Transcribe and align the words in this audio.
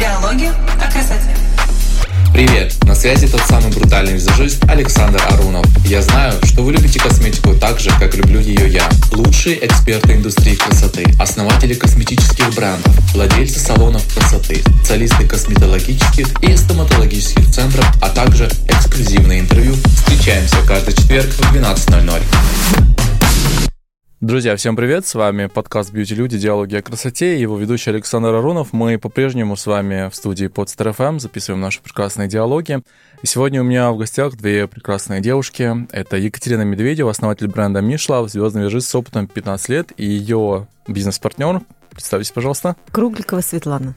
Диалоги 0.00 0.46
о 0.46 0.90
красоте. 0.90 1.36
Привет! 2.32 2.74
На 2.84 2.94
связи 2.94 3.28
тот 3.28 3.42
самый 3.42 3.70
брутальный 3.70 4.14
визажист 4.14 4.64
Александр 4.64 5.20
Арунов. 5.28 5.66
Я 5.84 6.00
знаю, 6.00 6.32
что 6.42 6.62
вы 6.62 6.72
любите 6.72 6.98
косметику 6.98 7.52
так 7.52 7.78
же, 7.78 7.90
как 8.00 8.14
люблю 8.14 8.40
ее 8.40 8.66
я. 8.66 8.88
Лучшие 9.12 9.62
эксперты 9.66 10.14
индустрии 10.14 10.54
красоты, 10.54 11.04
основатели 11.18 11.74
косметических 11.74 12.48
брендов, 12.54 12.94
владельцы 13.12 13.60
салонов 13.60 14.02
красоты, 14.14 14.62
специалисты 14.78 15.28
косметологических 15.28 16.28
и 16.44 16.56
стоматологических 16.56 17.50
центров, 17.50 17.84
а 18.00 18.08
также 18.08 18.50
эксклюзивные 18.68 19.40
интервью. 19.40 19.74
Встречаемся 19.96 20.56
каждый 20.66 20.94
четверг 20.94 21.28
в 21.28 21.54
12.00. 21.54 22.99
Друзья, 24.20 24.54
всем 24.54 24.76
привет! 24.76 25.06
С 25.06 25.14
вами 25.14 25.46
подкаст 25.46 25.92
«Бьюти 25.92 26.14
Люди. 26.14 26.36
Диалоги 26.36 26.76
о 26.76 26.82
красоте» 26.82 27.38
и 27.38 27.40
его 27.40 27.56
ведущий 27.56 27.88
Александр 27.88 28.34
Аронов. 28.34 28.74
Мы 28.74 28.98
по-прежнему 28.98 29.56
с 29.56 29.64
вами 29.64 30.10
в 30.10 30.14
студии 30.14 30.46
Podster 30.46 30.94
FM 30.94 31.20
записываем 31.20 31.62
наши 31.62 31.80
прекрасные 31.80 32.28
диалоги. 32.28 32.82
И 33.22 33.26
сегодня 33.26 33.62
у 33.62 33.64
меня 33.64 33.90
в 33.90 33.96
гостях 33.96 34.36
две 34.36 34.66
прекрасные 34.66 35.22
девушки. 35.22 35.74
Это 35.90 36.18
Екатерина 36.18 36.60
Медведева, 36.60 37.10
основатель 37.10 37.48
бренда 37.48 37.80
Мишла, 37.80 38.28
звездный 38.28 38.60
визажист 38.60 38.90
с 38.90 38.94
опытом 38.94 39.26
15 39.26 39.68
лет, 39.70 39.92
и 39.96 40.04
ее 40.04 40.66
бизнес-партнер. 40.86 41.62
Представьтесь, 41.88 42.30
пожалуйста. 42.30 42.76
Кругликова 42.92 43.40
Светлана. 43.40 43.94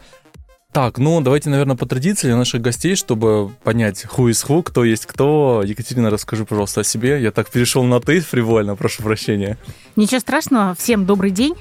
Так, 0.73 0.97
ну 0.97 1.21
давайте, 1.21 1.51
наверное, 1.51 1.75
по 1.75 1.85
традиции 1.85 2.25
для 2.25 2.35
наших 2.35 2.59
гостей, 2.63 2.95
чтобы 2.95 3.51
понять, 3.63 4.05
who 4.05 4.31
is 4.31 4.43
who, 4.47 4.63
кто 4.63 4.83
есть 4.83 5.05
кто. 5.05 5.61
Екатерина, 5.63 6.09
расскажи, 6.09 6.45
пожалуйста, 6.45 6.81
о 6.81 6.83
себе. 6.83 7.21
Я 7.21 7.29
так 7.31 7.47
перешел 7.51 7.83
на 7.83 7.99
ты 7.99 8.21
фривольно, 8.21 8.75
прошу 8.75 9.03
прощения. 9.03 9.59
Ничего 9.95 10.19
страшного, 10.19 10.73
всем 10.73 11.05
добрый 11.05 11.29
день. 11.29 11.53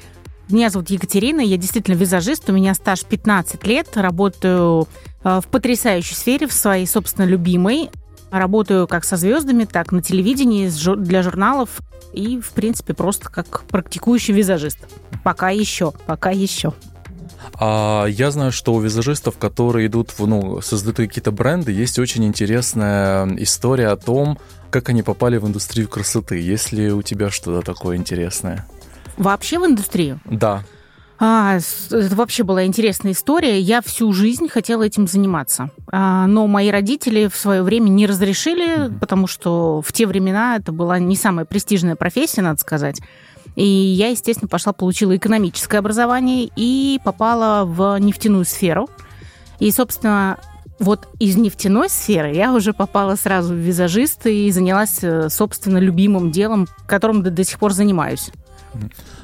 Меня 0.49 0.71
зовут 0.71 0.89
Екатерина, 0.89 1.43
я 1.43 1.59
действительно 1.59 1.95
визажист, 1.95 2.49
у 2.49 2.55
меня 2.55 2.73
стаж 2.73 3.05
15 3.05 3.67
лет, 3.67 3.89
работаю 3.97 4.89
э, 5.25 5.41
в 5.43 5.47
потрясающей 5.49 6.17
сфере, 6.17 6.47
в 6.47 6.53
своей, 6.55 6.87
собственно, 6.87 7.27
любимой. 7.27 7.91
Работаю 8.31 8.87
как 8.89 9.05
со 9.05 9.19
звездами, 9.19 9.65
так 9.65 9.93
на 9.93 10.01
телевидении, 10.01 10.71
для 10.97 11.23
журналов 11.23 11.81
и, 12.15 12.41
в 12.41 12.53
принципе, 12.53 12.95
просто 12.95 13.29
как 13.29 13.65
практикующий 13.65 14.33
визажист. 14.33 14.79
Пока 15.23 15.51
еще, 15.51 15.93
пока 16.07 16.31
еще. 16.31 16.73
А 17.65 18.07
я 18.07 18.33
знаю, 18.33 18.51
что 18.51 18.75
у 18.75 18.81
визажистов, 18.81 19.39
которые 19.39 19.87
идут, 19.87 20.11
в, 20.19 20.27
ну, 20.27 20.61
создают 20.63 20.97
какие-то 20.97 21.31
бренды, 21.31 21.71
есть 21.71 21.97
очень 21.97 22.25
интересная 22.25 23.25
история 23.37 23.91
о 23.91 23.97
том, 23.97 24.37
как 24.71 24.89
они 24.89 25.05
попали 25.05 25.37
в 25.37 25.47
индустрию 25.47 25.87
красоты. 25.87 26.41
Есть 26.41 26.73
ли 26.73 26.91
у 26.91 27.03
тебя 27.03 27.31
что-то 27.31 27.65
такое 27.65 27.99
интересное? 27.99 28.67
Вообще 29.17 29.61
в 29.61 29.67
индустрию? 29.67 30.19
Да. 30.25 30.65
А, 31.21 31.59
это 31.93 32.17
вообще 32.17 32.43
была 32.43 32.65
интересная 32.65 33.13
история. 33.13 33.61
Я 33.61 33.81
всю 33.81 34.13
жизнь 34.13 34.49
хотела 34.49 34.83
этим 34.83 35.07
заниматься. 35.07 35.71
А, 35.93 36.27
но 36.27 36.49
мои 36.49 36.69
родители 36.69 37.29
в 37.29 37.37
свое 37.37 37.63
время 37.63 37.91
не 37.91 38.09
разрешили, 38.09 38.89
mm-hmm. 38.89 38.99
потому 38.99 39.29
что 39.29 39.83
в 39.83 39.93
те 39.93 40.09
времена 40.09 40.57
это 40.57 40.73
была 40.73 40.99
не 40.99 41.15
самая 41.15 41.45
престижная 41.45 41.95
профессия, 41.95 42.43
надо 42.43 42.59
сказать. 42.59 43.01
И 43.57 43.65
я, 43.65 44.09
естественно, 44.09 44.49
пошла, 44.49 44.73
получила 44.73 45.17
экономическое 45.17 45.79
образование 45.79 46.51
и 46.57 47.01
попала 47.05 47.65
в 47.65 47.99
нефтяную 47.99 48.45
сферу. 48.45 48.89
И, 49.59 49.71
собственно, 49.71 50.39
вот 50.79 51.09
из 51.19 51.37
нефтяной 51.37 51.89
сферы 51.89 52.35
я 52.35 52.53
уже 52.53 52.73
попала 52.73 53.15
сразу 53.17 53.55
в 53.55 53.57
визажисты 53.57 54.47
и 54.47 54.51
занялась, 54.51 54.99
э, 55.03 55.29
собственно, 55.29 55.79
любимым 55.79 56.31
делом, 56.31 56.67
которым 56.87 57.23
до, 57.23 57.31
до 57.31 57.45
сих 57.45 57.59
пор 57.59 57.73
занимаюсь. 57.73 58.31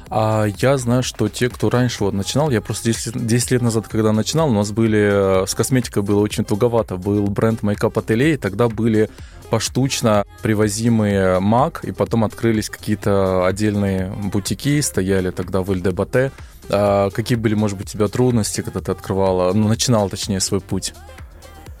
А 0.09 0.45
я 0.45 0.77
знаю, 0.77 1.03
что 1.03 1.27
те, 1.27 1.49
кто 1.49 1.69
раньше 1.69 2.03
вот 2.03 2.13
начинал, 2.13 2.49
я 2.49 2.61
просто 2.61 2.85
10, 2.85 3.25
10 3.27 3.51
лет 3.51 3.61
назад, 3.61 3.87
когда 3.87 4.11
начинал, 4.11 4.49
у 4.49 4.53
нас 4.53 4.71
были, 4.71 5.43
э, 5.43 5.45
с 5.45 5.53
косметикой 5.53 6.01
было 6.01 6.19
очень 6.19 6.45
туговато. 6.45 6.97
Был 6.97 7.27
бренд 7.27 7.61
Makeup 7.61 7.93
Atelier, 7.93 8.37
тогда 8.37 8.69
были 8.69 9.09
поштучно 9.49 10.25
привозимые 10.41 11.39
МАК, 11.39 11.83
и 11.83 11.91
потом 11.91 12.23
открылись 12.23 12.69
какие-то 12.69 13.45
отдельные 13.45 14.11
бутики, 14.11 14.81
стояли 14.81 15.31
тогда 15.31 15.61
в 15.61 15.69
ЛДБТ. 15.69 16.31
А 16.69 17.09
какие 17.09 17.37
были, 17.37 17.55
может 17.55 17.77
быть, 17.77 17.87
у 17.89 17.91
тебя 17.91 18.07
трудности, 18.07 18.61
когда 18.61 18.79
ты 18.79 18.91
открывала, 18.91 19.53
ну, 19.53 19.67
начинала, 19.67 20.09
точнее, 20.09 20.39
свой 20.39 20.61
путь? 20.61 20.93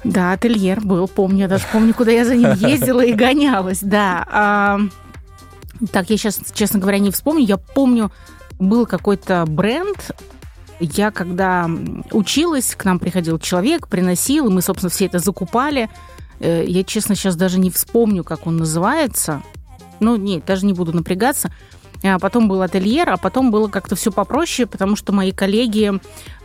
Да, 0.03 0.31
ательер 0.31 0.81
был, 0.81 1.07
помню, 1.07 1.41
я 1.41 1.47
даже 1.47 1.65
помню, 1.71 1.93
куда 1.93 2.11
я 2.11 2.25
за 2.25 2.35
ним 2.35 2.53
ездила 2.55 3.01
и 3.01 3.13
гонялась, 3.13 3.79
да. 3.81 4.25
А, 4.31 4.79
так, 5.91 6.09
я 6.09 6.17
сейчас, 6.17 6.39
честно 6.53 6.79
говоря, 6.79 6.99
не 6.99 7.11
вспомню. 7.11 7.45
Я 7.45 7.57
помню, 7.57 8.11
был 8.59 8.85
какой-то 8.85 9.45
бренд, 9.45 10.11
я 10.79 11.11
когда 11.11 11.69
училась, 12.11 12.75
к 12.75 12.85
нам 12.85 12.99
приходил 12.99 13.37
человек, 13.39 13.87
приносил, 13.87 14.47
и 14.47 14.53
мы, 14.53 14.61
собственно, 14.61 14.89
все 14.89 15.05
это 15.05 15.19
закупали. 15.19 15.89
Э, 16.39 16.63
я, 16.65 16.83
честно, 16.83 17.15
сейчас 17.15 17.35
даже 17.35 17.59
не 17.59 17.69
вспомню, 17.69 18.23
как 18.23 18.47
он 18.47 18.57
называется. 18.57 19.41
Ну, 19.99 20.15
нет, 20.15 20.45
даже 20.45 20.65
не 20.65 20.73
буду 20.73 20.93
напрягаться. 20.93 21.51
А 22.03 22.17
потом 22.17 22.47
был 22.47 22.61
ательер, 22.61 23.09
а 23.09 23.17
потом 23.17 23.51
было 23.51 23.67
как-то 23.67 23.95
все 23.95 24.11
попроще, 24.11 24.67
потому 24.67 24.95
что 24.95 25.11
мои 25.11 25.33
коллеги, 25.33 25.99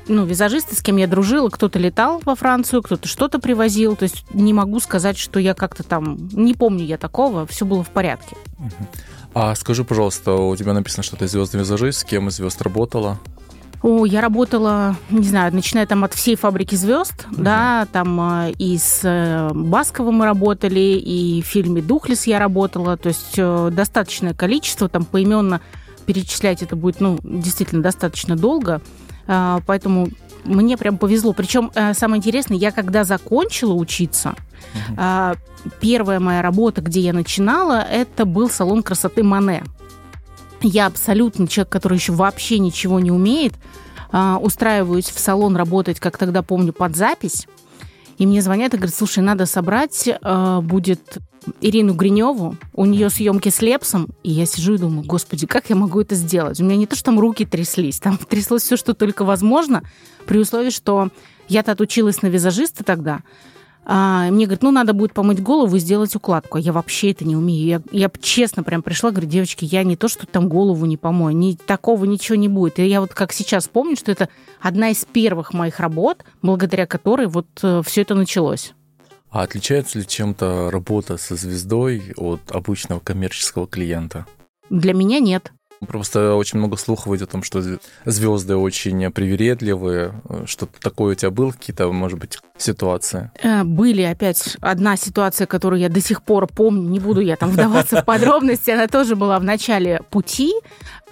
ну, 0.09 0.25
визажисты, 0.25 0.75
с 0.75 0.83
кем 0.83 0.97
я 0.97 1.07
дружила, 1.07 1.49
кто-то 1.49 1.79
летал 1.79 2.21
во 2.25 2.35
Францию, 2.35 2.83
кто-то 2.83 3.07
что-то 3.07 3.39
привозил. 3.39 3.95
То 3.95 4.05
есть 4.05 4.25
не 4.35 4.53
могу 4.53 4.81
сказать, 4.81 5.17
что 5.17 5.39
я 5.39 5.55
как-то 5.55 5.85
там... 5.85 6.29
Не 6.33 6.55
помню 6.55 6.85
я 6.85 6.99
такого, 6.99 7.47
все 7.47 7.65
было 7.65 7.85
в 7.85 7.91
порядке. 7.91 8.37
А 9.33 9.55
скажи, 9.55 9.85
пожалуйста, 9.85 10.33
у 10.35 10.55
тебя 10.57 10.73
написано, 10.73 11.03
что 11.03 11.17
ты 11.17 11.29
звездный 11.29 11.61
визажист, 11.61 12.01
с 12.01 12.05
кем 12.05 12.29
из 12.29 12.37
звезд 12.37 12.61
работала? 12.63 13.19
О, 13.85 14.07
я 14.07 14.23
работала, 14.23 14.97
не 15.11 15.29
знаю, 15.29 15.55
начиная 15.55 15.85
там 15.85 16.05
от 16.05 16.15
всей 16.15 16.37
фабрики 16.37 16.75
звезд, 16.75 17.27
угу. 17.31 17.43
да, 17.43 17.87
там 17.93 18.19
э, 18.19 18.53
и 18.53 18.79
с 18.79 19.01
э, 19.03 19.51
Басковым 19.53 20.15
мы 20.15 20.25
работали, 20.25 20.81
и 20.81 21.43
в 21.43 21.45
фильме 21.45 21.83
Духлес 21.83 22.27
я 22.27 22.39
работала, 22.39 22.97
то 22.97 23.09
есть 23.09 23.35
э, 23.37 23.69
достаточное 23.71 24.33
количество, 24.33 24.89
там 24.89 25.05
поименно 25.05 25.61
перечислять 26.07 26.63
это 26.63 26.77
будет, 26.77 27.03
ну, 27.03 27.19
действительно 27.23 27.83
достаточно 27.83 28.37
долго, 28.37 28.81
поэтому 29.27 30.09
мне 30.45 30.77
прям 30.77 30.99
повезло. 30.99 31.33
Причем 31.33 31.71
самое 31.95 32.19
интересное, 32.19 32.59
я 32.59 32.73
когда 32.73 33.05
закончила 33.05 33.73
учиться, 33.73 34.35
угу. 34.91 35.01
первая 35.81 36.21
моя 36.21 36.43
работа, 36.43 36.83
где 36.83 37.01
я 37.01 37.15
начинала, 37.15 37.81
это 37.81 38.27
был 38.27 38.51
салон 38.51 38.83
красоты 38.83 39.23
Мане. 39.23 39.65
Я 40.63 40.87
абсолютно 40.87 41.47
человек, 41.47 41.71
который 41.71 41.99
еще 41.99 42.13
вообще 42.13 42.59
ничего 42.59 43.01
не 43.01 43.11
умеет. 43.11 43.55
А, 44.11 44.39
устраиваюсь 44.41 45.11
в 45.11 45.19
салон 45.19 45.57
работать, 45.57 46.01
как 46.01 46.19
тогда 46.19 46.43
помню, 46.43 46.73
под 46.73 46.97
запись. 46.97 47.47
И 48.19 48.27
мне 48.27 48.43
звонят 48.43 48.73
и 48.73 48.77
говорят, 48.77 48.95
слушай, 48.95 49.21
надо 49.21 49.45
собрать, 49.45 50.09
а, 50.23 50.61
будет 50.61 51.19
Ирину 51.61 51.95
Гриневу, 51.95 52.57
у 52.73 52.85
нее 52.85 53.11
съемки 53.11 53.49
с 53.49 53.61
Лепсом, 53.61 54.09
и 54.23 54.31
я 54.31 54.47
сижу 54.47 54.75
и 54.75 54.79
думаю, 54.79 55.05
господи, 55.05 55.47
как 55.47 55.69
я 55.69 55.77
могу 55.77 56.01
это 56.01 56.15
сделать? 56.15 56.61
У 56.61 56.65
меня 56.65 56.77
не 56.77 56.87
то, 56.87 56.97
что 56.97 57.07
там 57.07 57.21
руки 57.21 57.45
тряслись, 57.45 57.99
там 57.99 58.17
тряслось 58.29 58.63
все, 58.63 58.77
что 58.77 58.95
только 58.95 59.25
возможно, 59.25 59.83
при 60.27 60.39
условии, 60.39 60.71
что 60.71 61.11
я-то 61.49 61.73
отучилась 61.73 62.23
на 62.23 62.29
визажиста 62.29 62.85
тогда, 62.85 63.23
а, 63.87 64.31
мне 64.31 64.47
говорят, 64.47 64.63
ну, 64.63 64.71
надо 64.71 64.93
будет 64.93 65.13
помыть 65.13 65.43
голову 65.43 65.77
и 65.77 65.79
сделать 65.79 66.15
укладку. 66.17 66.59
А 66.59 66.61
я 66.61 66.73
вообще 66.73 67.11
это 67.11 67.25
не 67.25 67.37
умею. 67.37 67.67
Я, 67.67 67.83
я 67.93 68.11
честно 68.21 68.63
прям 68.63 68.83
пришла, 68.83 69.11
говорю, 69.11 69.29
девочки, 69.29 69.65
я 69.65 69.85
не 69.85 69.97
то, 69.97 70.09
что 70.09 70.27
там 70.27 70.49
голову 70.49 70.87
не 70.87 70.97
помою, 70.97 71.37
ни, 71.37 71.53
такого 71.53 72.05
ничего 72.05 72.37
не 72.37 72.49
будет. 72.49 72.79
И 72.79 72.87
я 72.87 73.01
вот 73.01 73.13
как 73.13 73.33
сейчас 73.33 73.69
помню, 73.69 73.97
что 73.97 74.11
это 74.11 74.29
одна 74.61 74.91
из 74.91 75.05
первых 75.05 75.53
моих 75.53 75.81
работ, 75.81 76.25
благодаря 76.43 76.87
которой 76.87 77.27
вот 77.27 77.47
э, 77.63 77.83
все 77.85 78.03
это 78.03 78.15
началось. 78.15 78.73
А 79.31 79.43
отличается 79.43 79.99
ли 79.99 80.07
чем-то 80.07 80.71
работа 80.71 81.17
со 81.17 81.35
звездой 81.35 82.13
от 82.17 82.41
обычного 82.53 83.01
коммерческого 83.01 83.67
клиента? 83.67 84.27
Для 84.71 84.95
меня 84.95 85.19
нет. 85.19 85.53
Просто 85.87 86.35
очень 86.35 86.59
много 86.59 86.77
слухов 86.77 87.15
идет 87.15 87.29
о 87.29 87.33
том, 87.33 87.43
что 87.43 87.63
звезды 88.05 88.57
очень 88.57 89.11
привередливые. 89.11 90.15
Что-то 90.47 90.81
такое 90.81 91.13
у 91.13 91.15
тебя 91.15 91.31
было, 91.31 91.51
какие-то, 91.51 91.91
может 91.93 92.19
быть, 92.19 92.39
ситуации? 92.57 93.31
Э, 93.43 93.65
были 93.65 94.03
опять 94.03 94.57
одна 94.61 94.97
ситуация, 94.97 95.47
которую 95.47 95.81
я 95.81 95.89
до 95.89 96.01
сих 96.01 96.23
пор 96.23 96.47
помню, 96.47 96.89
не 96.89 97.01
буду 97.01 97.21
я 97.21 97.37
там 97.37 97.51
вдаваться 97.51 98.03
в 98.03 98.05
подробности, 98.05 98.71
она 98.71 98.87
тоже 98.87 99.17
была 99.17 99.39
в 99.39 99.45
начале 99.45 100.01
пути, 100.11 100.53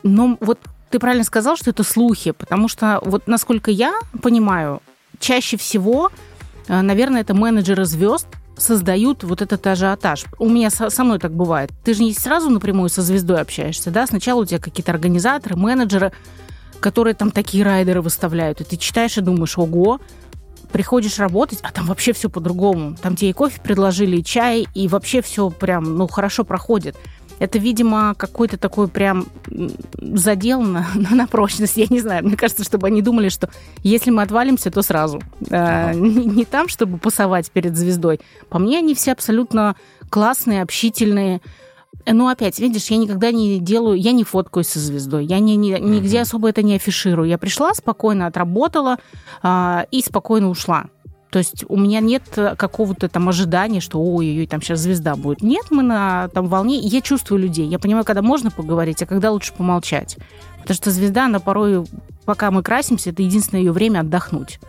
но 0.03 0.37
вот 0.41 0.59
ты 0.91 0.99
правильно 0.99 1.25
сказал, 1.25 1.57
что 1.57 1.71
это 1.71 1.85
слухи, 1.85 2.33
потому 2.33 2.69
что 2.69 3.01
вот 3.05 3.27
насколько 3.27 3.71
я 3.71 3.95
понимаю, 4.23 4.83
чаще 5.19 5.57
всего, 5.57 6.11
э, 6.69 6.81
наверное, 6.81 7.23
это 7.23 7.35
менеджеры 7.35 7.85
звезд, 7.85 8.27
создают 8.57 9.25
вот 9.25 9.43
этот 9.43 9.67
ажиотаж. 9.67 10.27
У 10.39 10.49
меня 10.49 10.71
со, 10.71 10.91
со 10.91 11.05
мной 11.05 11.19
так 11.19 11.33
бывает. 11.33 11.71
Ты 11.85 11.95
же 11.95 12.03
не 12.05 12.13
сразу 12.13 12.51
напрямую 12.51 12.89
со 12.89 13.03
звездой 13.03 13.41
общаешься, 13.41 13.91
да? 13.91 14.07
Сначала 14.07 14.43
у 14.43 14.45
тебя 14.45 14.59
какие-то 14.59 14.93
организаторы, 14.93 15.57
менеджеры, 15.57 16.13
которые 16.81 17.15
там 17.15 17.31
такие 17.31 17.65
райдеры 17.65 18.03
выставляют, 18.03 18.61
и 18.61 18.65
ты 18.65 18.77
читаешь 18.77 19.17
и 19.17 19.21
думаешь, 19.21 19.57
ого, 19.57 20.01
приходишь 20.73 21.19
работать, 21.19 21.61
а 21.63 21.71
там 21.71 21.87
вообще 21.87 22.13
все 22.13 22.29
по-другому. 22.29 22.97
Там 23.01 23.15
тебе 23.15 23.31
и 23.31 23.33
кофе 23.33 23.61
предложили, 23.61 24.17
и 24.17 24.25
чай, 24.25 24.67
и 24.75 24.89
вообще 24.89 25.23
все 25.23 25.51
прям, 25.51 25.97
ну, 25.97 26.09
хорошо 26.09 26.45
проходит. 26.45 26.97
Это, 27.43 27.59
видимо, 27.59 28.15
какой-то 28.17 28.57
такой 28.57 28.87
прям 28.87 29.27
задел 30.01 30.63
на, 30.63 30.87
на 30.95 31.27
прочность. 31.27 31.77
Я 31.77 31.87
не 31.91 32.01
знаю, 32.01 32.25
мне 32.25 32.37
кажется, 32.37 32.63
чтобы 32.63 32.87
они 32.87 33.03
думали, 33.03 33.31
что 33.31 33.51
если 33.83 34.11
мы 34.11 34.23
отвалимся, 34.23 34.71
то 34.71 34.81
сразу. 34.83 35.21
Ага. 35.51 35.93
Не, 35.99 36.27
не 36.27 36.45
там, 36.45 36.69
чтобы 36.69 36.99
пасовать 36.99 37.51
перед 37.51 37.77
звездой. 37.77 38.21
По 38.49 38.59
мне, 38.59 38.79
они 38.79 38.95
все 38.95 39.13
абсолютно 39.13 39.75
классные, 40.09 40.63
общительные. 40.63 41.41
Ну, 42.07 42.29
опять, 42.29 42.59
видишь, 42.61 42.87
я 42.87 42.97
никогда 42.97 43.33
не 43.33 43.59
делаю, 43.59 43.99
я 43.99 44.13
не 44.13 44.25
фоткаюсь 44.25 44.69
со 44.69 44.79
звездой, 44.79 45.25
я 45.25 45.39
не, 45.39 45.57
не, 45.57 45.79
нигде 45.81 46.21
особо 46.21 46.49
это 46.49 46.63
не 46.63 46.77
афиширую. 46.77 47.29
Я 47.29 47.39
пришла, 47.39 47.75
спокойно 47.75 48.27
отработала 48.27 48.99
а, 49.43 49.87
и 49.91 50.01
спокойно 50.01 50.49
ушла. 50.49 50.87
То 51.33 51.39
есть 51.39 51.65
у 51.67 51.79
меня 51.79 52.01
нет 52.01 52.25
какого-то 52.35 53.09
там 53.09 53.27
ожидания, 53.31 53.81
что 53.81 53.99
ой-ой-ой, 53.99 54.47
там 54.47 54.61
сейчас 54.61 54.81
звезда 54.81 55.17
будет. 55.17 55.41
Нет, 55.41 55.71
мы 55.71 55.83
на 55.83 56.29
там 56.29 56.47
волне. 56.47 56.79
Я 56.79 57.01
чувствую 57.01 57.41
людей. 57.41 57.67
Я 57.67 57.79
понимаю, 57.79 58.05
когда 58.05 58.21
можно 58.21 58.51
поговорить, 58.51 59.03
а 59.03 59.07
когда 59.07 59.31
лучше 59.31 59.55
помолчать. 59.55 60.19
Потому 60.61 60.77
что 60.77 60.91
звезда, 60.91 61.25
она 61.25 61.41
порой, 61.41 61.87
пока 62.27 62.51
мы 62.51 62.63
красимся, 62.63 63.09
это 63.11 63.23
единственное 63.23 63.63
ее 63.63 63.73
время 63.73 64.01
отдохнуть. 64.01 64.61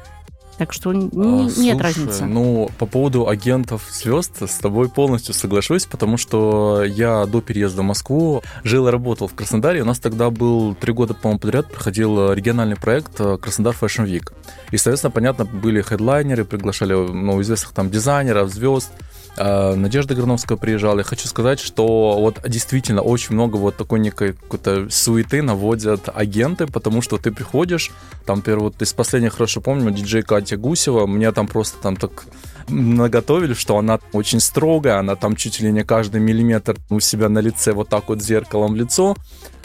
Так 0.57 0.71
что 0.71 0.93
не, 0.93 1.07
а, 1.07 1.49
Слушай, 1.49 1.65
нет 1.65 1.81
разницы. 1.81 2.25
Ну, 2.25 2.69
по 2.77 2.85
поводу 2.85 3.27
агентов 3.27 3.87
звезд 3.91 4.41
с 4.41 4.57
тобой 4.59 4.89
полностью 4.89 5.33
соглашусь, 5.33 5.85
потому 5.85 6.17
что 6.17 6.83
я 6.83 7.25
до 7.25 7.41
переезда 7.41 7.81
в 7.81 7.85
Москву 7.85 8.43
жил 8.63 8.87
и 8.87 8.91
работал 8.91 9.27
в 9.27 9.33
Краснодаре. 9.33 9.81
У 9.81 9.85
нас 9.85 9.99
тогда 9.99 10.29
был 10.29 10.75
три 10.75 10.93
года, 10.93 11.13
по-моему, 11.13 11.39
подряд 11.39 11.71
проходил 11.71 12.33
региональный 12.33 12.75
проект 12.75 13.19
э, 13.19 13.37
Краснодар 13.37 13.75
Fashion 13.79 14.05
Week. 14.05 14.31
И, 14.71 14.77
соответственно, 14.77 15.11
понятно, 15.11 15.45
были 15.45 15.81
хедлайнеры, 15.81 16.45
приглашали 16.45 16.93
ну, 16.93 17.41
известных 17.41 17.73
там 17.73 17.89
дизайнеров, 17.89 18.49
звезд. 18.49 18.91
Э, 19.35 19.73
Надежда 19.75 20.13
Грановская 20.15 20.57
приезжала. 20.57 20.99
Я 20.99 21.03
хочу 21.03 21.27
сказать, 21.27 21.59
что 21.59 22.19
вот 22.19 22.39
действительно 22.47 23.01
очень 23.01 23.33
много 23.33 23.57
вот 23.57 23.75
такой 23.77 23.99
некой 23.99 24.33
какой-то 24.33 24.89
суеты 24.89 25.41
наводят 25.41 26.09
агенты, 26.13 26.67
потому 26.67 27.01
что 27.01 27.17
ты 27.17 27.31
приходишь, 27.31 27.91
там, 28.25 28.37
например, 28.37 28.59
вот 28.59 28.81
из 28.81 28.93
последних 28.93 29.33
хорошо 29.33 29.61
помню, 29.61 29.91
диджей 29.91 30.21
Катя 30.21 30.57
Гусева, 30.57 31.07
мне 31.07 31.31
там 31.31 31.47
просто 31.47 31.81
там 31.81 31.95
так 31.95 32.25
наготовили, 32.69 33.53
что 33.53 33.77
она 33.77 33.99
очень 34.13 34.39
строгая, 34.39 34.99
она 34.99 35.15
там 35.15 35.35
чуть 35.35 35.59
ли 35.59 35.71
не 35.71 35.83
каждый 35.83 36.21
миллиметр 36.21 36.77
у 36.89 36.99
себя 36.99 37.27
на 37.29 37.39
лице 37.39 37.73
вот 37.73 37.89
так 37.89 38.09
вот 38.09 38.21
зеркалом 38.21 38.73
в 38.73 38.75
лицо. 38.75 39.15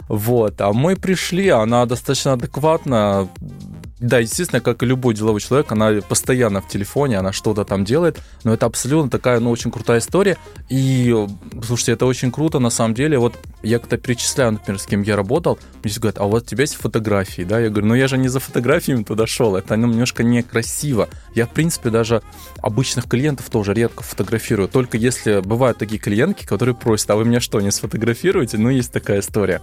Вот, 0.07 0.59
а 0.59 0.73
мы 0.73 0.95
пришли, 0.95 1.49
она 1.49 1.85
достаточно 1.85 2.33
адекватно, 2.33 3.29
да, 3.99 4.19
естественно, 4.19 4.61
как 4.61 4.81
и 4.81 4.85
любой 4.85 5.13
деловой 5.13 5.41
человек, 5.41 5.71
она 5.71 5.91
постоянно 6.07 6.61
в 6.61 6.67
телефоне, 6.67 7.17
она 7.17 7.33
что-то 7.33 7.65
там 7.65 7.83
делает, 7.83 8.19
но 8.45 8.53
это 8.53 8.65
абсолютно 8.65 9.09
такая, 9.09 9.39
ну, 9.41 9.51
очень 9.51 9.71
крутая 9.71 9.99
история. 9.99 10.37
И, 10.69 11.13
слушайте, 11.65 11.91
это 11.93 12.05
очень 12.05 12.31
круто, 12.31 12.59
на 12.59 12.69
самом 12.69 12.93
деле. 12.93 13.19
Вот 13.19 13.37
я 13.61 13.77
когда 13.79 13.97
перечисляю, 13.97 14.53
например, 14.53 14.79
с 14.79 14.85
кем 14.85 15.01
я 15.01 15.17
работал, 15.17 15.59
мне 15.83 15.93
говорят, 15.97 16.19
а 16.19 16.23
вот 16.23 16.43
у 16.43 16.45
тебя 16.45 16.61
есть 16.61 16.75
фотографии, 16.75 17.41
да? 17.41 17.59
Я 17.59 17.69
говорю, 17.69 17.87
ну 17.87 17.95
я 17.95 18.07
же 18.07 18.17
не 18.17 18.29
за 18.29 18.39
фотографиями 18.39 19.03
туда 19.03 19.27
шел, 19.27 19.57
это 19.57 19.75
ну, 19.75 19.87
немножко 19.87 20.23
некрасиво. 20.23 21.09
Я, 21.35 21.45
в 21.45 21.49
принципе, 21.49 21.89
даже 21.89 22.21
обычных 22.61 23.07
клиентов 23.09 23.49
тоже 23.49 23.73
редко 23.73 24.03
фотографирую, 24.03 24.69
только 24.69 24.95
если 24.95 25.41
бывают 25.41 25.77
такие 25.77 25.99
клиентки, 25.99 26.45
которые 26.45 26.73
просят, 26.73 27.09
а 27.09 27.17
вы 27.17 27.25
меня 27.25 27.41
что, 27.41 27.59
не 27.59 27.71
сфотографируете? 27.71 28.57
Ну, 28.57 28.69
есть 28.69 28.93
такая 28.93 29.19
история. 29.19 29.61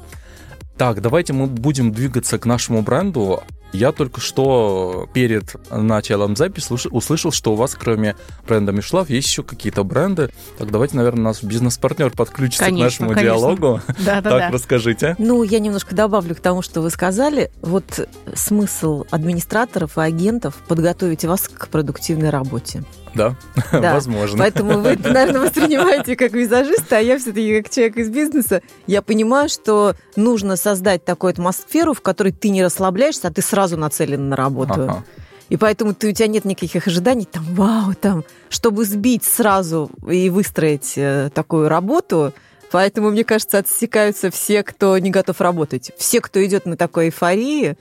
Так, 0.77 1.01
давайте 1.01 1.33
мы 1.33 1.47
будем 1.47 1.91
двигаться 1.91 2.39
к 2.39 2.45
нашему 2.45 2.83
бренду. 2.83 3.43
Я 3.77 3.93
только 3.93 4.23
что 4.23 5.07
перед 5.13 5.55
началом 5.71 6.35
записи 6.35 6.89
услышал, 6.89 7.31
что 7.31 7.53
у 7.53 7.57
вас, 7.57 7.77
кроме 7.79 8.17
бренда 8.49 8.73
Мишлав, 8.73 9.11
есть 9.11 9.29
еще 9.29 9.43
какие-то 9.43 9.85
бренды. 9.85 10.31
Так, 10.57 10.71
давайте, 10.71 10.97
наверное, 10.97 11.25
наш 11.25 11.43
бизнес-партнер 11.43 12.11
подключится 12.11 12.65
конечно, 12.65 12.81
к 12.81 12.85
нашему 12.85 13.11
конечно. 13.11 13.35
диалогу. 13.35 13.81
Да, 13.99 14.23
да, 14.23 14.23
так, 14.31 14.41
да. 14.41 14.51
расскажите. 14.51 15.15
Ну, 15.19 15.43
я 15.43 15.59
немножко 15.59 15.95
добавлю 15.95 16.35
к 16.35 16.41
тому, 16.41 16.63
что 16.63 16.81
вы 16.81 16.89
сказали. 16.89 17.51
Вот 17.61 18.09
смысл 18.35 19.05
администраторов 19.11 19.99
и 19.99 20.01
агентов 20.01 20.55
подготовить 20.67 21.27
вас 21.27 21.43
к 21.43 21.69
продуктивной 21.69 22.31
работе. 22.31 22.83
Да, 23.17 23.35
да, 23.73 23.93
возможно. 23.95 24.39
Поэтому 24.39 24.81
вы, 24.81 24.97
наверное, 24.97 25.41
воспринимаете 25.41 26.17
как 26.17 26.33
визажиста, 26.33 26.99
а 26.99 27.01
я 27.01 27.19
все-таки 27.19 27.63
как 27.63 27.73
человек 27.73 27.97
из 27.97 28.11
бизнеса. 28.11 28.61
Я 28.87 29.01
понимаю, 29.01 29.49
что 29.49 29.95
нужно 30.17 30.57
создать 30.57 31.05
такую 31.05 31.31
атмосферу, 31.31 31.95
в 31.95 32.03
которой 32.03 32.33
ты 32.33 32.51
не 32.51 32.63
расслабляешься, 32.63 33.29
а 33.29 33.31
ты 33.31 33.41
сразу 33.41 33.66
нацелен 33.75 34.29
на 34.29 34.37
работу. 34.37 34.75
Ага. 34.75 35.05
И 35.49 35.57
поэтому 35.57 35.95
ты, 35.95 36.11
у 36.11 36.13
тебя 36.13 36.27
нет 36.27 36.45
никаких 36.45 36.87
ожиданий, 36.87 37.25
там, 37.25 37.45
вау, 37.55 37.95
там, 37.95 38.25
чтобы 38.49 38.85
сбить 38.85 39.25
сразу 39.25 39.91
и 40.09 40.29
выстроить 40.29 40.95
э, 40.97 41.31
такую 41.33 41.69
работу. 41.69 42.33
Поэтому, 42.73 43.11
мне 43.11 43.25
кажется, 43.25 43.59
отсекаются 43.59 44.31
все, 44.31 44.63
кто 44.63 44.99
не 44.99 45.11
готов 45.11 45.41
работать. 45.41 45.93
Все, 45.97 46.21
кто 46.21 46.45
идет 46.45 46.67
на 46.67 46.77
такой 46.77 47.07
эйфории, 47.07 47.77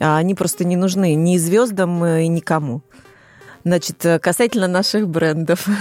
а 0.00 0.16
они 0.16 0.34
просто 0.34 0.64
не 0.64 0.76
нужны 0.76 1.14
ни 1.14 1.36
звездам, 1.36 2.02
э, 2.02 2.24
и 2.24 2.28
никому. 2.28 2.82
Значит, 3.64 4.04
э, 4.04 4.18
касательно 4.18 4.68
наших 4.68 5.08
брендов. 5.08 5.66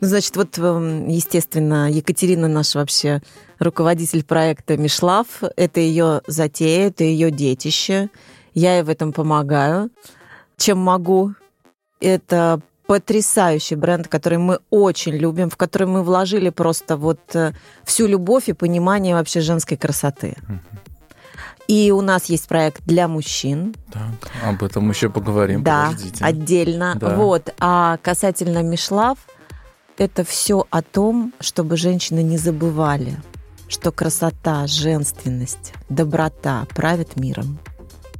Ну, 0.00 0.08
значит, 0.08 0.36
вот, 0.36 0.58
эм, 0.58 1.08
естественно, 1.08 1.90
Екатерина 1.90 2.46
наш 2.46 2.74
вообще 2.74 3.22
руководитель 3.58 4.22
проекта 4.22 4.76
Мишлав. 4.76 5.26
Это 5.56 5.80
ее 5.80 6.20
затея, 6.26 6.88
это 6.88 7.04
ее 7.04 7.30
детище. 7.30 8.10
Я 8.54 8.76
ей 8.76 8.82
в 8.82 8.88
этом 8.88 9.12
помогаю, 9.12 9.90
чем 10.56 10.78
могу. 10.78 11.34
Это 12.00 12.60
потрясающий 12.86 13.76
бренд, 13.76 14.08
который 14.08 14.38
мы 14.38 14.58
очень 14.70 15.14
любим, 15.14 15.50
в 15.50 15.56
который 15.56 15.86
мы 15.86 16.02
вложили 16.02 16.50
просто 16.50 16.96
вот 16.96 17.20
э, 17.34 17.52
всю 17.84 18.06
любовь 18.06 18.48
и 18.48 18.52
понимание 18.52 19.14
вообще 19.14 19.40
женской 19.40 19.76
красоты. 19.76 20.36
И 21.66 21.90
у 21.92 22.02
нас 22.02 22.26
есть 22.26 22.46
проект 22.46 22.82
для 22.84 23.08
мужчин. 23.08 23.74
Так, 23.90 24.30
об 24.44 24.62
этом 24.62 24.90
еще 24.90 25.08
поговорим. 25.08 25.62
Да, 25.62 25.86
Подождите. 25.86 26.24
отдельно. 26.24 26.94
Да. 27.00 27.16
Вот. 27.16 27.54
А 27.58 27.96
касательно 28.02 28.62
Мишлав, 28.62 29.16
это 29.96 30.24
все 30.24 30.66
о 30.68 30.82
том, 30.82 31.32
чтобы 31.40 31.78
женщины 31.78 32.22
не 32.22 32.36
забывали, 32.36 33.16
что 33.68 33.92
красота, 33.92 34.66
женственность, 34.66 35.72
доброта 35.88 36.66
правят 36.74 37.16
миром. 37.16 37.58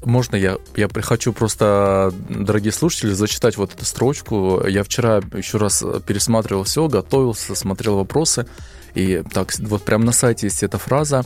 Можно 0.04 0.36
я, 0.36 0.58
я 0.76 0.88
хочу 1.02 1.32
просто, 1.32 2.12
дорогие 2.28 2.72
слушатели, 2.72 3.12
зачитать 3.12 3.56
вот 3.56 3.74
эту 3.74 3.84
строчку. 3.84 4.62
Я 4.66 4.84
вчера 4.84 5.20
еще 5.34 5.58
раз 5.58 5.82
пересматривал 6.06 6.64
все, 6.64 6.88
готовился, 6.88 7.54
смотрел 7.54 7.96
вопросы. 7.96 8.46
И 8.94 9.22
так, 9.32 9.52
вот 9.58 9.82
прямо 9.82 10.04
на 10.04 10.12
сайте 10.12 10.46
есть 10.46 10.62
эта 10.62 10.78
фраза 10.78 11.24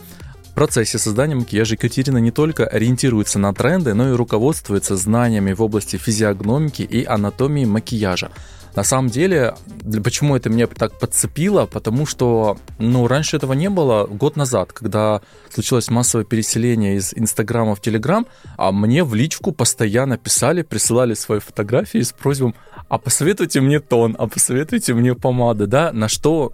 процессе 0.59 0.99
создания 0.99 1.37
макияжа 1.37 1.75
Екатерина 1.75 2.19
не 2.19 2.33
только 2.33 2.67
ориентируется 2.67 3.39
на 3.39 3.55
тренды, 3.55 3.95
но 3.95 4.09
и 4.09 4.13
руководствуется 4.13 4.97
знаниями 4.97 5.53
в 5.53 5.63
области 5.63 5.97
физиогномики 5.99 6.83
и 6.83 7.05
анатомии 7.05 7.65
макияжа. 7.65 8.33
На 8.78 8.85
самом 8.85 9.08
деле, 9.08 9.56
почему 10.04 10.37
это 10.37 10.50
меня 10.50 10.68
так 10.68 11.00
подцепило? 11.00 11.66
Потому 11.66 12.06
что, 12.06 12.58
ну, 12.78 13.08
раньше 13.08 13.37
этого 13.37 13.52
не 13.52 13.68
было. 13.68 14.06
Год 14.06 14.37
назад, 14.37 14.73
когда 14.73 15.20
случилось 15.50 15.90
массовое 15.90 16.25
переселение 16.25 16.94
из 16.94 17.12
Инстаграма 17.12 17.75
в 17.75 17.80
Телеграм, 17.80 18.25
а 18.56 18.70
мне 18.70 19.02
в 19.02 19.16
личку 19.16 19.50
постоянно 19.50 20.16
писали, 20.16 20.62
присылали 20.62 21.14
свои 21.14 21.40
фотографии 21.40 22.02
с 22.02 22.12
просьбой, 22.12 22.54
а 22.88 22.99
посоветуйте 22.99 23.61
мне 23.61 23.80
тон, 23.80 24.14
а 24.16 24.28
посоветуйте 24.28 24.94
мне 24.94 25.16
помады, 25.16 25.66
да, 25.66 25.90
на 25.92 26.06
что 26.06 26.52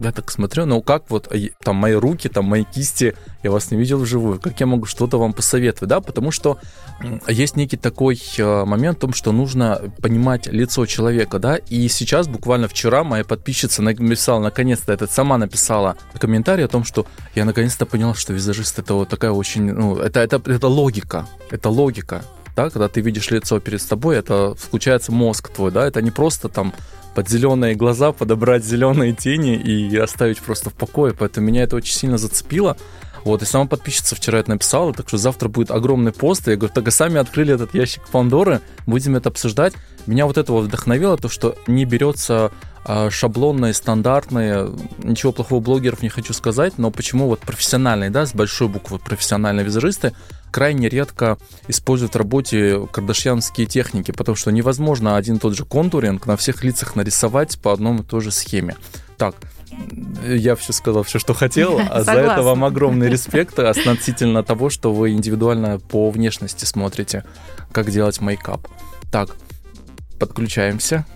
я 0.00 0.12
так 0.12 0.30
смотрю, 0.30 0.66
ну 0.66 0.82
как 0.82 1.10
вот 1.10 1.32
там 1.62 1.76
мои 1.76 1.94
руки, 1.94 2.28
там 2.28 2.46
мои 2.46 2.64
кисти, 2.64 3.14
я 3.42 3.50
вас 3.50 3.70
не 3.70 3.78
видел 3.78 3.98
вживую, 3.98 4.40
как 4.40 4.58
я 4.60 4.66
могу 4.66 4.86
что-то 4.86 5.18
вам 5.18 5.32
посоветовать, 5.32 5.88
да, 5.88 6.00
потому 6.00 6.30
что 6.30 6.58
есть 7.28 7.56
некий 7.56 7.76
такой 7.76 8.20
э, 8.38 8.64
момент 8.64 8.98
в 8.98 9.00
том, 9.00 9.12
что 9.12 9.32
нужно 9.32 9.92
понимать 10.00 10.46
лицо 10.46 10.86
человека, 10.86 11.38
да, 11.38 11.56
и 11.56 11.88
сейчас 11.88 12.28
буквально 12.28 12.68
вчера 12.68 13.04
моя 13.04 13.24
подписчица 13.24 13.82
написала, 13.82 14.40
наконец-то, 14.40 14.92
это 14.92 15.06
сама 15.06 15.38
написала 15.38 15.96
комментарий 16.18 16.64
о 16.64 16.68
том, 16.68 16.84
что 16.84 17.06
я 17.34 17.44
наконец-то 17.44 17.86
понял, 17.86 18.14
что 18.14 18.32
визажист 18.32 18.78
это 18.78 18.94
вот 18.94 19.08
такая 19.08 19.32
очень, 19.32 19.72
ну, 19.72 19.98
это, 19.98 20.20
это, 20.20 20.40
это 20.46 20.68
логика, 20.68 21.26
это 21.50 21.68
логика, 21.68 22.22
да, 22.60 22.70
когда 22.70 22.88
ты 22.88 23.00
видишь 23.00 23.30
лицо 23.30 23.58
перед 23.58 23.80
собой, 23.80 24.16
это 24.16 24.54
включается 24.54 25.12
мозг 25.12 25.48
твой, 25.48 25.70
да, 25.70 25.86
это 25.86 26.02
не 26.02 26.10
просто 26.10 26.48
там 26.48 26.74
под 27.14 27.28
зеленые 27.28 27.74
глаза 27.74 28.12
подобрать 28.12 28.64
зеленые 28.64 29.12
тени 29.14 29.56
и 29.56 29.96
оставить 29.96 30.40
просто 30.40 30.70
в 30.70 30.74
покое. 30.74 31.14
Поэтому 31.18 31.46
меня 31.48 31.62
это 31.62 31.76
очень 31.76 31.94
сильно 31.94 32.18
зацепило. 32.18 32.76
Вот, 33.24 33.42
и 33.42 33.44
сама 33.44 33.66
подписчица 33.66 34.14
вчера 34.16 34.38
это 34.38 34.50
написала, 34.50 34.92
так 34.92 35.08
что 35.08 35.18
завтра 35.18 35.48
будет 35.48 35.70
огромный 35.70 36.12
пост. 36.12 36.48
Я 36.48 36.56
говорю, 36.56 36.82
и 36.82 36.90
сами 36.90 37.18
открыли 37.18 37.54
этот 37.54 37.74
ящик 37.74 38.02
Пандоры, 38.08 38.60
будем 38.86 39.16
это 39.16 39.28
обсуждать. 39.28 39.74
Меня 40.06 40.26
вот 40.26 40.38
это 40.38 40.52
вот 40.52 40.64
вдохновило, 40.64 41.16
то, 41.16 41.28
что 41.28 41.56
не 41.66 41.84
берется 41.84 42.50
а, 42.84 43.10
шаблонные, 43.10 43.74
стандартные, 43.74 44.70
ничего 44.98 45.32
плохого 45.32 45.60
блогеров 45.60 46.02
не 46.02 46.08
хочу 46.08 46.32
сказать, 46.32 46.78
но 46.78 46.90
почему 46.90 47.26
вот 47.26 47.40
профессиональные, 47.40 48.10
да, 48.10 48.24
с 48.24 48.34
большой 48.34 48.68
буквы 48.68 48.98
профессиональные 48.98 49.64
визажисты 49.64 50.14
крайне 50.50 50.88
редко 50.88 51.38
используют 51.68 52.14
в 52.14 52.18
работе 52.18 52.86
кардашьянские 52.90 53.66
техники, 53.66 54.10
потому 54.12 54.34
что 54.34 54.50
невозможно 54.50 55.16
один 55.16 55.36
и 55.36 55.38
тот 55.38 55.54
же 55.54 55.64
контуринг 55.64 56.26
на 56.26 56.36
всех 56.36 56.64
лицах 56.64 56.96
нарисовать 56.96 57.58
по 57.60 57.72
одной 57.72 57.98
и 57.98 58.02
той 58.02 58.22
же 58.22 58.30
схеме. 58.30 58.76
Так, 59.18 59.36
я 60.24 60.56
все 60.56 60.72
сказал, 60.72 61.02
все, 61.02 61.18
что 61.18 61.34
хотел. 61.34 61.80
А 61.90 62.02
за 62.02 62.12
это 62.12 62.42
вам 62.42 62.64
огромный 62.64 63.08
респект 63.08 63.58
относительно 63.58 64.42
того, 64.42 64.70
что 64.70 64.92
вы 64.92 65.12
индивидуально 65.12 65.78
по 65.78 66.10
внешности 66.10 66.64
смотрите, 66.64 67.24
как 67.72 67.90
делать 67.90 68.20
мейкап. 68.20 68.68
Так, 69.10 69.36
подключаемся. 70.18 71.06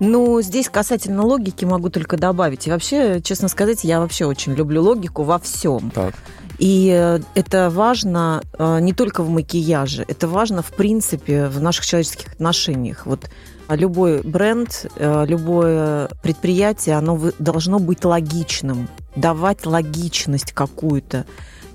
Ну, 0.00 0.40
здесь 0.42 0.68
касательно 0.68 1.24
логики 1.24 1.64
могу 1.64 1.90
только 1.90 2.16
добавить. 2.16 2.66
И 2.66 2.70
вообще, 2.70 3.20
честно 3.20 3.48
сказать, 3.48 3.82
я 3.82 4.00
вообще 4.00 4.26
очень 4.26 4.54
люблю 4.54 4.82
логику 4.82 5.24
во 5.24 5.38
всем. 5.38 5.90
Так. 5.90 6.14
И 6.58 6.90
э, 6.92 7.20
это 7.34 7.70
важно 7.70 8.42
э, 8.58 8.78
не 8.80 8.92
только 8.92 9.22
в 9.22 9.30
макияже, 9.30 10.04
это 10.06 10.26
важно, 10.28 10.62
в 10.62 10.70
принципе, 10.70 11.46
в 11.46 11.60
наших 11.60 11.86
человеческих 11.86 12.32
отношениях. 12.34 13.06
Вот 13.06 13.30
любой 13.76 14.22
бренд, 14.22 14.86
э, 14.96 15.24
любое 15.26 16.08
предприятие, 16.22 16.96
оно 16.96 17.20
должно 17.38 17.78
быть 17.78 18.04
логичным, 18.04 18.88
давать 19.16 19.66
логичность 19.66 20.52
какую-то. 20.52 21.26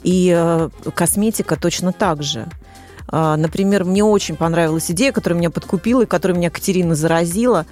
И 0.04 0.70
косметика 0.96 1.56
точно 1.56 1.94
так 1.94 2.24
же. 2.24 2.50
Например, 3.10 3.86
мне 3.86 4.04
очень 4.04 4.36
понравилась 4.36 4.92
идея, 4.92 5.14
которая 5.14 5.38
меня 5.38 5.50
подкупила 5.50 6.02
и 6.02 6.06
которая 6.06 6.38
меня 6.38 6.50
Катерина 6.50 6.94
заразила. 6.96 7.66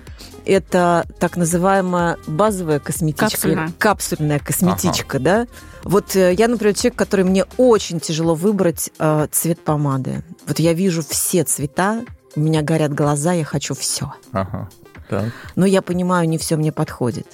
Это 0.45 1.05
так 1.19 1.35
называемая 1.37 2.17
базовая 2.27 2.79
косметичка. 2.79 3.29
Капсульная. 3.29 3.73
Капсульная 3.77 4.39
косметичка, 4.39 5.17
ага. 5.17 5.23
да? 5.23 5.47
Вот 5.83 6.15
э, 6.15 6.33
я, 6.33 6.47
например, 6.47 6.75
человек, 6.75 6.95
который 6.95 7.25
мне 7.25 7.45
очень 7.57 7.99
тяжело 7.99 8.35
выбрать 8.35 8.91
э, 8.99 9.27
цвет 9.31 9.59
помады. 9.63 10.23
Вот 10.47 10.59
я 10.59 10.73
вижу 10.73 11.03
все 11.07 11.43
цвета, 11.43 12.03
у 12.35 12.39
меня 12.39 12.61
горят 12.61 12.93
глаза, 12.93 13.33
я 13.33 13.43
хочу 13.43 13.73
все. 13.73 14.13
Ага. 14.31 14.69
Так. 15.09 15.31
Но 15.55 15.65
я 15.65 15.81
понимаю, 15.81 16.27
не 16.27 16.37
все 16.37 16.55
мне 16.55 16.71
подходит. 16.71 17.27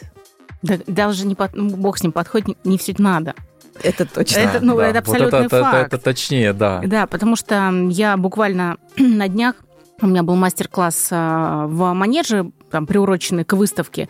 Да, 0.64 0.78
даже 0.88 1.28
не 1.28 1.36
под, 1.36 1.56
ну, 1.56 1.70
бог 1.70 1.98
с 1.98 2.04
ним 2.04 2.12
подходит, 2.12 2.48
не, 2.48 2.58
не 2.64 2.78
все 2.78 2.96
надо. 2.98 3.36
Это 3.84 4.06
точно. 4.06 4.40
Это, 4.40 4.60
ну, 4.66 4.78
да. 4.78 4.88
это 4.88 5.00
абсолютный 5.00 5.40
вот 5.44 5.46
это, 5.46 5.62
факт. 5.62 5.76
Это, 5.76 5.86
это, 5.86 5.96
это 5.98 6.04
точнее, 6.04 6.54
да. 6.54 6.82
Да, 6.86 7.06
потому 7.06 7.36
что 7.36 7.72
я 7.90 8.18
буквально 8.18 8.78
на 8.98 9.28
днях, 9.28 9.56
у 10.02 10.08
меня 10.08 10.24
был 10.24 10.36
мастер-класс 10.36 11.10
а, 11.12 11.68
в 11.68 11.94
манеже, 11.94 12.52
там, 12.72 12.88
приуроченный 12.88 13.46
к 13.46 13.54
выставке, 13.54 14.10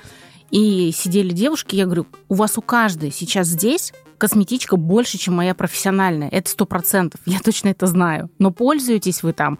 и 0.52 0.92
сидели 0.96 1.34
девушки, 1.34 1.76
я 1.76 1.86
говорю, 1.86 2.08
у 2.30 2.36
вас 2.36 2.58
у 2.58 2.62
каждой 2.62 3.12
сейчас 3.12 3.48
здесь 3.48 3.94
косметичка 4.18 4.78
больше, 4.78 5.18
чем 5.18 5.36
моя 5.36 5.54
профессиональная. 5.54 6.30
Это 6.30 6.50
сто 6.50 6.66
процентов. 6.66 7.20
Я 7.26 7.40
точно 7.40 7.70
это 7.70 7.86
знаю. 7.88 8.30
Но 8.40 8.52
пользуетесь 8.52 9.24
вы 9.24 9.34
там 9.34 9.60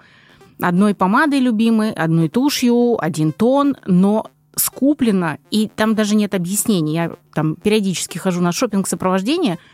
одной 0.60 0.96
помадой 0.96 1.40
любимой, 1.40 1.92
одной 1.92 2.30
тушью, 2.30 2.98
один 3.04 3.32
тон, 3.32 3.78
но 3.86 4.26
скуплено, 4.56 5.38
и 5.52 5.70
там 5.76 5.96
даже 5.96 6.16
нет 6.16 6.34
объяснений. 6.34 6.94
Я 6.94 7.12
там 7.34 7.56
периодически 7.56 8.18
хожу 8.18 8.42
на 8.42 8.52
шопинг 8.52 8.88
сопровождение– 8.88 9.60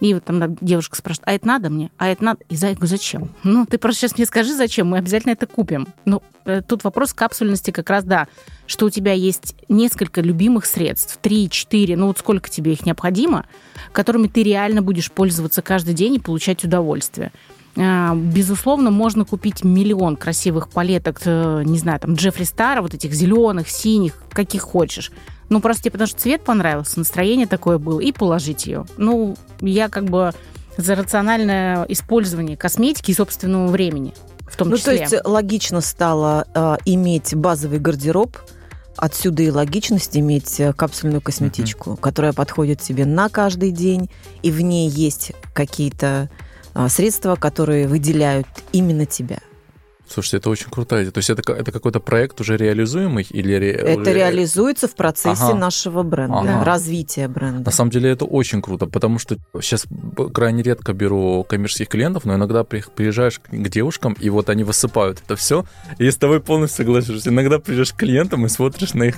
и 0.00 0.14
вот 0.14 0.24
там 0.24 0.56
девушка 0.60 0.96
спрашивает, 0.96 1.28
а 1.28 1.32
это 1.32 1.46
надо 1.46 1.70
мне? 1.70 1.90
А 1.98 2.08
это 2.08 2.24
надо? 2.24 2.40
И 2.48 2.54
я 2.54 2.70
говорю, 2.70 2.86
зачем? 2.86 3.30
Ну, 3.44 3.66
ты 3.66 3.76
просто 3.76 4.00
сейчас 4.00 4.16
мне 4.16 4.26
скажи, 4.26 4.54
зачем, 4.54 4.88
мы 4.88 4.98
обязательно 4.98 5.32
это 5.32 5.46
купим. 5.46 5.86
Ну, 6.06 6.22
э, 6.46 6.62
тут 6.62 6.84
вопрос 6.84 7.12
капсульности 7.12 7.70
как 7.70 7.90
раз, 7.90 8.04
да, 8.04 8.26
что 8.66 8.86
у 8.86 8.90
тебя 8.90 9.12
есть 9.12 9.54
несколько 9.68 10.22
любимых 10.22 10.64
средств, 10.64 11.18
три, 11.20 11.50
четыре, 11.50 11.98
ну 11.98 12.06
вот 12.06 12.18
сколько 12.18 12.48
тебе 12.48 12.72
их 12.72 12.86
необходимо, 12.86 13.46
которыми 13.92 14.26
ты 14.26 14.42
реально 14.42 14.80
будешь 14.80 15.12
пользоваться 15.12 15.60
каждый 15.60 15.92
день 15.92 16.14
и 16.14 16.18
получать 16.18 16.64
удовольствие. 16.64 17.30
А, 17.76 18.14
безусловно, 18.14 18.90
можно 18.90 19.24
купить 19.24 19.64
миллион 19.64 20.16
красивых 20.16 20.68
палеток, 20.68 21.20
э, 21.24 21.62
не 21.64 21.78
знаю, 21.78 22.00
там, 22.00 22.14
Джеффри 22.14 22.44
Стара, 22.44 22.82
вот 22.82 22.94
этих 22.94 23.12
зеленых, 23.12 23.68
синих, 23.68 24.14
каких 24.30 24.62
хочешь. 24.62 25.12
Ну, 25.48 25.60
просто 25.60 25.84
тебе 25.84 25.92
потому 25.92 26.08
что 26.08 26.20
цвет 26.20 26.42
понравился, 26.42 26.98
настроение 26.98 27.46
такое 27.46 27.78
было, 27.78 28.00
и 28.00 28.12
положить 28.12 28.66
ее. 28.66 28.86
Ну, 28.96 29.36
я 29.60 29.88
как 29.88 30.04
бы 30.04 30.32
за 30.76 30.94
рациональное 30.94 31.84
использование 31.88 32.56
косметики 32.56 33.10
и 33.10 33.14
собственного 33.14 33.68
времени 33.68 34.14
в 34.50 34.56
том 34.56 34.68
ну, 34.68 34.76
числе. 34.76 34.96
то 34.96 35.02
есть 35.02 35.24
логично 35.24 35.80
стало 35.80 36.46
э, 36.54 36.76
иметь 36.84 37.34
базовый 37.34 37.78
гардероб, 37.78 38.36
отсюда 38.96 39.42
и 39.42 39.50
логичность 39.50 40.16
иметь 40.16 40.58
э, 40.58 40.72
капсульную 40.72 41.20
косметичку, 41.20 41.90
uh-huh. 41.90 42.00
которая 42.00 42.32
подходит 42.32 42.80
тебе 42.80 43.06
на 43.06 43.28
каждый 43.28 43.70
день, 43.70 44.10
и 44.42 44.50
в 44.50 44.60
ней 44.60 44.88
есть 44.88 45.32
какие-то 45.54 46.28
средства, 46.88 47.36
которые 47.36 47.86
выделяют 47.86 48.46
именно 48.72 49.06
тебя. 49.06 49.38
Слушайте, 50.12 50.38
это 50.38 50.50
очень 50.50 50.70
крутая. 50.70 51.08
То 51.10 51.18
есть 51.18 51.30
это, 51.30 51.52
это 51.52 51.70
какой-то 51.70 52.00
проект 52.00 52.40
уже 52.40 52.56
реализуемый? 52.56 53.24
Или 53.30 53.54
ре... 53.54 53.70
Это 53.70 54.12
реализуется 54.12 54.88
в 54.88 54.96
процессе 54.96 55.44
ага. 55.44 55.54
нашего 55.54 56.02
бренда, 56.02 56.38
ага. 56.38 56.64
развития 56.64 57.28
бренда. 57.28 57.66
На 57.66 57.70
самом 57.70 57.90
деле 57.90 58.10
это 58.10 58.24
очень 58.24 58.60
круто, 58.60 58.86
потому 58.86 59.20
что 59.20 59.36
сейчас 59.60 59.86
крайне 60.34 60.64
редко 60.64 60.92
беру 60.92 61.44
коммерческих 61.44 61.88
клиентов, 61.88 62.24
но 62.24 62.34
иногда 62.34 62.64
приезжаешь 62.64 63.38
к 63.38 63.68
девушкам, 63.68 64.14
и 64.14 64.28
вот 64.30 64.50
они 64.50 64.64
высыпают 64.64 65.22
это 65.24 65.36
все, 65.36 65.64
и 65.98 66.10
с 66.10 66.16
тобой 66.16 66.40
полностью 66.40 66.84
соглашусь. 66.84 67.28
Иногда 67.28 67.60
приезжаешь 67.60 67.92
к 67.92 67.96
клиентам 67.96 68.44
и 68.46 68.48
смотришь 68.48 68.94
на 68.94 69.04
их 69.04 69.16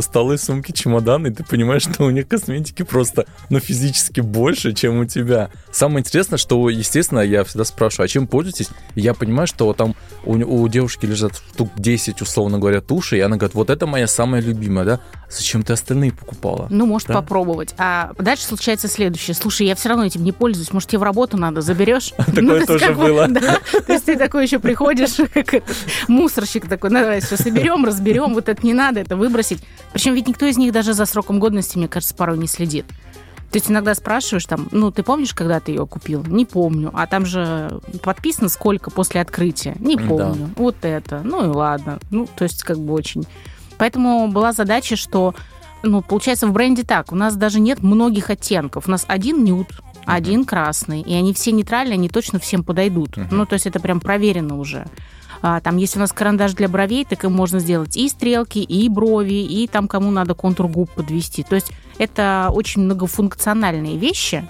столы, 0.00 0.36
сумки, 0.36 0.72
чемоданы, 0.72 1.28
и 1.28 1.30
ты 1.30 1.42
понимаешь, 1.44 1.82
что 1.82 2.04
у 2.04 2.10
них 2.10 2.28
косметики 2.28 2.82
просто, 2.82 3.24
ну, 3.48 3.60
физически 3.60 4.20
больше, 4.20 4.74
чем 4.74 5.00
у 5.00 5.04
тебя. 5.06 5.50
Самое 5.72 6.00
интересное, 6.00 6.36
что, 6.36 6.68
естественно, 6.68 7.20
я 7.20 7.44
всегда 7.44 7.64
спрашиваю, 7.64 8.04
а 8.04 8.08
чем 8.08 8.26
пользуетесь? 8.26 8.68
И 8.94 9.00
я 9.00 9.14
понимаю, 9.14 9.46
что 9.46 9.72
там 9.72 9.94
у 10.24 10.33
у, 10.34 10.62
у 10.62 10.68
девушки 10.68 11.06
лежат 11.06 11.36
штук 11.36 11.70
10, 11.76 12.20
условно 12.22 12.58
говоря, 12.58 12.80
туши, 12.80 13.18
и 13.18 13.20
она 13.20 13.36
говорит, 13.36 13.54
вот 13.54 13.70
это 13.70 13.86
моя 13.86 14.06
самая 14.06 14.40
любимая, 14.40 14.84
да? 14.84 15.00
Зачем 15.30 15.62
ты 15.62 15.72
остальные 15.72 16.12
покупала? 16.12 16.66
Ну, 16.70 16.86
может, 16.86 17.08
да? 17.08 17.14
попробовать. 17.14 17.74
А 17.78 18.12
дальше 18.18 18.44
случается 18.44 18.88
следующее. 18.88 19.34
Слушай, 19.34 19.66
я 19.66 19.74
все 19.74 19.88
равно 19.88 20.04
этим 20.04 20.22
не 20.22 20.32
пользуюсь, 20.32 20.72
может, 20.72 20.90
тебе 20.90 20.98
в 20.98 21.02
работу 21.02 21.36
надо, 21.36 21.60
заберешь? 21.60 22.12
Такое 22.26 22.42
ну, 22.42 22.66
тоже 22.66 22.92
было. 22.92 23.28
То 23.28 23.92
есть 23.92 24.04
ты 24.04 24.16
такой 24.16 24.44
еще 24.44 24.58
приходишь, 24.58 25.16
как 25.34 25.62
мусорщик 26.08 26.68
такой, 26.68 26.90
давай 26.90 27.20
все 27.20 27.36
соберем, 27.36 27.84
разберем, 27.84 28.34
вот 28.34 28.48
это 28.48 28.64
не 28.64 28.74
надо, 28.74 29.00
это 29.00 29.16
выбросить. 29.16 29.60
Причем 29.92 30.14
ведь 30.14 30.28
никто 30.28 30.46
из 30.46 30.56
них 30.56 30.72
даже 30.72 30.92
за 30.92 31.06
сроком 31.06 31.40
годности, 31.40 31.78
мне 31.78 31.88
кажется, 31.88 32.14
порой 32.14 32.38
не 32.38 32.46
следит. 32.46 32.86
То 33.54 33.58
есть 33.58 33.70
иногда 33.70 33.94
спрашиваешь 33.94 34.46
там, 34.46 34.66
ну, 34.72 34.90
ты 34.90 35.04
помнишь, 35.04 35.32
когда 35.32 35.60
ты 35.60 35.70
ее 35.70 35.86
купил? 35.86 36.24
Не 36.24 36.44
помню. 36.44 36.90
А 36.92 37.06
там 37.06 37.24
же 37.24 37.80
подписано, 38.02 38.48
сколько 38.48 38.90
после 38.90 39.20
открытия. 39.20 39.76
Не 39.78 39.96
помню. 39.96 40.48
Да. 40.48 40.48
Вот 40.56 40.76
это. 40.82 41.20
Ну 41.22 41.44
и 41.44 41.46
ладно. 41.46 42.00
Ну, 42.10 42.26
то 42.26 42.42
есть 42.42 42.64
как 42.64 42.80
бы 42.80 42.92
очень... 42.92 43.28
Поэтому 43.78 44.26
была 44.26 44.52
задача, 44.52 44.96
что, 44.96 45.36
ну, 45.84 46.02
получается, 46.02 46.48
в 46.48 46.52
бренде 46.52 46.82
так. 46.82 47.12
У 47.12 47.14
нас 47.14 47.36
даже 47.36 47.60
нет 47.60 47.80
многих 47.80 48.28
оттенков. 48.28 48.88
У 48.88 48.90
нас 48.90 49.04
один 49.06 49.44
нюд, 49.44 49.68
один 50.04 50.44
красный. 50.44 51.02
И 51.02 51.14
они 51.14 51.32
все 51.32 51.52
нейтральные, 51.52 51.94
они 51.94 52.08
точно 52.08 52.40
всем 52.40 52.64
подойдут. 52.64 53.16
Uh-huh. 53.16 53.28
Ну, 53.30 53.46
то 53.46 53.52
есть 53.52 53.68
это 53.68 53.78
прям 53.78 54.00
проверено 54.00 54.58
уже. 54.58 54.84
А, 55.46 55.60
там, 55.60 55.76
если 55.76 55.98
у 55.98 56.00
нас 56.00 56.10
карандаш 56.10 56.54
для 56.54 56.70
бровей, 56.70 57.04
так 57.04 57.22
им 57.24 57.34
можно 57.34 57.58
сделать 57.58 57.98
и 57.98 58.08
стрелки, 58.08 58.60
и 58.60 58.88
брови, 58.88 59.34
и 59.34 59.68
там 59.68 59.88
кому 59.88 60.10
надо 60.10 60.32
контур 60.32 60.68
губ 60.68 60.90
подвести. 60.90 61.42
То 61.42 61.54
есть 61.54 61.70
это 61.98 62.48
очень 62.50 62.80
многофункциональные 62.80 63.98
вещи, 63.98 64.48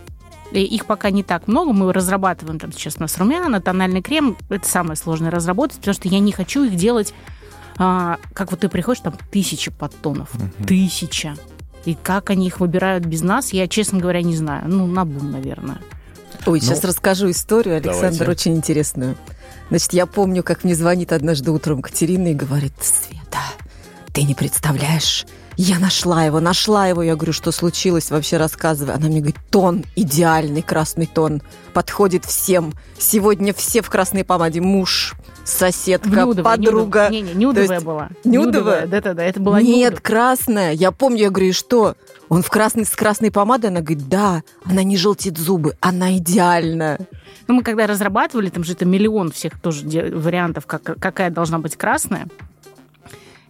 их 0.53 0.87
пока 0.87 1.11
не 1.11 1.25
так 1.25 1.49
много. 1.49 1.73
Мы 1.73 1.93
разрабатываем 1.93 2.61
там 2.61 2.71
сейчас 2.71 2.95
у 2.99 3.01
нас 3.01 3.19
румяна, 3.19 3.61
тональный 3.61 4.03
крем. 4.03 4.37
Это 4.51 4.69
самое 4.69 4.95
сложное 4.95 5.33
разработать, 5.33 5.79
потому 5.79 5.95
что 5.95 6.07
я 6.07 6.21
не 6.21 6.31
хочу 6.31 6.63
их 6.63 6.77
делать, 6.77 7.13
а, 7.77 8.19
как 8.33 8.53
вот 8.53 8.61
ты 8.61 8.69
приходишь, 8.69 9.03
там 9.03 9.15
тысячи 9.33 9.73
подтонов. 9.73 10.33
Угу. 10.37 10.69
Тысяча. 10.69 11.35
И 11.87 11.97
как 12.01 12.31
они 12.31 12.47
их 12.47 12.61
выбирают 12.61 13.05
без 13.05 13.23
нас, 13.23 13.53
я, 13.53 13.67
честно 13.67 13.99
говоря, 13.99 14.23
не 14.23 14.37
знаю. 14.37 14.69
Ну, 14.69 14.87
на 14.87 15.05
бум, 15.05 15.33
наверное. 15.33 15.81
Ой, 16.47 16.61
ну, 16.61 16.67
сейчас 16.67 16.85
расскажу 16.85 17.31
историю, 17.31 17.77
Александр, 17.77 18.19
давайте. 18.19 18.31
очень 18.31 18.57
интересную. 18.57 19.17
Значит, 19.71 19.93
я 19.93 20.07
помню, 20.07 20.43
как 20.43 20.65
мне 20.65 20.75
звонит 20.75 21.13
однажды 21.13 21.51
утром 21.51 21.81
Катерина 21.83 22.29
и 22.29 22.35
говорит, 22.35 22.75
Света, 22.81 23.39
ты 24.13 24.23
не 24.23 24.35
представляешь, 24.35 25.27
я 25.57 25.79
нашла 25.79 26.25
его, 26.25 26.41
нашла 26.41 26.89
его. 26.89 27.03
Я 27.03 27.15
говорю, 27.15 27.33
что 27.33 27.53
случилось, 27.53 28.11
вообще 28.11 28.37
рассказывай. 28.39 28.95
Она 28.95 29.07
мне 29.07 29.21
говорит, 29.21 29.39
тон, 29.51 29.85
идеальный 29.95 30.63
красный 30.63 31.07
тон, 31.07 31.43
подходит 31.73 32.25
всем. 32.25 32.75
Сегодня 32.99 33.55
все 33.55 33.81
в 33.81 33.89
красной 33.89 34.25
помаде. 34.25 34.61
Муж, 34.61 35.15
соседка, 35.45 36.09
Нюдовая, 36.09 36.57
подруга. 36.57 37.09
Не, 37.09 37.23
не, 37.23 37.35
нюдовая 37.35 37.81
была. 37.81 38.09
Нюдовая? 38.25 38.87
Да-да-да, 38.87 39.23
это 39.23 39.39
была 39.41 39.61
Нет, 39.63 39.93
нюдовая. 39.93 40.01
красная. 40.01 40.73
Я 40.73 40.91
помню, 40.91 41.23
я 41.23 41.31
говорю, 41.31 41.53
что? 41.53 41.95
Он 42.29 42.43
в 42.43 42.49
красной, 42.49 42.85
с 42.85 42.91
красной 42.91 43.31
помадой? 43.31 43.71
Она 43.71 43.81
говорит, 43.81 44.09
да, 44.09 44.43
она 44.65 44.83
не 44.83 44.97
желтит 44.97 45.39
зубы, 45.39 45.77
она 45.81 46.17
идеальная. 46.17 46.99
Ну, 47.47 47.55
мы 47.55 47.63
когда 47.63 47.87
разрабатывали, 47.87 48.49
там 48.49 48.65
же 48.65 48.73
это 48.73 48.85
миллион 48.85 49.31
всех 49.31 49.61
тоже 49.61 49.85
вариантов, 50.15 50.67
как, 50.67 50.83
какая 50.83 51.31
должна 51.31 51.59
быть 51.59 51.77
красная. 51.77 52.27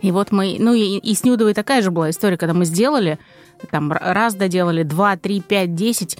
И 0.00 0.10
вот 0.10 0.32
мы, 0.32 0.56
ну 0.58 0.74
и, 0.74 0.98
и 0.98 1.14
с 1.14 1.24
Нюдовой 1.24 1.54
такая 1.54 1.80
же 1.80 1.90
была 1.90 2.10
история, 2.10 2.36
когда 2.36 2.52
мы 2.52 2.64
сделали, 2.64 3.18
там 3.70 3.92
раз 3.92 4.34
доделали, 4.34 4.82
два, 4.82 5.16
три, 5.16 5.40
пять, 5.40 5.74
десять, 5.74 6.18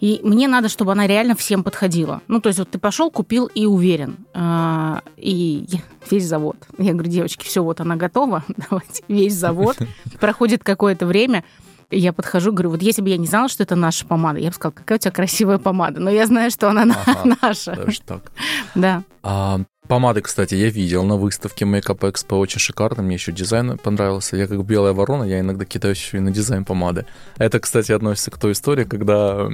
и 0.00 0.20
мне 0.22 0.48
надо, 0.48 0.68
чтобы 0.68 0.92
она 0.92 1.06
реально 1.06 1.34
всем 1.34 1.64
подходила. 1.64 2.20
Ну, 2.28 2.40
то 2.40 2.48
есть 2.48 2.58
вот 2.58 2.68
ты 2.68 2.78
пошел, 2.78 3.10
купил 3.10 3.46
и 3.46 3.64
уверен. 3.64 4.18
А, 4.34 5.00
и 5.16 5.66
весь 6.10 6.26
завод. 6.26 6.56
Я 6.78 6.92
говорю, 6.92 7.10
девочки, 7.10 7.44
все, 7.44 7.64
вот 7.64 7.80
она 7.80 7.96
готова, 7.96 8.44
давайте, 8.70 9.02
весь 9.08 9.34
завод. 9.34 9.78
Проходит 10.20 10.62
какое-то 10.62 11.06
время, 11.06 11.42
Я 11.90 12.12
подхожу, 12.12 12.52
говорю, 12.52 12.70
вот 12.70 12.82
если 12.82 13.02
бы 13.02 13.08
я 13.08 13.16
не 13.16 13.26
знала, 13.26 13.48
что 13.48 13.62
это 13.62 13.76
наша 13.76 14.06
помада, 14.06 14.38
я 14.38 14.48
бы 14.48 14.54
сказала, 14.54 14.74
какая 14.74 14.98
у 14.98 15.00
тебя 15.00 15.10
красивая 15.10 15.58
помада. 15.58 16.00
Но 16.00 16.10
я 16.10 16.26
знаю, 16.26 16.50
что 16.50 16.68
она 16.68 16.82
ага, 16.82 17.36
наша. 17.42 17.76
Даже 17.76 18.00
так. 18.00 18.22
Да. 18.74 19.04
А, 19.22 19.60
помады, 19.86 20.20
кстати, 20.20 20.54
я 20.54 20.68
видел 20.68 21.04
на 21.04 21.16
выставке 21.16 21.64
Makeup 21.64 22.00
Expo, 22.00 22.38
очень 22.38 22.58
шикарно, 22.58 23.02
мне 23.02 23.14
еще 23.14 23.32
дизайн 23.32 23.78
понравился. 23.78 24.36
Я 24.36 24.46
как 24.46 24.64
белая 24.64 24.92
ворона, 24.92 25.24
я 25.24 25.40
иногда 25.40 25.64
кидаюсь 25.64 25.98
еще 25.98 26.18
и 26.18 26.20
на 26.20 26.30
дизайн 26.30 26.64
помады. 26.64 27.06
Это, 27.38 27.60
кстати, 27.60 27.92
относится 27.92 28.30
к 28.30 28.38
той 28.38 28.52
истории, 28.52 28.84
когда 28.84 29.48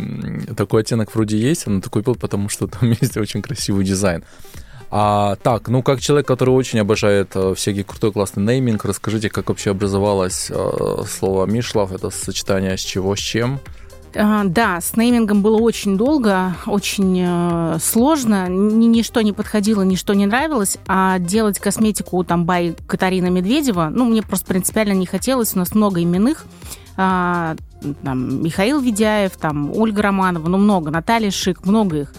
такой 0.57 0.83
оттенок 0.83 1.15
вроде 1.15 1.39
есть, 1.39 1.67
но 1.67 1.81
ты 1.81 1.91
купил, 1.91 2.15
потому 2.15 2.49
что 2.49 2.67
там 2.67 2.91
есть 3.01 3.17
очень 3.17 3.43
красивый 3.43 3.85
дизайн. 3.85 4.25
А, 4.93 5.37
так, 5.37 5.69
ну 5.69 5.83
как 5.83 6.01
человек, 6.01 6.27
который 6.27 6.51
очень 6.51 6.81
обожает 6.81 7.31
э, 7.35 7.55
всякий 7.55 7.85
крутой 7.85 8.13
классный 8.13 8.43
нейминг, 8.43 8.85
расскажите, 8.85 9.31
как 9.31 9.49
вообще 9.49 9.71
образовалось 9.71 10.51
э, 10.51 11.03
слово 11.09 11.47
Мишлав, 11.47 11.93
это 11.93 12.11
сочетание 12.11 12.77
с 12.77 12.81
чего, 12.81 13.15
с 13.15 13.21
чем? 13.21 13.61
А, 14.17 14.43
да, 14.45 14.81
с 14.81 14.97
неймингом 14.97 15.43
было 15.43 15.59
очень 15.59 15.97
долго, 15.97 16.57
очень 16.67 17.23
э, 17.25 17.79
сложно, 17.81 18.49
Ни, 18.49 18.87
ничто 18.87 19.21
не 19.21 19.33
подходило, 19.33 19.83
ничто 19.83 20.15
не 20.15 20.27
нравилось, 20.27 20.79
а 20.89 21.21
делать 21.21 21.61
косметику 21.61 22.25
там 22.25 22.45
бай 22.45 22.75
Катарина 22.89 23.29
Медведева, 23.29 23.91
ну, 23.93 24.07
мне 24.07 24.23
просто 24.23 24.47
принципиально 24.47 24.95
не 24.95 25.07
хотелось, 25.07 25.55
у 25.55 25.59
нас 25.59 25.73
много 25.73 26.03
именных, 26.03 26.47
а, 26.97 27.55
там, 28.03 28.43
Михаил 28.43 28.81
Ведяев, 28.81 29.37
там, 29.37 29.71
Ольга 29.73 30.03
Романова, 30.03 30.49
ну, 30.49 30.59
много, 30.59 30.91
Наталья 30.91 31.31
Шик, 31.31 31.65
много 31.65 31.99
их. 31.99 32.13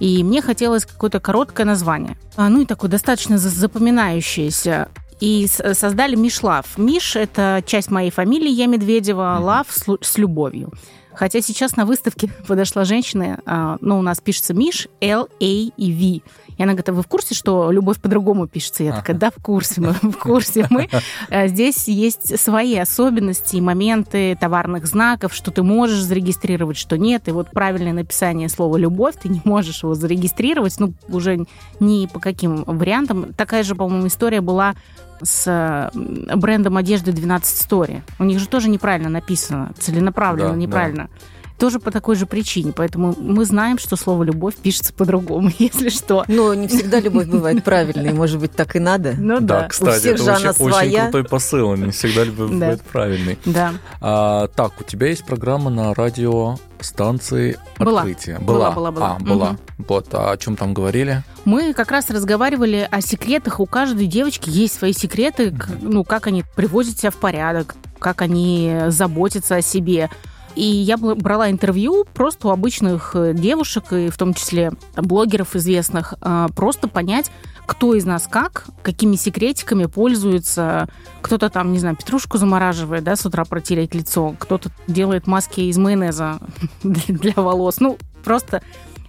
И 0.00 0.24
мне 0.24 0.42
хотелось 0.42 0.86
какое-то 0.86 1.20
короткое 1.20 1.64
название. 1.64 2.16
А, 2.36 2.48
ну 2.48 2.62
и 2.62 2.66
такое 2.66 2.90
достаточно 2.90 3.38
запоминающееся. 3.38 4.88
И 5.20 5.46
создали 5.46 6.16
Мишлав. 6.16 6.78
Миш– 6.78 7.14
это 7.16 7.62
часть 7.66 7.90
моей 7.90 8.10
фамилии, 8.10 8.50
я 8.50 8.66
Медведева, 8.66 9.38
лав 9.38 9.66
с 10.00 10.18
любовью. 10.18 10.72
Хотя 11.12 11.42
сейчас 11.42 11.76
на 11.76 11.84
выставке 11.84 12.30
подошла 12.46 12.84
женщина, 12.84 13.40
а, 13.44 13.76
ну, 13.82 13.98
у 13.98 14.02
нас 14.02 14.20
пишется 14.20 14.54
Миш, 14.54 14.88
L, 15.02 15.28
A 15.28 15.44
и 15.44 16.22
V. 16.24 16.32
И 16.60 16.62
она 16.62 16.72
говорит, 16.72 16.90
а 16.90 16.92
вы 16.92 17.02
в 17.02 17.06
курсе, 17.06 17.34
что 17.34 17.72
любовь 17.72 17.98
по-другому 18.02 18.46
пишется? 18.46 18.84
Я 18.84 18.92
такая, 18.92 19.16
да, 19.16 19.30
в 19.30 19.42
курсе, 19.42 19.80
мы 19.80 19.92
в 19.94 20.18
курсе. 20.18 20.66
Мы 20.68 20.90
э, 21.30 21.48
здесь 21.48 21.88
есть 21.88 22.38
свои 22.38 22.76
особенности 22.76 23.56
и 23.56 23.62
моменты 23.62 24.36
товарных 24.38 24.86
знаков, 24.86 25.32
что 25.32 25.50
ты 25.52 25.62
можешь 25.62 26.02
зарегистрировать, 26.02 26.76
что 26.76 26.98
нет. 26.98 27.28
И 27.28 27.30
вот 27.30 27.50
правильное 27.50 27.94
написание 27.94 28.50
слова 28.50 28.76
«любовь», 28.76 29.14
ты 29.22 29.30
не 29.30 29.40
можешь 29.42 29.84
его 29.84 29.94
зарегистрировать, 29.94 30.78
ну, 30.78 30.92
уже 31.08 31.46
ни 31.80 32.04
по 32.04 32.20
каким 32.20 32.64
вариантам. 32.64 33.32
Такая 33.32 33.62
же, 33.62 33.74
по-моему, 33.74 34.08
история 34.08 34.42
была 34.42 34.74
с 35.22 35.90
брендом 35.94 36.76
одежды 36.76 37.12
12 37.12 37.70
Story. 37.70 38.02
У 38.18 38.24
них 38.24 38.38
же 38.38 38.46
тоже 38.46 38.68
неправильно 38.68 39.08
написано, 39.08 39.72
целенаправленно 39.78 40.50
да, 40.50 40.56
неправильно. 40.56 41.04
Да 41.04 41.39
тоже 41.60 41.78
по 41.78 41.90
такой 41.90 42.16
же 42.16 42.26
причине. 42.26 42.72
Поэтому 42.74 43.14
мы 43.18 43.44
знаем, 43.44 43.78
что 43.78 43.94
слово 43.96 44.24
«любовь» 44.24 44.56
пишется 44.56 44.92
по-другому, 44.94 45.50
если 45.58 45.90
что. 45.90 46.24
Но 46.26 46.54
не 46.54 46.66
всегда 46.66 46.98
любовь 46.98 47.26
бывает 47.26 47.62
правильной. 47.62 48.12
Может 48.12 48.40
быть, 48.40 48.52
так 48.52 48.74
и 48.74 48.80
надо? 48.80 49.14
Ну 49.16 49.40
да. 49.40 49.60
Да, 49.60 49.68
кстати, 49.68 49.96
у 49.96 50.00
всех 50.00 50.14
это 50.14 50.24
же 50.24 50.30
очень, 50.30 50.42
она 50.42 50.52
своя. 50.54 50.88
очень 50.88 51.00
крутой 51.02 51.24
посыл. 51.24 51.76
Не 51.76 51.90
всегда 51.90 52.24
любовь 52.24 52.50
бывает 52.50 52.82
правильной. 52.82 53.38
Да. 53.44 53.74
А, 54.00 54.48
так, 54.48 54.72
у 54.80 54.84
тебя 54.84 55.08
есть 55.08 55.24
программа 55.24 55.70
на 55.70 55.92
радио 55.94 56.56
станции 56.80 57.58
была. 57.78 58.00
открытия. 58.00 58.38
Была, 58.38 58.70
была, 58.70 58.90
была. 58.90 59.16
А, 59.16 59.18
была. 59.22 59.50
Угу. 59.50 59.84
Вот, 59.88 60.08
а 60.12 60.32
о 60.32 60.36
чем 60.38 60.56
там 60.56 60.72
говорили? 60.72 61.22
Мы 61.44 61.74
как 61.74 61.90
раз 61.90 62.08
разговаривали 62.08 62.88
о 62.90 63.02
секретах. 63.02 63.60
У 63.60 63.66
каждой 63.66 64.06
девочки 64.06 64.48
есть 64.48 64.78
свои 64.78 64.94
секреты, 64.94 65.50
угу. 65.50 65.58
ну, 65.82 66.04
как 66.04 66.26
они 66.26 66.42
приводят 66.56 66.98
себя 66.98 67.10
в 67.10 67.16
порядок, 67.16 67.74
как 67.98 68.22
они 68.22 68.74
заботятся 68.88 69.56
о 69.56 69.62
себе. 69.62 70.08
И 70.56 70.64
я 70.64 70.96
брала 70.96 71.50
интервью 71.50 72.04
просто 72.12 72.48
у 72.48 72.50
обычных 72.50 73.12
э, 73.14 73.34
девушек, 73.34 73.92
и 73.92 74.08
в 74.08 74.18
том 74.18 74.34
числе 74.34 74.72
блогеров 74.96 75.54
известных, 75.54 76.14
а, 76.20 76.48
просто 76.48 76.88
понять, 76.88 77.30
кто 77.66 77.94
из 77.94 78.04
нас 78.04 78.26
как, 78.28 78.66
какими 78.82 79.14
секретиками 79.14 79.86
пользуется. 79.86 80.88
Кто-то 81.22 81.50
там, 81.50 81.72
не 81.72 81.78
знаю, 81.78 81.94
петрушку 81.94 82.36
замораживает, 82.36 83.04
да, 83.04 83.14
с 83.14 83.24
утра 83.24 83.44
протереть 83.44 83.94
лицо, 83.94 84.34
кто-то 84.38 84.70
делает 84.88 85.28
маски 85.28 85.60
из 85.60 85.78
майонеза 85.78 86.40
для 86.82 87.32
волос. 87.36 87.78
Ну, 87.78 87.96
просто 88.24 88.62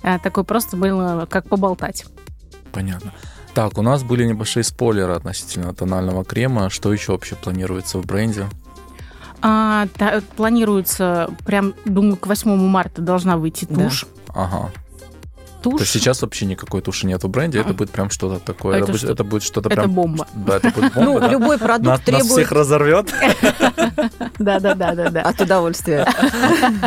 э, 0.04 0.19
такой 0.19 0.43
просто 0.43 0.77
было 0.77 1.27
как 1.27 1.49
поболтать. 1.49 2.06
Понятно. 2.71 3.13
Так, 3.54 3.77
у 3.77 3.82
нас 3.82 4.04
были 4.04 4.25
небольшие 4.25 4.63
спойлеры 4.63 5.13
относительно 5.13 5.73
тонального 5.73 6.23
крема. 6.23 6.69
Что 6.69 6.93
еще 6.93 7.13
вообще 7.13 7.36
планируется 7.36 7.97
в 7.97 8.06
бренде? 8.06 8.47
А, 9.41 9.88
та, 9.97 10.21
планируется, 10.36 11.30
прям, 11.45 11.73
думаю, 11.86 12.17
к 12.17 12.27
8 12.27 12.56
марта 12.56 13.01
должна 13.01 13.38
выйти 13.38 13.65
тушь. 13.65 14.06
Да. 14.27 14.34
Ага. 14.43 14.71
Тушь. 15.62 15.75
То 15.75 15.82
есть 15.82 15.91
сейчас 15.91 16.21
вообще 16.23 16.45
никакой 16.45 16.82
туши 16.82 17.06
нет 17.06 17.23
в 17.23 17.27
бренде, 17.27 17.60
а. 17.60 17.62
это 17.62 17.73
будет 17.73 17.91
прям 17.91 18.10
что-то 18.10 18.39
такое. 18.43 18.77
Это, 18.77 18.91
это, 18.91 18.97
что? 18.97 19.12
это 19.12 19.23
будет 19.23 19.43
что-то 19.43 19.69
это 19.69 19.82
прям... 19.82 19.91
бомба. 19.91 20.27
Да, 20.34 20.58
это 20.58 20.71
будет 20.71 20.93
бомба. 20.95 21.12
Ну, 21.12 21.19
да. 21.19 21.27
любой 21.27 21.58
продукт 21.60 22.04
требует... 22.04 22.25
Нас 22.25 22.34
всех 22.34 22.51
разорвет. 22.51 23.13
Да-да-да. 24.39 25.21
От 25.21 25.39
удовольствия. 25.39 26.08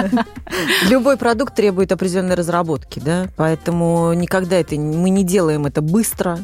Любой 0.89 1.17
продукт 1.17 1.55
требует 1.55 1.93
определенной 1.93 2.35
разработки, 2.35 2.99
да, 2.99 3.29
поэтому 3.37 4.13
никогда 4.13 4.57
это... 4.57 4.75
Мы 4.75 5.11
не 5.11 5.25
делаем 5.25 5.67
это 5.67 5.81
быстро, 5.81 6.41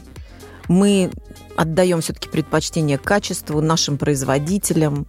мы 0.69 1.11
отдаем 1.57 2.01
все-таки 2.01 2.29
предпочтение 2.29 2.97
качеству 2.97 3.61
нашим 3.61 3.99
производителям, 3.99 5.07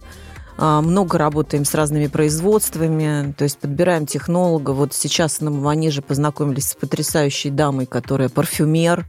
много 0.58 1.18
работаем 1.18 1.64
с 1.64 1.74
разными 1.74 2.06
производствами, 2.06 3.32
то 3.32 3.44
есть 3.44 3.58
подбираем 3.58 4.06
технолога. 4.06 4.70
Вот 4.72 4.94
сейчас 4.94 5.40
на 5.40 5.50
Манеже 5.50 6.02
познакомились 6.02 6.70
с 6.70 6.74
потрясающей 6.74 7.50
дамой, 7.50 7.86
которая 7.86 8.28
парфюмер. 8.28 9.06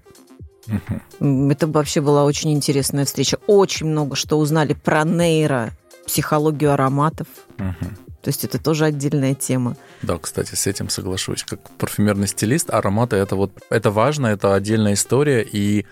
uh 0.67 1.51
Это 1.51 1.67
вообще 1.67 2.01
была 2.01 2.23
очень 2.23 2.53
интересная 2.53 3.05
встреча. 3.05 3.37
Очень 3.47 3.87
много 3.87 4.15
что 4.15 4.39
узнали 4.39 4.73
про 4.73 5.03
нейро, 5.03 5.71
психологию 6.05 6.71
ароматов. 6.73 7.27
uh 7.57 7.73
То 8.21 8.29
есть 8.29 8.45
это 8.45 8.57
тоже 8.57 8.85
отдельная 8.85 9.35
тема. 9.35 9.75
Да, 10.01 10.17
кстати, 10.17 10.55
с 10.55 10.65
этим 10.65 10.87
соглашусь. 10.87 11.43
Как 11.43 11.59
парфюмерный 11.71 12.27
стилист, 12.27 12.69
ароматы 12.69 13.17
это 13.17 13.35
вот 13.35 13.51
это 13.69 13.91
важно, 13.91 14.27
это 14.27 14.55
отдельная 14.55 14.93
история. 14.93 15.41
И 15.43 15.85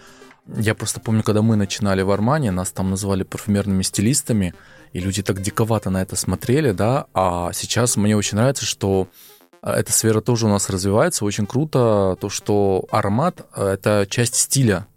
я 0.47 0.73
просто 0.73 1.01
помню, 1.01 1.23
когда 1.23 1.41
мы 1.41 1.57
начинали 1.57 2.01
в 2.01 2.09
Армане, 2.09 2.51
нас 2.51 2.71
там 2.71 2.89
называли 2.89 3.23
парфюмерными 3.23 3.83
стилистами 3.83 4.53
и 4.93 4.99
люди 4.99 5.21
так 5.23 5.41
диковато 5.41 5.89
на 5.89 6.01
это 6.01 6.15
смотрели, 6.15 6.71
да, 6.71 7.05
а 7.13 7.51
сейчас 7.53 7.97
мне 7.97 8.15
очень 8.15 8.37
нравится, 8.37 8.65
что 8.65 9.07
э, 9.61 9.71
эта 9.71 9.91
сфера 9.91 10.21
тоже 10.21 10.45
у 10.45 10.49
нас 10.49 10.69
развивается, 10.69 11.25
очень 11.25 11.45
круто 11.45 12.17
то, 12.19 12.29
что 12.29 12.85
аромат 12.91 13.45
это 13.55 14.05
часть 14.09 14.35
стиля, 14.35 14.87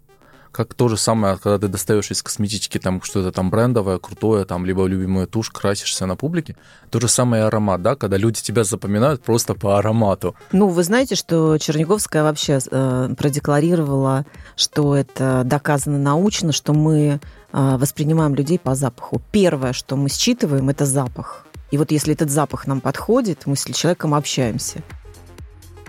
как 0.55 0.73
то 0.73 0.87
же 0.87 0.95
самое, 0.95 1.35
когда 1.35 1.59
ты 1.59 1.67
достаешь 1.67 2.09
из 2.11 2.23
косметички 2.23 2.77
там 2.77 3.01
что-то 3.01 3.33
там 3.33 3.49
брендовое, 3.49 3.97
крутое, 3.97 4.45
там, 4.45 4.65
либо 4.65 4.85
любимую 4.85 5.27
тушь, 5.27 5.49
красишься 5.49 6.05
на 6.05 6.15
публике, 6.15 6.55
то 6.89 7.01
же 7.01 7.09
самое 7.09 7.43
аромат, 7.43 7.81
да, 7.81 7.97
когда 7.97 8.15
люди 8.15 8.41
тебя 8.41 8.63
запоминают 8.63 9.21
просто 9.21 9.53
по 9.53 9.77
аромату. 9.77 10.33
Ну, 10.53 10.69
вы 10.69 10.85
знаете, 10.85 11.15
что 11.15 11.57
Черниговская 11.57 12.23
вообще 12.23 12.59
э, 12.71 13.09
продекларировала, 13.17 14.25
что 14.55 14.95
это 14.95 15.41
доказано 15.43 15.99
научно, 15.99 16.53
что 16.53 16.71
мы 16.71 17.19
воспринимаем 17.55 18.35
людей 18.35 18.59
по 18.59 18.75
запаху. 18.75 19.21
Первое, 19.31 19.73
что 19.73 19.95
мы 19.95 20.09
считываем, 20.09 20.69
это 20.69 20.85
запах. 20.85 21.45
И 21.71 21.77
вот 21.77 21.91
если 21.91 22.13
этот 22.13 22.29
запах 22.29 22.67
нам 22.67 22.81
подходит, 22.81 23.43
мы 23.45 23.55
с 23.55 23.63
человеком 23.63 24.13
общаемся. 24.13 24.81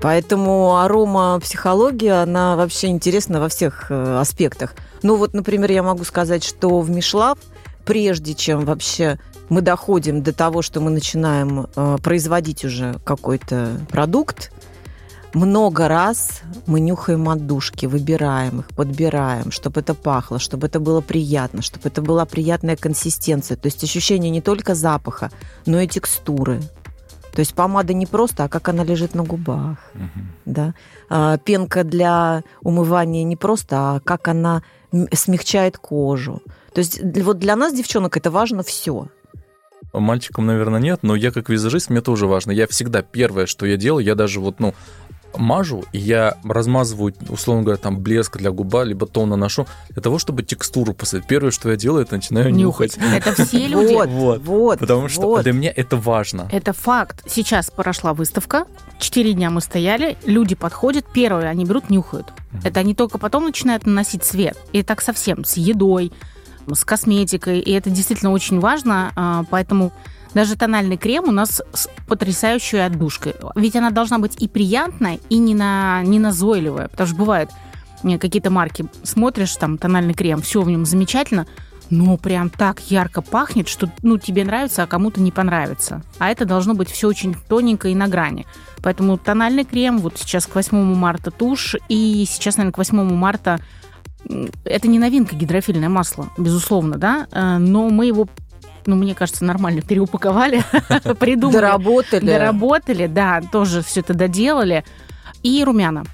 Поэтому 0.01 0.79
арома 0.79 1.41
психология, 1.41 2.23
она 2.23 2.57
вообще 2.57 2.89
интересна 2.89 3.41
во 3.41 3.49
всех 3.49 3.91
э, 3.91 4.19
аспектах. 4.19 4.75
Ну 5.03 5.17
вот, 5.17 5.33
например, 5.33 5.71
я 5.73 5.83
могу 5.83 6.05
сказать, 6.05 6.45
что 6.45 6.81
в 6.81 6.91
Мишлав, 6.91 7.39
прежде 7.85 8.35
чем 8.35 8.65
вообще 8.65 9.19
мы 9.49 9.63
доходим 9.63 10.23
до 10.23 10.33
того, 10.33 10.61
что 10.61 10.81
мы 10.81 10.91
начинаем 10.91 11.67
э, 11.75 11.97
производить 12.03 12.65
уже 12.65 12.97
какой-то 13.05 13.81
продукт, 13.89 14.53
много 15.37 15.87
раз 15.87 16.41
мы 16.67 16.81
нюхаем 16.81 17.29
отдушки, 17.29 17.87
выбираем 17.87 18.61
их, 18.61 18.69
подбираем, 18.69 19.53
чтобы 19.53 19.81
это 19.81 19.95
пахло, 19.95 20.39
чтобы 20.39 20.67
это 20.67 20.81
было 20.81 21.03
приятно, 21.03 21.61
чтобы 21.63 21.89
это 21.89 22.01
была 22.01 22.25
приятная 22.25 22.77
консистенция. 22.77 23.57
То 23.57 23.67
есть 23.67 23.85
ощущение 23.85 24.31
не 24.31 24.41
только 24.41 24.75
запаха, 24.75 25.31
но 25.67 25.79
и 25.79 25.87
текстуры. 25.87 26.61
То 27.33 27.41
есть 27.41 27.55
помада 27.55 27.93
не 27.93 28.07
просто, 28.07 28.45
а 28.45 28.49
как 28.49 28.69
она 28.71 28.83
лежит 28.83 29.15
на 29.15 29.25
губах. 29.25 29.77
Угу. 29.95 30.25
Да? 30.47 30.75
А, 31.11 31.37
пенка 31.37 31.85
для 31.85 32.43
умывания 32.63 33.23
не 33.25 33.37
просто, 33.37 33.77
а 33.77 34.01
как 34.01 34.29
она 34.29 34.63
смягчает 35.13 35.77
кожу. 35.77 36.41
То 36.73 36.79
есть 36.79 36.99
вот 37.23 37.39
для 37.39 37.57
нас, 37.57 37.75
девчонок, 37.75 38.17
это 38.17 38.31
важно 38.31 38.63
все. 38.63 39.09
Мальчикам, 39.93 40.47
наверное, 40.47 40.81
нет, 40.81 41.01
но 41.03 41.15
я 41.15 41.31
как 41.31 41.49
визажист, 41.49 41.91
мне 41.91 42.01
тоже 42.01 42.27
важно. 42.27 42.51
Я 42.51 42.67
всегда 42.67 43.03
первое, 43.03 43.47
что 43.47 43.67
я 43.67 43.77
делаю, 43.77 44.05
я 44.05 44.15
даже 44.15 44.41
вот, 44.41 44.61
ну, 44.61 44.75
мажу, 45.39 45.85
и 45.93 45.99
я 45.99 46.37
размазываю, 46.45 47.15
условно 47.29 47.63
говоря, 47.63 47.79
там 47.79 47.99
блеск 47.99 48.37
для 48.39 48.51
губа, 48.51 48.85
либо 48.85 49.07
тон 49.07 49.31
наношу, 49.31 49.67
для 49.91 50.03
того, 50.03 50.19
чтобы 50.19 50.43
текстуру 50.43 50.95
посмотреть. 50.95 51.29
Первое, 51.29 51.51
что 51.51 51.71
я 51.71 51.77
делаю, 51.77 52.05
это 52.05 52.17
начинаю 52.17 52.53
нюхать. 52.53 52.97
Это 52.97 53.33
все 53.45 53.67
люди. 53.67 53.95
Вот, 53.95 54.09
вот, 54.09 54.43
вот. 54.43 54.79
Потому 54.79 55.09
что 55.09 55.23
вот. 55.23 55.43
для 55.43 55.53
меня 55.53 55.73
это 55.75 55.97
важно. 55.97 56.49
Это 56.53 56.73
факт. 56.73 57.23
Сейчас 57.29 57.71
прошла 57.71 58.15
выставка, 58.15 58.67
четыре 58.99 59.33
дня 59.33 59.51
мы 59.51 59.61
стояли, 59.61 60.17
люди 60.25 60.55
подходят, 60.55 61.07
первое, 61.13 61.49
они 61.49 61.65
берут, 61.65 61.91
нюхают. 61.91 62.33
Это 62.65 62.81
они 62.81 62.95
только 62.95 63.19
потом 63.19 63.45
начинают 63.45 63.87
наносить 63.87 64.25
цвет. 64.25 64.57
И 64.73 64.83
так 64.83 65.01
совсем, 65.01 65.45
с 65.45 65.57
едой, 65.57 66.13
с 66.67 66.85
косметикой. 66.85 67.61
И 67.61 67.71
это 67.73 67.91
действительно 67.91 68.33
очень 68.33 68.61
важно, 68.61 69.13
а, 69.15 69.45
поэтому 69.51 69.93
даже 70.37 70.55
тональный 70.55 70.99
крем 70.99 71.25
у 71.29 71.33
нас 71.33 71.63
с 71.73 71.89
потрясающей 72.07 72.85
отдушкой. 72.85 73.35
Ведь 73.55 73.75
она 73.75 73.89
должна 73.91 74.19
быть 74.19 74.37
и 74.39 74.49
приятная, 74.49 75.19
и 75.31 75.39
не, 75.39 75.55
на, 75.55 76.03
не 76.03 76.19
назойливая. 76.19 76.89
Потому 76.89 77.07
что 77.09 77.17
бывает, 77.17 77.51
э, 78.05 78.19
какие-то 78.19 78.51
марки 78.51 78.85
смотришь, 79.03 79.57
там, 79.57 79.79
тональный 79.79 80.13
крем, 80.13 80.43
все 80.43 80.61
в 80.61 80.69
нем 80.69 80.85
замечательно, 80.85 81.47
но 81.89 82.19
прям 82.19 82.51
так 82.51 82.81
ярко 82.91 83.23
пахнет, 83.23 83.67
что 83.67 83.91
ну, 84.03 84.19
тебе 84.19 84.45
нравится, 84.45 84.83
а 84.83 84.87
кому-то 84.87 85.23
не 85.23 85.33
понравится. 85.33 86.03
А 86.19 86.29
это 86.29 86.45
должно 86.45 86.75
быть 86.75 86.91
все 86.91 87.09
очень 87.09 87.35
тоненько 87.35 87.89
и 87.89 87.95
на 87.95 88.07
грани. 88.07 88.47
Поэтому 88.83 89.17
тональный 89.17 89.65
крем, 89.65 90.01
вот 90.01 90.19
сейчас 90.19 90.47
к 90.47 90.55
8 90.55 90.77
марта 90.95 91.31
тушь, 91.31 91.77
и 91.89 92.27
сейчас, 92.29 92.59
наверное, 92.59 92.75
к 92.75 92.79
8 92.79 93.15
марта 93.15 93.59
это 94.65 94.89
не 94.89 94.99
новинка 94.99 95.37
гидрофильное 95.37 95.89
масло, 95.89 96.29
безусловно, 96.37 96.99
да, 96.99 97.27
э, 97.31 97.59
но 97.59 97.89
мы 97.89 98.07
его 98.07 98.29
ну, 98.87 98.97
мне 98.97 99.15
кажется, 99.15 99.45
нормально 99.45 99.83
переупаковали, 99.83 100.63
придумали. 101.19 101.57
Доработали. 101.57 102.27
Доработали, 102.27 103.07
да, 103.07 103.41
тоже 103.53 103.83
все 103.83 104.01
это 104.01 104.15
доделали. 104.15 104.85
И 105.43 105.63
румяна. 105.65 106.05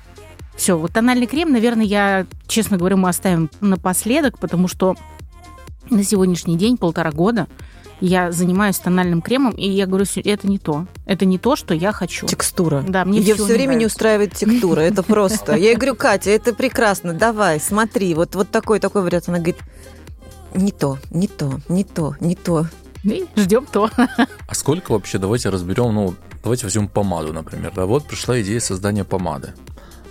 Все, 0.57 0.77
вот 0.77 0.93
тональный 0.93 1.27
крем, 1.27 1.53
наверное, 1.53 1.85
я, 1.85 2.27
честно 2.47 2.77
говоря, 2.77 2.97
мы 2.97 3.09
оставим 3.09 3.51
напоследок, 3.61 4.39
потому 4.39 4.69
что 4.69 4.97
на 5.89 6.05
сегодняшний 6.05 6.57
день, 6.57 6.77
полтора 6.77 7.11
года, 7.11 7.47
я 8.01 8.33
занимаюсь 8.33 8.79
тональным 8.79 9.23
кремом, 9.23 9.53
и 9.53 9.69
я 9.69 9.87
говорю, 9.87 10.05
это 10.25 10.49
не 10.49 10.59
то. 10.59 10.87
Это 11.07 11.25
не 11.25 11.39
то, 11.39 11.55
что 11.55 11.73
я 11.73 11.93
хочу. 11.93 12.27
Текстура. 12.27 12.85
Да, 12.87 13.05
мне 13.05 13.21
Ее 13.21 13.35
все 13.35 13.45
не 13.47 13.53
время 13.53 13.61
не 13.61 13.77
нравится. 13.77 13.87
устраивает 13.95 14.35
текстура. 14.35 14.81
Это 14.81 15.03
просто. 15.05 15.55
Я 15.55 15.77
говорю, 15.77 15.95
Катя, 15.95 16.31
это 16.31 16.53
прекрасно, 16.53 17.13
давай, 17.13 17.61
смотри. 17.61 18.15
Вот, 18.15 18.35
вот 18.35 18.51
такой, 18.51 18.81
такой 18.81 19.03
вариант. 19.03 19.29
Она 19.29 19.39
говорит, 19.39 19.59
не 20.55 20.73
то, 20.73 20.99
не 21.11 21.29
то, 21.29 21.61
не 21.69 21.85
то, 21.85 22.17
не 22.21 22.37
то. 22.37 22.67
И 23.05 23.27
ждем 23.37 23.67
то. 23.67 23.91
А 24.47 24.55
сколько 24.55 24.93
вообще, 24.93 25.19
давайте 25.19 25.49
разберем, 25.49 25.95
ну, 25.95 26.15
давайте 26.43 26.67
возьмем 26.67 26.89
помаду, 26.89 27.33
например. 27.33 27.73
Да, 27.75 27.87
вот 27.87 28.07
пришла 28.07 28.41
идея 28.41 28.61
создания 28.61 29.05
помады. 29.05 29.55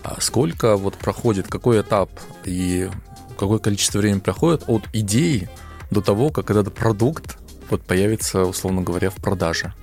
А 0.03 0.19
сколько 0.19 0.77
вот 0.77 0.95
проходит, 0.95 1.47
какой 1.47 1.81
этап 1.81 2.09
и 2.43 2.89
какое 3.37 3.59
количество 3.59 3.99
времени 3.99 4.19
проходит 4.19 4.63
от 4.67 4.83
идеи 4.93 5.49
до 5.89 6.01
того, 6.01 6.29
как 6.31 6.49
этот 6.49 6.73
продукт 6.73 7.37
вот 7.69 7.81
появится, 7.83 8.43
условно 8.43 8.81
говоря, 8.81 9.09
в 9.09 9.15
продаже? 9.15 9.73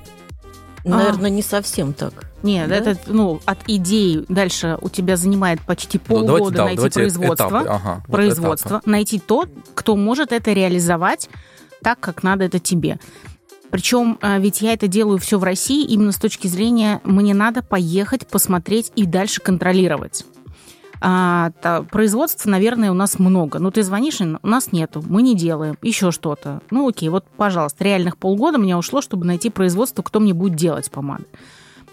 Наверное, 0.97 1.31
не 1.31 1.43
совсем 1.43 1.93
так. 1.93 2.27
Нет, 2.43 2.69
Да? 2.69 2.77
это, 2.77 2.97
ну, 3.07 3.41
от 3.45 3.59
идеи 3.67 4.25
дальше 4.29 4.79
у 4.81 4.89
тебя 4.89 5.17
занимает 5.17 5.61
почти 5.63 5.99
Ну, 6.09 6.15
полгода 6.15 6.57
да, 6.57 6.65
найти 6.65 6.77
давайте 6.77 6.95
производство. 7.01 7.35
этапы, 7.49 7.69
ага, 7.69 8.03
вот 8.07 8.13
производство, 8.17 8.69
этапы. 8.69 8.91
найти 8.91 9.19
тот, 9.19 9.51
кто 9.75 9.97
может 9.97 10.33
это 10.33 10.53
реализовать 10.53 11.29
так, 11.83 11.99
как 12.01 12.23
надо 12.23 12.45
это 12.45 12.59
тебе. 12.59 12.99
Причем 13.71 14.19
а, 14.23 14.39
ведь 14.39 14.63
я 14.63 14.73
это 14.73 14.89
делаю 14.89 15.19
все 15.19 15.39
в 15.39 15.45
России 15.45 15.85
именно 15.85 16.13
с 16.13 16.17
точки 16.17 16.47
зрения 16.49 17.01
мне 17.05 17.35
надо 17.35 17.63
поехать, 17.63 18.27
посмотреть 18.27 18.91
и 18.97 19.05
дальше 19.05 19.41
контролировать. 19.43 20.25
А, 21.01 21.51
та- 21.63 21.83
производства, 21.83 22.51
наверное, 22.51 22.91
у 22.91 22.95
нас 22.95 23.19
много. 23.19 23.59
Ну, 23.59 23.71
ты 23.71 23.83
звонишь, 23.83 24.21
у 24.21 24.47
нас 24.47 24.73
нету, 24.73 25.03
мы 25.07 25.23
не 25.23 25.37
делаем, 25.37 25.77
еще 25.83 26.11
что-то. 26.11 26.61
Ну, 26.71 26.89
окей, 26.89 27.09
вот, 27.09 27.25
пожалуйста, 27.37 27.85
реальных 27.85 28.17
полгода 28.17 28.59
мне 28.59 28.77
ушло, 28.77 29.01
чтобы 29.01 29.25
найти 29.27 29.51
производство, 29.51 30.03
кто 30.03 30.21
мне 30.21 30.35
будет 30.35 30.55
делать 30.57 30.91
помады. 30.91 31.25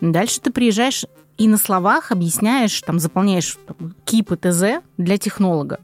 Дальше 0.02 0.42
ты 0.42 0.52
приезжаешь 0.52 1.06
и 1.38 1.48
на 1.48 1.58
словах 1.58 2.12
объясняешь, 2.12 2.82
там, 2.82 3.00
заполняешь 3.00 3.58
там, 3.68 3.96
кипы 4.06 4.38
ТЗ 4.38 4.82
для 4.98 5.18
технолога. 5.18 5.80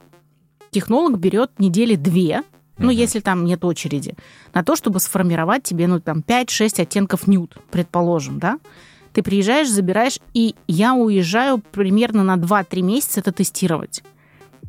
Технолог 0.71 1.17
берет 1.19 1.51
недели 1.59 1.95
две, 1.95 2.43
ну, 2.77 2.89
если 2.89 3.19
там 3.19 3.45
нет 3.45 3.63
очереди, 3.63 4.15
на 4.53 4.63
то, 4.63 4.75
чтобы 4.75 4.99
сформировать 4.99 5.63
тебе, 5.63 5.87
ну, 5.87 5.99
там, 5.99 6.21
5-6 6.21 6.81
оттенков 6.81 7.27
нюд, 7.27 7.57
предположим, 7.69 8.39
да? 8.39 8.57
Ты 9.13 9.23
приезжаешь, 9.23 9.69
забираешь, 9.69 10.19
и 10.33 10.55
я 10.67 10.93
уезжаю 10.93 11.59
примерно 11.59 12.23
на 12.23 12.35
2-3 12.35 12.81
месяца 12.81 13.19
это 13.19 13.31
тестировать. 13.31 14.03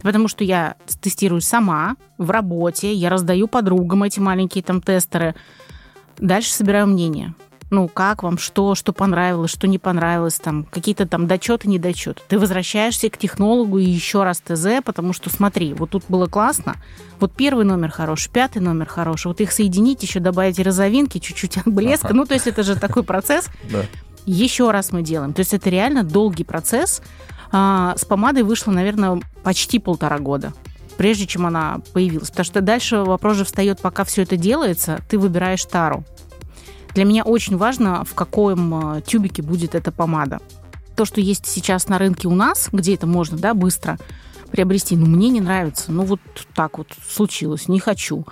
Потому 0.03 0.29
что 0.29 0.43
я 0.43 0.77
тестирую 1.01 1.41
сама 1.41 1.97
в 2.19 2.31
работе, 2.31 2.93
я 2.93 3.09
раздаю 3.09 3.47
подругам 3.47 4.03
эти 4.03 4.19
маленькие 4.19 4.65
там 4.65 4.81
тестеры. 4.83 5.35
Дальше 6.19 6.53
собираю 6.53 6.89
мнение. 6.89 7.35
Ну, 7.71 7.89
как 7.89 8.23
вам, 8.23 8.37
что, 8.37 8.75
что 8.75 8.93
понравилось, 8.93 9.51
что 9.51 9.67
не 9.67 9.79
понравилось, 9.79 10.35
там, 10.35 10.65
какие-то 10.65 11.09
там 11.09 11.27
дочеты, 11.27 11.71
недочеты. 11.71 12.21
Ты 12.29 12.39
возвращаешься 12.39 13.09
к 13.09 13.17
технологу 13.17 13.79
и 13.79 13.85
еще 13.85 14.25
раз 14.25 14.43
ТЗ, 14.43 14.83
потому 14.85 15.15
что, 15.15 15.31
смотри, 15.31 15.73
вот 15.73 15.89
тут 15.89 16.05
было 16.07 16.27
классно, 16.27 16.77
вот 17.19 17.33
первый 17.33 17.65
номер 17.65 17.91
хороший, 17.91 18.31
пятый 18.31 18.59
номер 18.59 18.85
хороший, 18.89 19.29
вот 19.29 19.41
их 19.41 19.53
соединить, 19.53 20.03
еще 20.03 20.21
добавить 20.21 20.59
розовинки, 20.59 21.17
чуть-чуть 21.17 21.61
блеска. 21.65 22.09
Ага. 22.09 22.17
Ну, 22.17 22.27
то 22.27 22.35
есть 22.35 22.47
это 22.47 22.63
же 22.63 22.77
такой 22.77 23.05
процесс. 23.05 23.49
Еще 24.27 24.71
раз 24.71 24.93
мы 24.93 25.03
делаем. 25.03 25.33
То 25.33 25.41
есть 25.41 25.55
это 25.55 25.71
реально 25.71 26.05
долгий 26.05 26.45
процесс. 26.45 27.03
А, 27.51 27.95
с 27.97 28.05
помадой 28.05 28.43
вышло, 28.43 28.71
наверное, 28.71 29.21
почти 29.43 29.79
полтора 29.79 30.19
года 30.19 30.53
прежде 30.97 31.27
чем 31.27 31.47
она 31.47 31.81
появилась. 31.93 32.31
Потому 32.31 32.45
что 32.45 32.61
дальше 32.61 32.99
вопрос 32.99 33.37
же 33.37 33.45
встает, 33.45 33.81
пока 33.81 34.05
все 34.05 34.23
это 34.23 34.37
делается, 34.37 35.01
ты 35.09 35.19
выбираешь 35.19 35.65
тару. 35.65 36.05
Для 36.95 37.05
меня 37.05 37.25
очень 37.25 37.57
важно, 37.57 38.05
в 38.05 38.15
каком 38.15 38.97
э, 38.97 39.01
тюбике 39.03 39.43
будет 39.43 39.75
эта 39.75 39.91
помада. 39.91 40.41
То, 40.95 41.05
что 41.05 41.21
есть 41.21 41.47
сейчас 41.47 41.89
на 41.89 41.99
рынке 41.99 42.29
у 42.29 42.35
нас, 42.35 42.69
где 42.71 42.95
это 42.95 43.07
можно, 43.07 43.39
да, 43.39 43.55
быстро 43.55 43.99
приобрести, 44.51 44.95
ну, 44.95 45.07
мне 45.07 45.31
не 45.31 45.41
нравится. 45.41 45.91
Ну, 45.91 46.05
вот 46.05 46.21
так 46.55 46.77
вот 46.79 46.89
случилось, 47.09 47.67
не 47.69 47.81
хочу. 47.81 48.27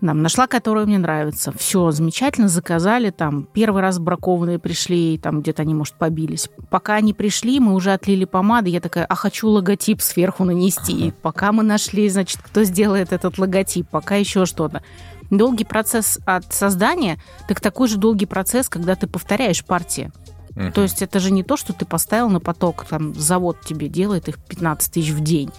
Там, 0.00 0.22
нашла, 0.22 0.46
которая 0.46 0.86
мне 0.86 0.98
нравится. 0.98 1.52
Все, 1.56 1.90
замечательно, 1.90 2.48
заказали. 2.48 3.10
Там, 3.10 3.48
первый 3.52 3.82
раз 3.82 3.98
бракованные 3.98 4.58
пришли, 4.58 5.18
там 5.18 5.40
где-то 5.40 5.62
они, 5.62 5.74
может, 5.74 5.94
побились. 5.94 6.48
Пока 6.70 6.94
они 6.94 7.12
пришли, 7.12 7.58
мы 7.58 7.74
уже 7.74 7.92
отлили 7.92 8.24
помады. 8.24 8.70
Я 8.70 8.80
такая, 8.80 9.04
а 9.04 9.14
хочу 9.14 9.48
логотип 9.48 10.00
сверху 10.00 10.44
нанести. 10.44 11.12
Пока 11.22 11.52
мы 11.52 11.64
нашли, 11.64 12.08
значит, 12.08 12.40
кто 12.42 12.62
сделает 12.62 13.12
этот 13.12 13.38
логотип, 13.38 13.88
пока 13.88 14.14
еще 14.16 14.46
что-то. 14.46 14.82
Долгий 15.30 15.64
процесс 15.64 16.18
от 16.24 16.54
создания, 16.54 17.18
так 17.48 17.60
такой 17.60 17.88
же 17.88 17.98
долгий 17.98 18.26
процесс, 18.26 18.68
когда 18.68 18.94
ты 18.94 19.06
повторяешь 19.06 19.64
партии. 19.64 20.10
Мгм. 20.54 20.72
То 20.72 20.82
есть 20.82 21.02
это 21.02 21.20
же 21.20 21.30
не 21.32 21.42
то, 21.42 21.56
что 21.56 21.72
ты 21.72 21.84
поставил 21.84 22.30
на 22.30 22.40
поток, 22.40 22.84
там 22.88 23.14
завод 23.14 23.58
тебе 23.64 23.88
делает 23.88 24.28
их 24.28 24.38
15 24.38 24.92
тысяч 24.92 25.10
в 25.10 25.20
день. 25.20 25.50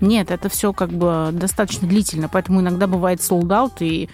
Нет, 0.00 0.30
это 0.30 0.48
все 0.48 0.72
как 0.72 0.90
бы 0.90 1.30
достаточно 1.32 1.88
длительно, 1.88 2.28
поэтому 2.28 2.60
иногда 2.60 2.86
бывает 2.86 3.20
out, 3.20 3.74
и 3.80 4.08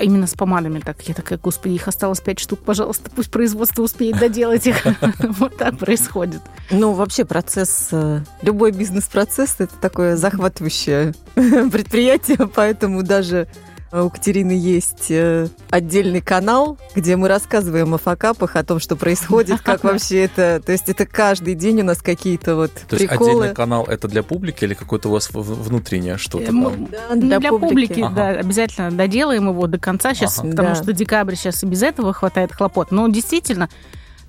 именно 0.00 0.26
с 0.26 0.34
помадами 0.34 0.80
так. 0.80 1.00
Я 1.02 1.14
такая, 1.14 1.38
господи, 1.38 1.74
их 1.74 1.88
осталось 1.88 2.20
5 2.20 2.38
штук, 2.38 2.60
пожалуйста, 2.60 3.10
пусть 3.14 3.30
производство 3.30 3.82
успеет 3.82 4.18
доделать 4.18 4.66
их. 4.66 4.84
Вот 5.38 5.56
так 5.56 5.78
происходит. 5.78 6.40
Ну, 6.70 6.92
вообще 6.92 7.24
процесс, 7.24 7.88
э, 7.92 8.22
любой 8.42 8.72
бизнес-процесс– 8.72 9.56
это 9.58 9.74
такое 9.76 10.16
захватывающее 10.16 11.14
предприятие, 11.34 12.38
поэтому 12.54 13.02
даже 13.02 13.48
у 13.90 14.10
Катерины 14.10 14.52
есть 14.52 15.06
э, 15.10 15.48
отдельный 15.70 16.20
канал, 16.20 16.76
где 16.94 17.16
мы 17.16 17.28
рассказываем 17.28 17.94
о 17.94 17.98
факапах, 17.98 18.56
о 18.56 18.62
том, 18.64 18.80
что 18.80 18.96
происходит, 18.96 19.60
как 19.62 19.82
вообще 19.84 20.24
это... 20.24 20.60
То 20.64 20.72
есть 20.72 20.88
это 20.88 21.06
каждый 21.06 21.54
день 21.54 21.80
у 21.80 21.84
нас 21.84 22.02
какие-то 22.02 22.56
вот 22.56 22.72
То 22.72 22.96
есть 22.96 23.08
приколы. 23.08 23.30
отдельный 23.30 23.54
канал 23.54 23.84
это 23.86 24.06
для 24.08 24.22
публики 24.22 24.64
или 24.64 24.74
какое-то 24.74 25.08
у 25.08 25.12
вас 25.12 25.30
внутреннее 25.32 26.18
что-то 26.18 26.44
Эм, 26.50 26.62
там? 26.62 26.88
Да, 27.28 27.38
Для, 27.38 27.50
публики, 27.50 28.00
Ага. 28.00 28.14
да, 28.14 28.28
обязательно 28.28 28.90
доделаем 28.90 29.48
его 29.48 29.66
до 29.66 29.78
конца 29.78 30.12
сейчас, 30.14 30.38
Ага. 30.38 30.50
потому 30.50 30.68
Да. 30.70 30.74
что 30.74 30.92
декабрь 30.92 31.34
сейчас 31.34 31.62
и 31.62 31.66
без 31.66 31.82
этого 31.82 32.12
хватает 32.12 32.52
хлопот. 32.52 32.90
Но 32.90 33.08
действительно, 33.08 33.70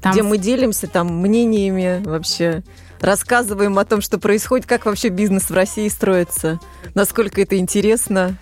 там 0.02 0.14
где 0.14 0.24
мы 0.24 0.38
делимся 0.38 0.88
там 0.88 1.08
мнениями 1.22 2.02
вообще, 2.06 2.64
рассказываем 3.02 3.78
о 3.78 3.86
том, 3.86 4.00
что 4.02 4.20
происходит, 4.20 4.66
как 4.66 4.86
вообще 4.86 5.10
бизнес 5.10 5.50
в 5.50 5.54
России 5.54 5.88
строится, 5.90 6.60
насколько 6.96 7.42
это 7.42 7.58
интересно. 7.58 8.36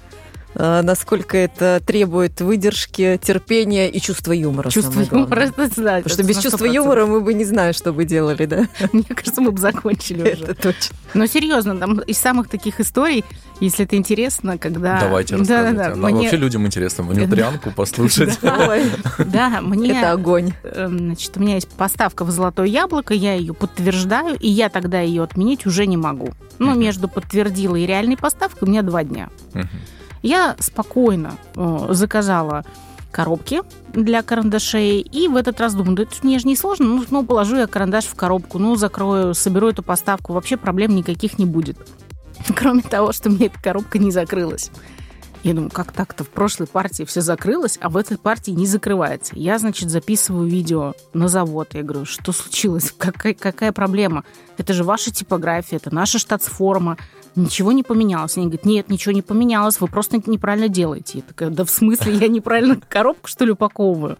А, 0.59 0.81
насколько 0.81 1.37
это 1.37 1.79
требует 1.85 2.41
выдержки, 2.41 3.19
терпения 3.23 3.89
и 3.89 4.01
чувства 4.01 4.31
юмора. 4.31 4.71
Чувство 4.71 5.01
юмора, 5.01 5.41
это, 5.41 5.69
да, 5.75 5.97
Потому 5.97 6.09
что 6.09 6.23
без 6.23 6.39
чувства 6.39 6.65
юмора 6.65 7.05
мы 7.05 7.21
бы 7.21 7.35
не 7.35 7.45
знаем, 7.45 7.73
что 7.73 7.93
бы 7.93 8.05
делали, 8.05 8.45
да? 8.45 8.67
Мне 8.91 9.03
кажется, 9.03 9.39
мы 9.41 9.51
бы 9.51 9.59
закончили 9.59 10.33
уже. 10.33 10.45
Это 10.45 10.55
точно. 10.55 10.95
Но 11.13 11.27
серьезно, 11.27 11.77
там 11.77 11.99
из 11.99 12.17
самых 12.17 12.49
таких 12.49 12.79
историй, 12.79 13.23
если 13.59 13.85
это 13.85 13.97
интересно, 13.97 14.57
когда... 14.57 14.99
Давайте 14.99 15.35
рассказывайте. 15.35 15.77
Да, 15.77 15.89
да, 15.89 15.95
да. 15.95 16.07
Мне... 16.07 16.23
Вообще 16.23 16.37
людям 16.37 16.65
интересно 16.65 17.03
внутрянку 17.03 17.71
послушать. 17.71 18.39
Да, 19.27 19.61
мне... 19.61 19.91
Это 19.91 20.11
огонь. 20.11 20.53
Эм, 20.63 20.97
значит, 20.99 21.37
у 21.37 21.39
меня 21.39 21.55
есть 21.55 21.69
поставка 21.69 22.23
в 22.23 22.31
«Золотое 22.31 22.67
яблоко», 22.67 23.13
я 23.13 23.35
ее 23.35 23.53
подтверждаю, 23.53 24.35
и 24.39 24.47
я 24.47 24.69
тогда 24.69 25.01
ее 25.01 25.23
отменить 25.23 25.65
уже 25.65 25.85
не 25.85 25.97
могу. 25.97 26.29
Ну, 26.59 26.75
между 26.75 27.07
подтвердила 27.07 27.75
и 27.75 27.85
реальной 27.85 28.17
поставкой 28.17 28.67
у 28.67 28.71
меня 28.71 28.81
два 28.81 29.03
дня. 29.03 29.29
Я 30.21 30.55
спокойно 30.59 31.37
э, 31.55 31.87
заказала 31.91 32.63
коробки 33.11 33.61
для 33.93 34.21
карандашей. 34.21 34.99
И 34.99 35.27
в 35.27 35.35
этот 35.35 35.59
раз 35.59 35.73
думаю, 35.73 35.95
да 35.95 36.03
это 36.03 36.15
мне 36.23 36.39
же 36.39 36.47
не 36.47 36.55
сложно, 36.55 36.85
ну, 36.85 37.05
ну 37.09 37.25
положу 37.25 37.55
я 37.55 37.67
карандаш 37.67 38.05
в 38.05 38.15
коробку, 38.15 38.59
ну 38.59 38.75
закрою, 38.75 39.33
соберу 39.33 39.69
эту 39.69 39.81
поставку, 39.83 40.33
вообще 40.33 40.57
проблем 40.57 40.95
никаких 40.95 41.39
не 41.39 41.45
будет. 41.45 41.77
Кроме 42.55 42.81
того, 42.81 43.11
что 43.13 43.29
мне 43.29 43.47
эта 43.47 43.59
коробка 43.61 43.97
не 43.97 44.11
закрылась. 44.11 44.71
Я 45.43 45.53
думаю, 45.53 45.71
как 45.71 45.91
так-то 45.91 46.23
в 46.23 46.29
прошлой 46.29 46.67
партии 46.67 47.03
все 47.03 47.21
закрылось, 47.21 47.77
а 47.79 47.89
в 47.89 47.97
этой 47.97 48.17
партии 48.17 48.51
не 48.51 48.65
закрывается. 48.65 49.33
Я, 49.35 49.59
значит, 49.59 49.89
записываю 49.89 50.47
видео 50.47 50.93
на 51.13 51.27
завод. 51.27 51.69
Я 51.73 51.83
говорю, 51.83 52.05
что 52.05 52.31
случилось? 52.31 52.93
Какая, 52.97 53.33
какая 53.33 53.71
проблема? 53.71 54.25
Это 54.57 54.73
же 54.73 54.83
ваша 54.83 55.11
типография, 55.11 55.77
это 55.77 55.93
наша 55.93 56.19
штатсформа. 56.19 56.97
Ничего 57.37 57.71
не 57.71 57.83
поменялось. 57.83 58.35
Они 58.35 58.47
говорят, 58.47 58.65
нет, 58.65 58.89
ничего 58.89 59.13
не 59.13 59.21
поменялось, 59.21 59.79
вы 59.79 59.87
просто 59.87 60.19
неправильно 60.25 60.67
делаете. 60.69 61.19
Я 61.19 61.21
такая, 61.21 61.49
да 61.51 61.65
в 61.65 61.69
смысле, 61.69 62.15
я 62.15 62.27
неправильно 62.27 62.79
коробку, 62.89 63.27
что 63.27 63.45
ли, 63.45 63.51
упаковываю? 63.51 64.17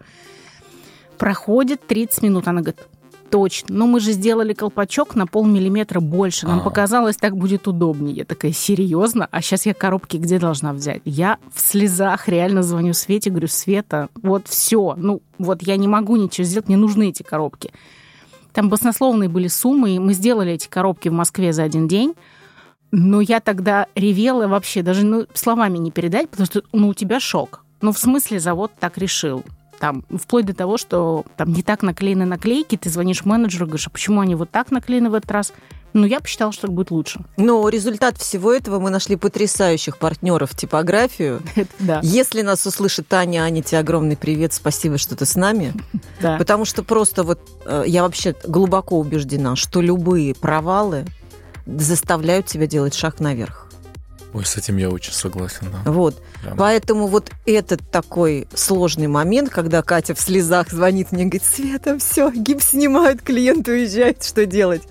Проходит 1.18 1.84
30 1.86 2.22
минут. 2.22 2.46
Она 2.46 2.60
говорит, 2.60 2.80
точно. 3.28 3.74
Но 3.74 3.86
мы 3.88 3.98
же 3.98 4.12
сделали 4.12 4.52
колпачок 4.52 5.16
на 5.16 5.26
полмиллиметра 5.26 5.98
больше. 5.98 6.46
Нам 6.46 6.58
А-а-а. 6.58 6.64
показалось, 6.64 7.16
так 7.16 7.36
будет 7.36 7.66
удобнее. 7.66 8.14
Я 8.18 8.24
такая, 8.24 8.52
серьезно? 8.52 9.26
А 9.30 9.42
сейчас 9.42 9.66
я 9.66 9.74
коробки 9.74 10.16
где 10.16 10.38
должна 10.38 10.72
взять? 10.72 11.02
Я 11.04 11.38
в 11.52 11.60
слезах 11.60 12.28
реально 12.28 12.62
звоню 12.62 12.94
Свете, 12.94 13.30
говорю, 13.30 13.48
Света, 13.48 14.08
вот 14.22 14.46
все. 14.46 14.94
Ну, 14.96 15.22
вот 15.38 15.62
я 15.62 15.76
не 15.76 15.88
могу 15.88 16.14
ничего 16.14 16.44
сделать, 16.44 16.68
мне 16.68 16.76
нужны 16.76 17.08
эти 17.08 17.24
коробки. 17.24 17.72
Там 18.52 18.68
баснословные 18.68 19.28
были 19.28 19.48
суммы, 19.48 19.96
и 19.96 19.98
мы 19.98 20.14
сделали 20.14 20.52
эти 20.52 20.68
коробки 20.68 21.08
в 21.08 21.12
Москве 21.12 21.52
за 21.52 21.64
один 21.64 21.86
день. 21.88 22.14
Но 22.90 23.20
я 23.20 23.40
тогда 23.40 23.86
ревела 23.94 24.46
вообще, 24.46 24.82
даже 24.82 25.04
ну, 25.04 25.26
словами 25.34 25.78
не 25.78 25.90
передать, 25.90 26.30
потому 26.30 26.46
что 26.46 26.62
ну, 26.72 26.88
у 26.88 26.94
тебя 26.94 27.20
шок. 27.20 27.64
Ну, 27.80 27.92
в 27.92 27.98
смысле, 27.98 28.40
завод 28.40 28.72
так 28.78 28.98
решил 28.98 29.44
там, 29.78 30.04
вплоть 30.10 30.46
до 30.46 30.54
того, 30.54 30.76
что 30.76 31.24
там 31.36 31.52
не 31.52 31.62
так 31.62 31.82
наклеены 31.82 32.24
наклейки, 32.24 32.76
ты 32.76 32.90
звонишь 32.90 33.24
менеджеру, 33.24 33.66
говоришь, 33.66 33.86
а 33.86 33.90
почему 33.90 34.20
они 34.20 34.34
вот 34.34 34.50
так 34.50 34.70
наклеены 34.70 35.10
в 35.10 35.14
этот 35.14 35.30
раз? 35.30 35.52
Ну, 35.94 36.04
я 36.06 36.20
посчитала, 36.20 36.52
что 36.52 36.68
будет 36.68 36.90
лучше. 36.90 37.20
Но 37.38 37.66
результат 37.68 38.18
всего 38.18 38.52
этого 38.52 38.78
мы 38.78 38.90
нашли 38.90 39.16
потрясающих 39.16 39.96
партнеров 39.96 40.50
в 40.52 40.56
типографию. 40.56 41.40
да. 41.78 42.00
Если 42.02 42.42
нас 42.42 42.66
услышит 42.66 43.08
Таня, 43.08 43.40
Аня, 43.40 43.62
тебе 43.62 43.78
огромный 43.78 44.16
привет, 44.16 44.52
спасибо, 44.52 44.98
что 44.98 45.16
ты 45.16 45.24
с 45.24 45.34
нами. 45.34 45.72
Да. 46.20 46.36
Потому 46.36 46.66
что 46.66 46.82
просто 46.82 47.22
вот 47.22 47.40
э, 47.64 47.84
я 47.86 48.02
вообще 48.02 48.34
глубоко 48.46 48.98
убеждена, 48.98 49.56
что 49.56 49.80
любые 49.80 50.34
провалы 50.34 51.06
заставляют 51.76 52.46
тебя 52.46 52.66
делать 52.66 52.94
шаг 52.94 53.20
наверх. 53.20 53.68
Ой, 54.34 54.44
с 54.44 54.56
этим 54.56 54.76
я 54.76 54.90
очень 54.90 55.12
согласен, 55.12 55.68
да. 55.72 55.90
Вот. 55.90 56.22
Прям. 56.42 56.56
Поэтому 56.56 57.06
вот 57.06 57.30
этот 57.46 57.90
такой 57.90 58.46
сложный 58.54 59.06
момент, 59.06 59.48
когда 59.48 59.82
Катя 59.82 60.14
в 60.14 60.20
слезах 60.20 60.70
звонит 60.70 61.12
мне, 61.12 61.24
говорит, 61.24 61.44
Света, 61.44 61.98
все, 61.98 62.30
гипс 62.30 62.70
снимают, 62.70 63.22
клиент 63.22 63.68
уезжает, 63.68 64.22
что 64.22 64.44
делать? 64.44 64.82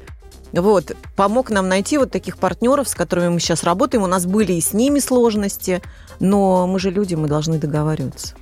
Вот, 0.54 0.96
помог 1.16 1.50
нам 1.52 1.68
найти 1.68 1.98
вот 1.98 2.12
таких 2.12 2.38
партнеров, 2.38 2.88
с 2.88 2.96
которыми 2.96 3.30
мы 3.30 3.40
сейчас 3.40 3.63
работаем. 3.63 4.04
У 4.04 4.08
нас 4.08 4.26
были 4.26 4.54
и 4.54 4.62
с 4.62 4.74
ними 4.74 5.00
сложности, 5.00 5.82
но 6.20 6.66
мы 6.66 6.80
же 6.80 6.90
люди, 6.90 7.16
мы 7.16 7.28
должны 7.28 7.60
договариваться. 7.60 8.36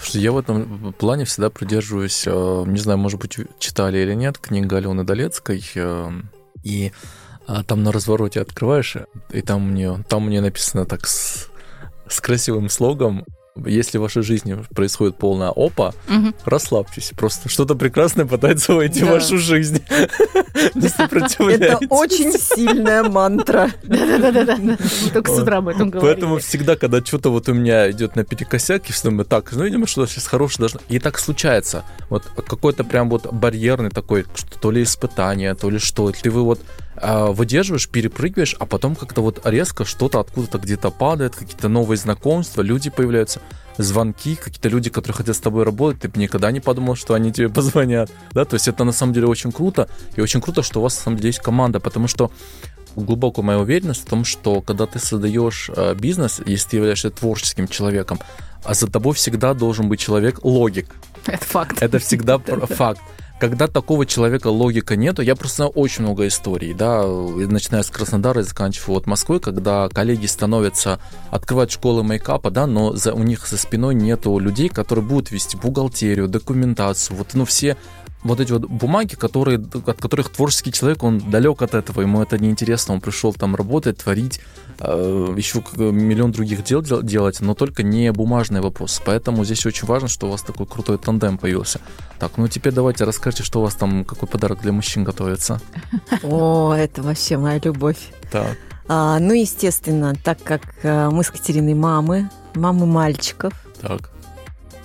Что 0.00 0.18
я 0.18 0.30
в 0.30 0.38
этом 0.38 0.94
плане 0.96 1.24
всегда 1.24 1.50
придерживаюсь, 1.50 2.22
э, 2.26 2.64
не 2.66 2.78
знаю, 2.78 2.98
может 2.98 3.20
быть, 3.20 3.36
читали 3.58 3.98
или 3.98 4.14
нет, 4.14 4.38
книгу 4.38 4.76
Алены 4.76 5.02
Долецкой, 5.02 5.62
э, 5.74 6.10
и 6.62 6.92
а 7.48 7.64
там 7.64 7.82
на 7.82 7.92
развороте 7.92 8.42
открываешь, 8.42 8.96
и 9.30 9.40
там 9.40 9.70
мне, 9.70 10.04
там 10.06 10.26
мне 10.26 10.42
написано 10.42 10.84
так 10.84 11.06
с, 11.06 11.48
с 12.06 12.20
красивым 12.20 12.68
слогом 12.68 13.24
если 13.66 13.98
в 13.98 14.02
вашей 14.02 14.22
жизни 14.22 14.56
происходит 14.74 15.16
полная 15.16 15.50
опа, 15.50 15.92
угу. 16.08 16.32
расслабьтесь. 16.44 17.12
Просто 17.16 17.48
что-то 17.48 17.74
прекрасное 17.74 18.24
пытается 18.24 18.74
войти 18.74 19.00
да. 19.00 19.06
в 19.06 19.10
вашу 19.10 19.38
жизнь. 19.38 19.82
Не 20.74 21.54
Это 21.54 21.78
очень 21.88 22.32
сильная 22.32 23.02
мантра. 23.02 23.70
Да-да-да. 23.82 24.58
Только 25.12 25.34
с 25.34 25.38
утра 25.38 25.58
об 25.58 25.68
этом 25.68 25.90
говорили. 25.90 26.14
Поэтому 26.14 26.38
всегда, 26.38 26.76
когда 26.76 27.04
что-то 27.04 27.30
вот 27.30 27.48
у 27.48 27.54
меня 27.54 27.90
идет 27.90 28.16
на 28.16 28.24
перекосяк, 28.24 28.86
я 28.86 28.94
думаю, 29.02 29.24
так, 29.24 29.50
ну, 29.52 29.64
видимо, 29.64 29.86
что 29.86 30.06
сейчас 30.06 30.26
хорошее 30.26 30.60
должно... 30.60 30.80
И 30.88 30.98
так 30.98 31.18
случается. 31.18 31.84
Вот 32.10 32.24
какой-то 32.46 32.84
прям 32.84 33.08
вот 33.10 33.32
барьерный 33.32 33.90
такой, 33.90 34.24
что 34.34 34.58
то 34.58 34.70
ли 34.70 34.82
испытание, 34.82 35.54
то 35.54 35.70
ли 35.70 35.78
что. 35.78 36.12
Ты 36.12 36.30
вы 36.30 36.42
вот 36.42 36.60
выдерживаешь, 37.02 37.88
перепрыгиваешь, 37.88 38.56
а 38.58 38.66
потом 38.66 38.96
как-то 38.96 39.22
вот 39.22 39.40
резко 39.44 39.84
что-то 39.84 40.20
откуда-то 40.20 40.58
где-то 40.58 40.90
падает, 40.90 41.36
какие-то 41.36 41.68
новые 41.68 41.96
знакомства, 41.98 42.62
люди 42.62 42.90
появляются, 42.90 43.40
звонки, 43.78 44.34
какие-то 44.34 44.68
люди, 44.68 44.90
которые 44.90 45.16
хотят 45.16 45.36
с 45.36 45.40
тобой 45.40 45.64
работать, 45.64 46.02
ты 46.02 46.08
бы 46.08 46.18
никогда 46.20 46.50
не 46.50 46.60
подумал, 46.60 46.96
что 46.96 47.14
они 47.14 47.32
тебе 47.32 47.48
позвонят, 47.58 48.10
да, 48.32 48.44
то 48.44 48.54
есть 48.54 48.68
это 48.68 48.84
на 48.84 48.92
самом 48.92 49.12
деле 49.12 49.26
очень 49.26 49.52
круто, 49.52 49.88
и 50.16 50.20
очень 50.20 50.40
круто, 50.40 50.62
что 50.62 50.80
у 50.80 50.82
вас 50.82 50.96
на 50.96 51.04
самом 51.04 51.16
деле 51.18 51.28
есть 51.28 51.40
команда, 51.40 51.80
потому 51.80 52.08
что 52.08 52.30
глубокая 52.96 53.44
моя 53.44 53.58
уверенность 53.58 54.02
в 54.02 54.06
том, 54.06 54.24
что 54.24 54.60
когда 54.60 54.86
ты 54.86 54.98
создаешь 54.98 55.70
э, 55.74 55.94
бизнес, 55.94 56.40
если 56.44 56.70
ты 56.70 56.76
являешься 56.78 57.10
творческим 57.10 57.68
человеком, 57.68 58.18
а 58.64 58.74
за 58.74 58.88
тобой 58.88 59.14
всегда 59.14 59.54
должен 59.54 59.88
быть 59.88 60.00
человек 60.00 60.40
логик. 60.42 60.90
Это 61.26 61.44
факт. 61.44 61.80
Это 61.80 62.00
всегда 62.00 62.38
факт 62.68 63.00
когда 63.38 63.68
такого 63.68 64.04
человека 64.04 64.48
логика 64.48 64.96
нету, 64.96 65.22
я 65.22 65.36
просто 65.36 65.56
знаю 65.56 65.72
очень 65.72 66.02
много 66.02 66.26
историй, 66.26 66.74
да, 66.74 67.06
начиная 67.06 67.82
с 67.82 67.90
Краснодара 67.90 68.40
и 68.40 68.44
заканчивая 68.44 68.96
вот 68.96 69.06
Москвой, 69.06 69.40
когда 69.40 69.88
коллеги 69.88 70.26
становятся, 70.26 71.00
открывать 71.30 71.70
школы 71.70 72.02
мейкапа, 72.02 72.50
да, 72.50 72.66
но 72.66 72.94
за, 72.94 73.14
у 73.14 73.22
них 73.22 73.46
за 73.46 73.56
спиной 73.56 73.94
нету 73.94 74.38
людей, 74.38 74.68
которые 74.68 75.04
будут 75.04 75.30
вести 75.30 75.56
бухгалтерию, 75.56 76.28
документацию, 76.28 77.16
вот, 77.16 77.28
ну, 77.34 77.44
все 77.44 77.76
вот 78.22 78.40
эти 78.40 78.52
вот 78.52 78.62
бумаги, 78.62 79.14
которые, 79.14 79.58
от 79.58 80.00
которых 80.00 80.30
творческий 80.30 80.72
человек, 80.72 81.02
он 81.02 81.18
далек 81.18 81.62
от 81.62 81.74
этого, 81.74 82.00
ему 82.00 82.22
это 82.22 82.38
неинтересно, 82.38 82.94
он 82.94 83.00
пришел 83.00 83.32
там 83.32 83.54
работать, 83.54 83.98
творить, 83.98 84.40
э, 84.80 85.34
еще 85.36 85.62
миллион 85.76 86.32
других 86.32 86.64
дел 86.64 86.82
делать, 86.82 87.40
но 87.40 87.54
только 87.54 87.82
не 87.82 88.10
бумажные 88.12 88.60
вопросы. 88.60 89.02
Поэтому 89.04 89.44
здесь 89.44 89.64
очень 89.66 89.86
важно, 89.86 90.08
что 90.08 90.26
у 90.26 90.30
вас 90.30 90.42
такой 90.42 90.66
крутой 90.66 90.98
тандем 90.98 91.38
появился. 91.38 91.80
Так, 92.18 92.32
ну 92.36 92.48
теперь 92.48 92.72
давайте 92.72 93.04
расскажите, 93.04 93.44
что 93.44 93.60
у 93.60 93.62
вас 93.62 93.74
там, 93.74 94.04
какой 94.04 94.28
подарок 94.28 94.60
для 94.62 94.72
мужчин 94.72 95.04
готовится. 95.04 95.60
О, 96.22 96.74
это 96.74 97.02
вообще 97.02 97.36
моя 97.36 97.60
любовь. 97.62 97.98
Так. 98.30 98.56
А, 98.88 99.18
ну, 99.18 99.34
естественно, 99.34 100.14
так 100.14 100.42
как 100.42 100.62
э, 100.82 101.10
мы 101.10 101.22
с 101.22 101.30
Катериной 101.30 101.74
мамы, 101.74 102.30
мамы 102.54 102.86
мальчиков. 102.86 103.52
Так. 103.80 104.10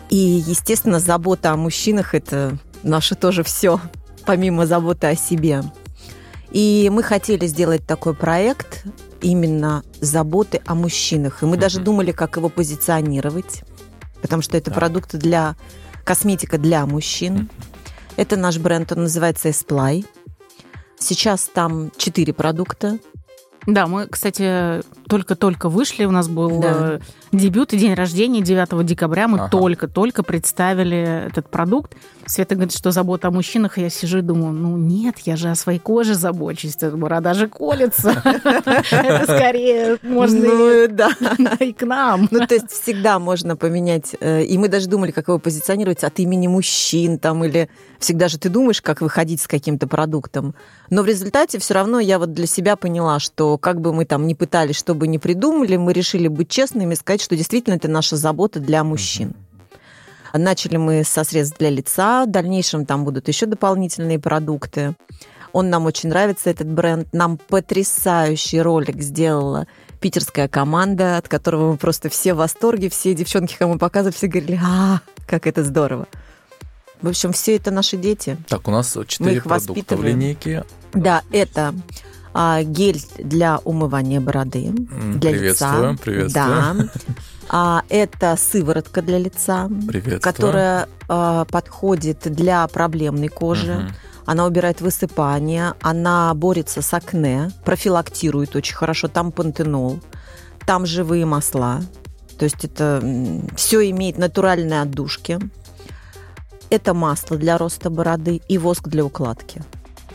И, 0.10 0.44
естественно, 0.46 1.00
забота 1.00 1.52
о 1.52 1.58
мужчинах– 1.58 2.14
это 2.16 2.60
наше 2.84 3.16
тоже 3.16 3.44
все, 3.44 3.80
помимо 4.26 4.66
заботы 4.66 5.08
о 5.08 5.16
себе. 5.16 5.64
И 6.52 6.90
мы 6.94 7.02
хотели 7.02 7.48
сделать 7.48 7.86
такой 7.86 8.14
проект 8.14 8.86
именно 9.22 9.84
заботы 10.00 10.62
о 10.66 10.76
мужчинах. 10.76 11.42
И 11.42 11.46
мы 11.46 11.56
mm-hmm. 11.56 11.60
даже 11.60 11.80
думали, 11.80 12.12
как 12.12 12.38
его 12.38 12.50
позиционировать, 12.50 13.64
потому 14.22 14.42
что 14.42 14.58
это 14.58 14.70
да. 14.70 14.76
продукты 14.76 15.18
для 15.18 15.56
косметика 16.04 16.58
для 16.58 16.86
мужчин. 16.86 17.34
Mm-hmm. 17.38 18.14
Это 18.18 18.38
наш 18.38 18.60
бренд, 18.60 18.92
он 18.92 19.04
называется 19.04 19.50
Esplay. 19.50 20.06
Сейчас 21.00 21.50
там 21.52 21.92
четыре 21.98 22.34
продукта. 22.34 23.00
Да, 23.66 23.88
мы, 23.88 24.08
кстати, 24.08 24.82
только-только 25.14 25.70
вышли, 25.70 26.06
у 26.06 26.12
нас 26.12 26.28
был 26.28 26.60
да. 26.60 26.94
Э, 26.94 27.00
дебют 27.32 27.72
и 27.72 27.78
день 27.78 27.94
рождения 27.94 28.42
9 28.42 28.84
декабря. 28.84 29.28
Мы 29.28 29.38
ага. 29.38 29.50
только-только 29.50 30.24
представили 30.24 31.28
этот 31.28 31.48
продукт. 31.52 31.96
Света 32.26 32.56
говорит, 32.56 32.74
что 32.74 32.90
забота 32.90 33.28
о 33.28 33.32
мужчинах. 33.32 33.78
Я 33.78 33.92
сижу 33.92 34.18
и 34.18 34.22
думаю, 34.22 34.54
ну 34.54 34.76
нет, 34.76 35.20
я 35.26 35.36
же 35.36 35.52
о 35.52 35.56
своей 35.56 35.78
коже 35.78 36.16
забочусь. 36.16 36.78
Борода 36.78 37.36
же 37.36 37.48
колется. 37.48 38.10
Это 38.26 39.24
скорее 39.26 40.00
можно 40.02 40.46
и 41.60 41.74
к 41.74 41.84
нам. 41.86 42.28
Ну, 42.32 42.48
то 42.48 42.56
есть 42.56 42.72
всегда 42.72 43.20
можно 43.20 43.56
поменять. 43.56 44.16
Э, 44.20 44.42
и 44.44 44.58
мы 44.58 44.68
даже 44.68 44.88
думали, 44.88 45.12
как 45.12 45.28
его 45.28 45.38
позиционировать 45.38 46.04
от 46.04 46.20
имени 46.20 46.48
мужчин 46.48 47.20
там 47.20 47.44
или 47.44 47.70
всегда 48.00 48.30
же 48.30 48.40
ты 48.40 48.50
думаешь, 48.50 48.82
как 48.82 49.02
выходить 49.02 49.42
с 49.42 49.48
каким-то 49.48 49.86
продуктом. 49.86 50.56
Но 50.90 51.04
в 51.04 51.06
результате 51.06 51.60
все 51.60 51.76
равно 51.76 52.00
я 52.00 52.18
вот 52.18 52.34
для 52.34 52.48
себя 52.48 52.76
поняла, 52.76 53.20
что 53.20 53.60
как 53.60 53.80
бы 53.80 53.94
мы 53.94 54.06
там 54.06 54.26
не 54.26 54.34
пытались, 54.34 54.76
чтобы 54.76 55.03
бы 55.04 55.08
ни 55.08 55.18
придумали, 55.18 55.76
мы 55.76 55.92
решили 55.92 56.30
быть 56.30 56.50
честными 56.50 56.94
и 56.94 56.96
сказать, 56.96 57.22
что 57.22 57.36
действительно 57.36 57.76
это 57.76 57.90
наша 57.90 58.16
забота 58.16 58.62
для 58.62 58.86
мужчин. 58.86 59.36
Начали 60.34 60.78
мы 60.78 61.04
со 61.04 61.26
средств 61.26 61.58
для 61.60 61.70
лица, 61.70 62.26
в 62.26 62.32
дальнейшем 62.32 62.86
там 62.86 63.04
будут 63.04 63.28
еще 63.28 63.46
дополнительные 63.46 64.18
продукты. 64.18 64.96
Он 65.52 65.70
нам 65.70 65.86
очень 65.86 66.08
нравится, 66.08 66.50
этот 66.50 66.68
бренд. 66.68 67.10
Нам 67.12 67.38
потрясающий 67.38 68.62
ролик 68.62 69.02
сделала 69.02 69.68
питерская 70.00 70.48
команда, 70.48 71.18
от 71.18 71.28
которого 71.28 71.72
мы 71.72 71.78
просто 71.78 72.08
все 72.08 72.34
в 72.34 72.38
восторге, 72.38 72.90
все 72.90 73.14
девчонки, 73.14 73.58
кому 73.60 73.78
показывали, 73.78 74.16
все 74.16 74.28
говорили, 74.28 74.60
а, 74.64 75.02
как 75.28 75.48
это 75.48 75.66
здорово. 75.66 76.08
В 77.02 77.10
общем, 77.10 77.34
все 77.34 77.58
это 77.58 77.72
наши 77.72 77.98
дети. 77.98 78.38
Так, 78.48 78.70
у 78.70 78.72
нас 78.72 78.98
четыре 79.08 79.42
продукта 79.42 79.98
в 79.98 80.04
линейке. 80.04 80.64
Да, 80.94 81.24
это 81.32 81.74
а, 82.34 82.64
гель 82.64 83.02
для 83.18 83.60
умывания 83.60 84.20
бороды, 84.20 84.72
для 84.72 85.32
приветствую, 85.32 85.92
лица. 85.92 86.04
Приветствую. 86.04 86.30
Да. 86.34 86.76
А, 87.50 87.84
это 87.90 88.36
сыворотка 88.38 89.02
для 89.02 89.20
лица, 89.20 89.70
которая 90.22 90.88
а, 91.08 91.46
подходит 91.46 92.20
для 92.24 92.66
проблемной 92.68 93.28
кожи. 93.28 93.74
Угу. 93.74 93.94
Она 94.26 94.46
убирает 94.46 94.80
высыпание, 94.82 95.74
она 95.82 96.34
борется 96.34 96.82
с 96.82 96.94
акне, 96.94 97.52
профилактирует 97.66 98.56
очень 98.56 98.76
хорошо. 98.76 99.10
Там 99.10 99.32
пантенол, 99.32 100.00
там 100.66 100.86
живые 100.86 101.26
масла. 101.26 101.82
То 102.40 102.46
есть 102.46 102.64
это 102.64 103.04
все 103.56 103.90
имеет 103.90 104.18
натуральные 104.18 104.82
отдушки. 104.82 105.40
Это 106.70 106.94
масло 106.94 107.38
для 107.38 107.58
роста 107.58 107.90
бороды 107.90 108.42
и 108.48 108.58
воск 108.58 108.88
для 108.88 109.06
укладки. 109.06 109.62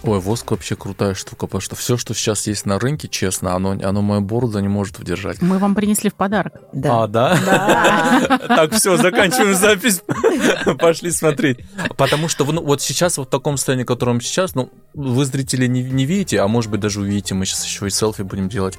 Ой, 0.05 0.21
воск 0.21 0.51
вообще 0.51 0.77
крутая 0.77 1.15
штука, 1.15 1.47
потому 1.47 1.61
что 1.61 1.75
все, 1.75 1.97
что 1.97 2.15
сейчас 2.15 2.47
есть 2.47 2.67
на 2.67 2.79
рынке, 2.79 3.09
честно, 3.09 3.55
оно, 3.55 3.73
оно 3.73 4.01
мою 4.01 4.21
бороду 4.21 4.59
не 4.61 4.69
может 4.69 4.99
удержать. 4.99 5.43
Мы 5.43 5.59
вам 5.59 5.75
принесли 5.75 6.09
в 6.09 6.15
подарок. 6.15 6.55
Да. 6.73 7.05
А, 7.05 7.07
да? 7.09 7.39
Да. 7.45 8.39
Так, 8.49 8.73
все, 8.73 8.97
заканчиваем 8.97 9.55
запись. 9.55 10.03
Пошли 10.79 11.11
смотреть. 11.11 11.61
Потому 11.97 12.29
что 12.29 12.45
ну, 12.45 12.63
вот 12.63 12.81
сейчас, 12.81 13.19
вот 13.19 13.29
в 13.29 13.31
таком 13.31 13.57
состоянии, 13.57 13.85
в 13.85 13.87
котором 13.87 14.21
сейчас, 14.21 14.55
ну, 14.55 14.71
вы, 14.95 15.25
зрители, 15.25 15.67
не, 15.67 15.83
не 15.83 16.05
видите, 16.05 16.41
а 16.41 16.49
может 16.49 16.71
быть 16.71 16.81
даже 16.81 17.01
увидите, 17.01 17.35
мы 17.35 17.47
сейчас 17.47 17.65
еще 17.65 17.87
и 17.87 17.91
селфи 17.91 18.23
будем 18.23 18.49
делать. 18.49 18.79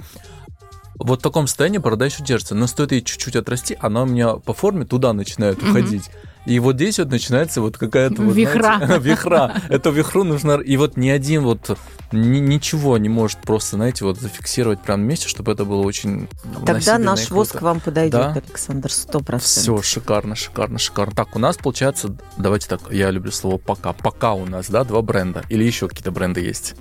Вот 0.95 1.19
в 1.19 1.21
таком 1.23 1.47
состоянии 1.47 1.77
борода 1.77 2.05
еще 2.05 2.23
держится, 2.23 2.55
но 2.55 2.67
стоит 2.67 2.91
ей 2.91 3.01
чуть-чуть 3.01 3.35
отрасти, 3.35 3.77
она 3.79 4.03
у 4.03 4.05
меня 4.05 4.33
по 4.33 4.53
форме 4.53 4.85
туда 4.85 5.13
начинает 5.13 5.61
уходить. 5.63 6.09
И 6.49 6.57
вот 6.57 6.77
здесь 6.77 6.97
вот 6.97 7.11
начинается 7.11 7.61
вот 7.61 7.77
какая-то... 7.77 8.23
Вот, 8.23 8.35
вихра. 8.35 8.77
Знаете, 8.83 8.99
вихра. 9.03 9.53
Эту 9.69 9.91
вихру 9.91 10.23
нужно... 10.23 10.53
И 10.53 10.77
вот 10.77 10.97
ни 10.97 11.07
один 11.07 11.43
вот... 11.43 11.77
Ни, 12.11 12.39
ничего 12.39 12.97
не 12.97 13.07
может 13.07 13.37
просто, 13.37 13.75
знаете, 13.75 14.03
вот 14.03 14.19
зафиксировать 14.19 14.81
прямо 14.81 15.03
месте, 15.03 15.27
чтобы 15.27 15.51
это 15.51 15.63
было 15.63 15.83
очень 15.83 16.27
Тогда 16.65 16.97
наш 16.97 17.29
воск 17.29 17.61
вам 17.61 17.79
подойдет, 17.79 18.19
да? 18.19 18.31
Александр, 18.31 18.91
сто 18.91 19.19
процентов. 19.19 19.43
Все, 19.43 19.81
шикарно, 19.83 20.35
шикарно, 20.35 20.79
шикарно. 20.79 21.13
Так, 21.15 21.35
у 21.35 21.39
нас 21.39 21.55
получается, 21.55 22.15
давайте 22.35 22.67
так, 22.67 22.81
я 22.89 23.11
люблю 23.11 23.31
слово 23.31 23.59
«пока». 23.59 23.93
Пока 23.93 24.33
у 24.33 24.47
нас, 24.47 24.71
да, 24.71 24.83
два 24.83 25.03
бренда. 25.03 25.43
Или 25.49 25.63
еще 25.65 25.87
какие-то 25.87 26.09
бренды 26.09 26.41
есть? 26.41 26.73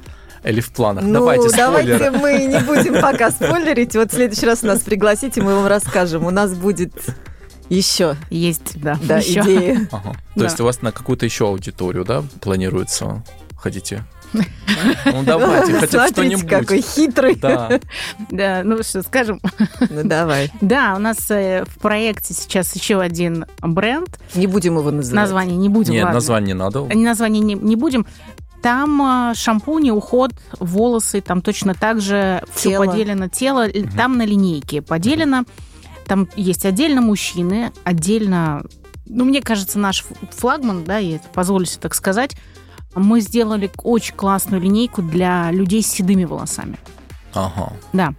Или 0.44 0.62
в 0.62 0.70
планах? 0.72 1.04
Ну, 1.04 1.12
давайте, 1.12 1.54
давайте 1.54 2.10
мы 2.10 2.46
не 2.46 2.60
будем 2.60 3.02
пока 3.02 3.30
спойлерить. 3.30 3.94
Вот 3.96 4.12
в 4.12 4.14
следующий 4.14 4.46
раз 4.46 4.62
нас 4.62 4.80
пригласите, 4.80 5.42
мы 5.42 5.54
вам 5.54 5.66
расскажем. 5.66 6.24
У 6.24 6.30
нас 6.30 6.54
будет 6.54 6.94
еще. 7.68 8.16
Есть, 8.30 8.80
да. 8.80 8.98
Да, 9.02 9.18
еще. 9.18 9.40
идеи. 9.40 9.88
Ага. 9.92 10.12
То 10.12 10.40
да. 10.40 10.44
есть 10.44 10.60
у 10.60 10.64
вас 10.64 10.82
на 10.82 10.92
какую-то 10.92 11.24
еще 11.24 11.46
аудиторию, 11.46 12.04
да, 12.04 12.22
планируется? 12.40 13.22
Хотите? 13.56 14.04
Ну, 15.06 15.22
давайте, 15.24 15.72
хотя 15.74 16.04
бы 16.04 16.08
что-нибудь. 16.08 16.48
какой 16.48 16.82
хитрый. 16.82 17.34
Да. 17.36 17.80
да, 18.30 18.62
ну 18.64 18.82
что, 18.82 19.02
скажем. 19.02 19.40
Ну, 19.90 20.04
давай. 20.04 20.52
Да, 20.60 20.94
у 20.96 21.00
нас 21.00 21.30
э, 21.30 21.64
в 21.66 21.78
проекте 21.78 22.34
сейчас 22.34 22.74
еще 22.76 23.00
один 23.00 23.46
бренд. 23.60 24.18
Не 24.34 24.46
будем 24.46 24.76
его 24.76 24.90
называть. 24.90 25.14
Название 25.14 25.56
не 25.56 25.68
будем, 25.68 25.94
Нет, 25.94 26.04
название 26.12 26.48
не 26.48 26.58
надо. 26.58 26.82
Название 26.94 27.42
не, 27.42 27.54
не 27.54 27.76
будем. 27.76 28.06
Там 28.62 29.30
э, 29.30 29.34
шампуни, 29.34 29.90
уход, 29.90 30.32
волосы, 30.58 31.20
там 31.20 31.42
точно 31.42 31.74
так 31.74 32.00
же 32.00 32.42
все 32.54 32.76
поделено. 32.78 33.28
Тело, 33.28 33.66
угу. 33.66 33.88
там 33.96 34.18
на 34.18 34.24
линейке 34.24 34.82
поделено. 34.82 35.44
Там 36.08 36.26
есть 36.36 36.64
отдельно 36.64 37.02
мужчины, 37.02 37.70
отдельно, 37.84 38.62
ну, 39.06 39.24
мне 39.24 39.42
кажется, 39.42 39.78
наш 39.78 40.04
флагман, 40.30 40.84
да, 40.84 40.96
я 40.98 41.18
позволю 41.34 41.66
себе 41.66 41.82
так 41.82 41.94
сказать, 41.94 42.34
мы 42.94 43.20
сделали 43.20 43.70
очень 43.82 44.14
классную 44.14 44.62
линейку 44.62 45.02
для 45.02 45.50
людей 45.50 45.82
с 45.82 45.88
седыми 45.88 46.24
волосами. 46.24 46.78
Ага. 47.34 47.72
Да. 47.92 48.14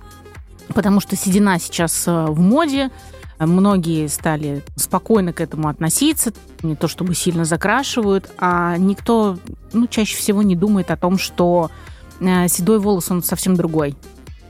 Потому 0.69 0.99
что 0.99 1.15
седина 1.15 1.59
сейчас 1.59 2.07
э, 2.07 2.25
в 2.27 2.39
моде, 2.39 2.91
многие 3.39 4.07
стали 4.07 4.63
спокойно 4.75 5.33
к 5.33 5.41
этому 5.41 5.67
относиться, 5.67 6.31
не 6.61 6.75
то 6.75 6.87
чтобы 6.87 7.15
сильно 7.15 7.43
закрашивают, 7.43 8.29
а 8.37 8.77
никто, 8.77 9.39
ну, 9.73 9.87
чаще 9.87 10.15
всего 10.15 10.43
не 10.43 10.55
думает 10.55 10.91
о 10.91 10.97
том, 10.97 11.17
что 11.17 11.71
э, 12.19 12.47
седой 12.47 12.79
волос, 12.79 13.09
он 13.09 13.23
совсем 13.23 13.55
другой 13.55 13.95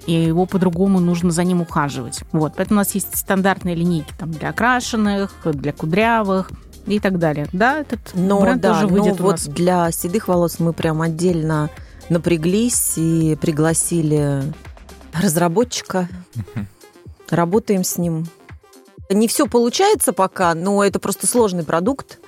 и 0.09 0.25
его 0.25 0.47
по-другому 0.47 0.99
нужно 0.99 1.29
за 1.29 1.43
ним 1.43 1.61
ухаживать. 1.61 2.21
Вот, 2.31 2.53
поэтому 2.55 2.79
у 2.79 2.81
нас 2.81 2.95
есть 2.95 3.15
стандартные 3.15 3.75
линейки 3.75 4.11
там 4.17 4.31
для 4.31 4.49
окрашенных, 4.49 5.31
для 5.45 5.71
кудрявых 5.71 6.49
и 6.87 6.99
так 6.99 7.19
далее. 7.19 7.47
Да, 7.53 7.81
этот 7.81 7.99
но, 8.15 8.41
бренд 8.41 8.59
да, 8.59 8.73
тоже 8.73 8.87
выйдет 8.87 9.19
но 9.19 9.25
вот 9.25 9.39
для 9.49 9.91
седых 9.91 10.27
волос 10.27 10.59
мы 10.59 10.73
прям 10.73 11.03
отдельно 11.03 11.69
напряглись 12.09 12.93
и 12.97 13.37
пригласили 13.39 14.41
разработчика. 15.13 16.09
Работаем 17.29 17.83
с 17.83 17.99
ним. 17.99 18.25
Не 19.11 19.27
все 19.27 19.45
получается 19.45 20.11
пока, 20.11 20.55
но 20.55 20.83
это 20.83 20.97
просто 20.97 21.27
сложный 21.27 21.63
продукт. 21.63 22.19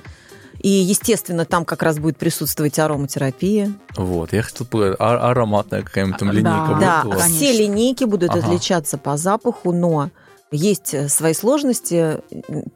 И, 0.61 0.69
естественно, 0.69 1.43
там 1.45 1.65
как 1.65 1.81
раз 1.81 1.97
будет 1.97 2.17
присутствовать 2.17 2.77
ароматерапия. 2.77 3.73
Вот, 3.95 4.31
я 4.31 4.43
хотел 4.43 4.67
бы 4.67 4.95
а- 4.99 5.31
ароматная 5.31 5.81
какая-нибудь 5.81 6.19
там 6.19 6.31
линейка. 6.31 6.77
Да, 6.79 7.03
да 7.03 7.17
все 7.17 7.51
линейки 7.51 8.03
будут 8.03 8.29
ага. 8.29 8.39
отличаться 8.39 8.99
по 8.99 9.17
запаху, 9.17 9.71
но 9.71 10.11
есть 10.51 10.93
э, 10.93 11.09
свои 11.09 11.33
сложности. 11.33 12.19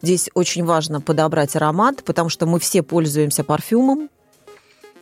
Здесь 0.01 0.31
очень 0.33 0.65
важно 0.65 0.99
подобрать 0.99 1.55
аромат, 1.55 2.03
потому 2.03 2.29
что 2.29 2.47
мы 2.47 2.59
все 2.59 2.81
пользуемся 2.81 3.43
парфюмом, 3.43 4.09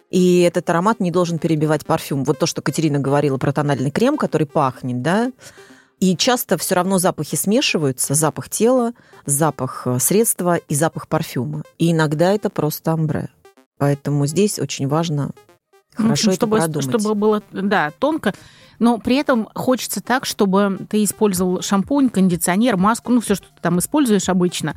и 0.10 0.42
этот 0.42 0.70
аромат 0.70 1.00
не 1.00 1.10
должен 1.10 1.40
перебивать 1.40 1.86
парфюм. 1.86 2.26
Вот 2.26 2.38
то, 2.38 2.46
что 2.46 2.62
Катерина 2.62 3.00
говорила 3.00 3.38
про 3.38 3.54
тональный 3.54 3.92
крем, 3.92 4.18
который 4.18 4.46
пахнет, 4.46 5.02
да, 5.02 5.32
и 6.00 6.18
часто 6.18 6.58
все 6.58 6.76
равно 6.76 6.98
запахи 6.98 7.36
смешиваются, 7.36 8.14
запах 8.14 8.50
тела, 8.50 8.94
запах 9.26 9.84
э, 9.86 10.00
средства 10.00 10.58
и 10.58 10.76
запах 10.76 11.08
парфюма. 11.08 11.64
И 11.78 11.92
иногда 11.92 12.34
это 12.34 12.50
просто 12.50 12.92
амбре. 12.92 13.30
Поэтому 13.78 14.26
здесь 14.28 14.60
очень 14.60 14.88
важно 14.88 15.32
ну, 15.98 16.06
хорошо 16.06 16.30
общем, 16.30 16.34
чтобы, 16.34 16.58
это 16.58 16.66
продумать. 16.66 17.02
Чтобы 17.02 17.16
было, 17.16 17.44
да, 17.52 17.92
тонко. 18.00 18.34
Но 18.80 18.98
при 18.98 19.16
этом 19.18 19.48
хочется 19.54 20.02
так, 20.02 20.26
чтобы 20.26 20.80
ты 20.90 21.04
использовал 21.04 21.62
шампунь, 21.62 22.10
кондиционер, 22.10 22.78
маску, 22.78 23.12
ну, 23.12 23.22
все, 23.22 23.36
что 23.36 23.48
ты 23.48 23.62
там 23.62 23.80
используешь 23.80 24.30
обычно. 24.30 24.76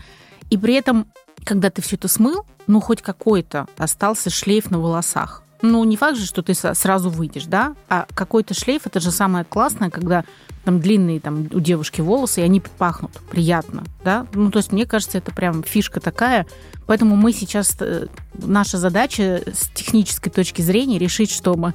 И 0.50 0.59
при 0.59 0.74
этом, 0.74 1.11
когда 1.44 1.70
ты 1.70 1.83
все 1.83 1.96
это 1.96 2.09
смыл, 2.09 2.44
ну, 2.66 2.81
хоть 2.81 3.02
какой-то 3.02 3.66
остался 3.79 4.31
шлейф 4.31 4.70
на 4.70 4.79
волосах. 4.79 5.42
Ну, 5.62 5.83
не 5.85 5.97
факт 5.97 6.19
же, 6.19 6.27
что 6.27 6.42
ты 6.42 6.55
сразу 6.55 7.11
выйдешь, 7.11 7.47
да, 7.47 7.75
а 7.88 8.07
какой-то 8.14 8.55
шлейф, 8.55 8.87
это 8.87 9.01
же 9.01 9.11
самое 9.11 9.45
классное, 9.45 9.90
когда 9.90 10.25
там 10.64 10.81
длинные 10.81 11.21
там 11.21 11.49
у 11.53 11.61
девушки 11.61 12.01
волосы, 12.01 12.40
и 12.40 12.45
они 12.45 12.61
пахнут 12.61 13.12
приятно, 13.31 13.85
да. 14.05 14.27
Ну, 14.35 14.51
то 14.51 14.59
есть, 14.59 14.73
мне 14.73 14.85
кажется, 14.85 15.19
это 15.19 15.33
прям 15.33 15.62
фишка 15.62 16.01
такая. 16.01 16.47
Поэтому 16.87 17.16
мы 17.16 17.33
сейчас, 17.33 17.77
э, 17.81 18.07
наша 18.35 18.77
задача 18.79 19.42
с 19.47 19.69
технической 19.75 20.33
точки 20.33 20.62
зрения 20.62 20.99
решить, 20.99 21.31
чтобы 21.31 21.75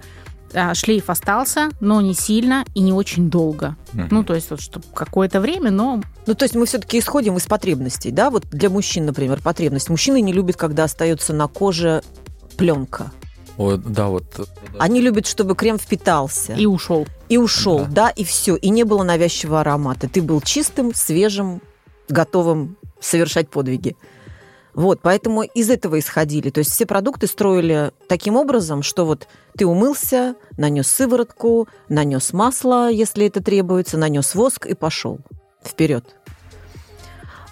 а, 0.53 0.73
шлейф 0.73 1.09
остался, 1.09 1.69
но 1.79 2.01
не 2.01 2.13
сильно 2.13 2.65
и 2.73 2.81
не 2.81 2.91
очень 2.91 3.29
долго. 3.29 3.77
Uh-huh. 3.93 4.07
Ну, 4.11 4.23
то 4.23 4.35
есть, 4.35 4.49
вот, 4.49 4.61
чтобы 4.61 4.85
какое-то 4.93 5.39
время, 5.39 5.71
но... 5.71 6.01
Ну, 6.25 6.35
то 6.35 6.43
есть 6.43 6.55
мы 6.55 6.65
все-таки 6.65 6.99
исходим 6.99 7.37
из 7.37 7.45
потребностей, 7.45 8.11
да? 8.11 8.29
Вот 8.29 8.45
для 8.51 8.69
мужчин, 8.69 9.05
например, 9.05 9.41
потребность. 9.41 9.89
Мужчины 9.89 10.21
не 10.21 10.33
любят, 10.33 10.57
когда 10.57 10.83
остается 10.83 11.33
на 11.33 11.47
коже 11.47 12.03
пленка. 12.57 13.11
О, 13.61 13.77
да, 13.77 14.07
вот. 14.07 14.25
Они 14.79 15.01
любят, 15.01 15.27
чтобы 15.27 15.55
крем 15.55 15.77
впитался. 15.77 16.53
И 16.53 16.65
ушел. 16.65 17.05
И 17.29 17.37
ушел, 17.37 17.79
да. 17.79 17.85
да, 17.85 18.09
и 18.09 18.23
все. 18.23 18.55
И 18.55 18.69
не 18.69 18.83
было 18.83 19.03
навязчивого 19.03 19.61
аромата. 19.61 20.09
Ты 20.09 20.23
был 20.23 20.41
чистым, 20.41 20.95
свежим, 20.95 21.61
готовым 22.09 22.77
совершать 22.99 23.49
подвиги. 23.49 23.95
Вот, 24.73 25.01
поэтому 25.01 25.43
из 25.43 25.69
этого 25.69 25.99
исходили. 25.99 26.49
То 26.49 26.59
есть 26.59 26.71
все 26.71 26.87
продукты 26.87 27.27
строили 27.27 27.91
таким 28.07 28.35
образом, 28.35 28.81
что 28.81 29.05
вот 29.05 29.27
ты 29.55 29.67
умылся, 29.67 30.35
нанес 30.57 30.87
сыворотку, 30.87 31.67
нанес 31.87 32.33
масло, 32.33 32.89
если 32.89 33.27
это 33.27 33.43
требуется, 33.43 33.97
нанес 33.97 34.33
воск 34.33 34.65
и 34.65 34.73
пошел 34.73 35.19
вперед. 35.63 36.15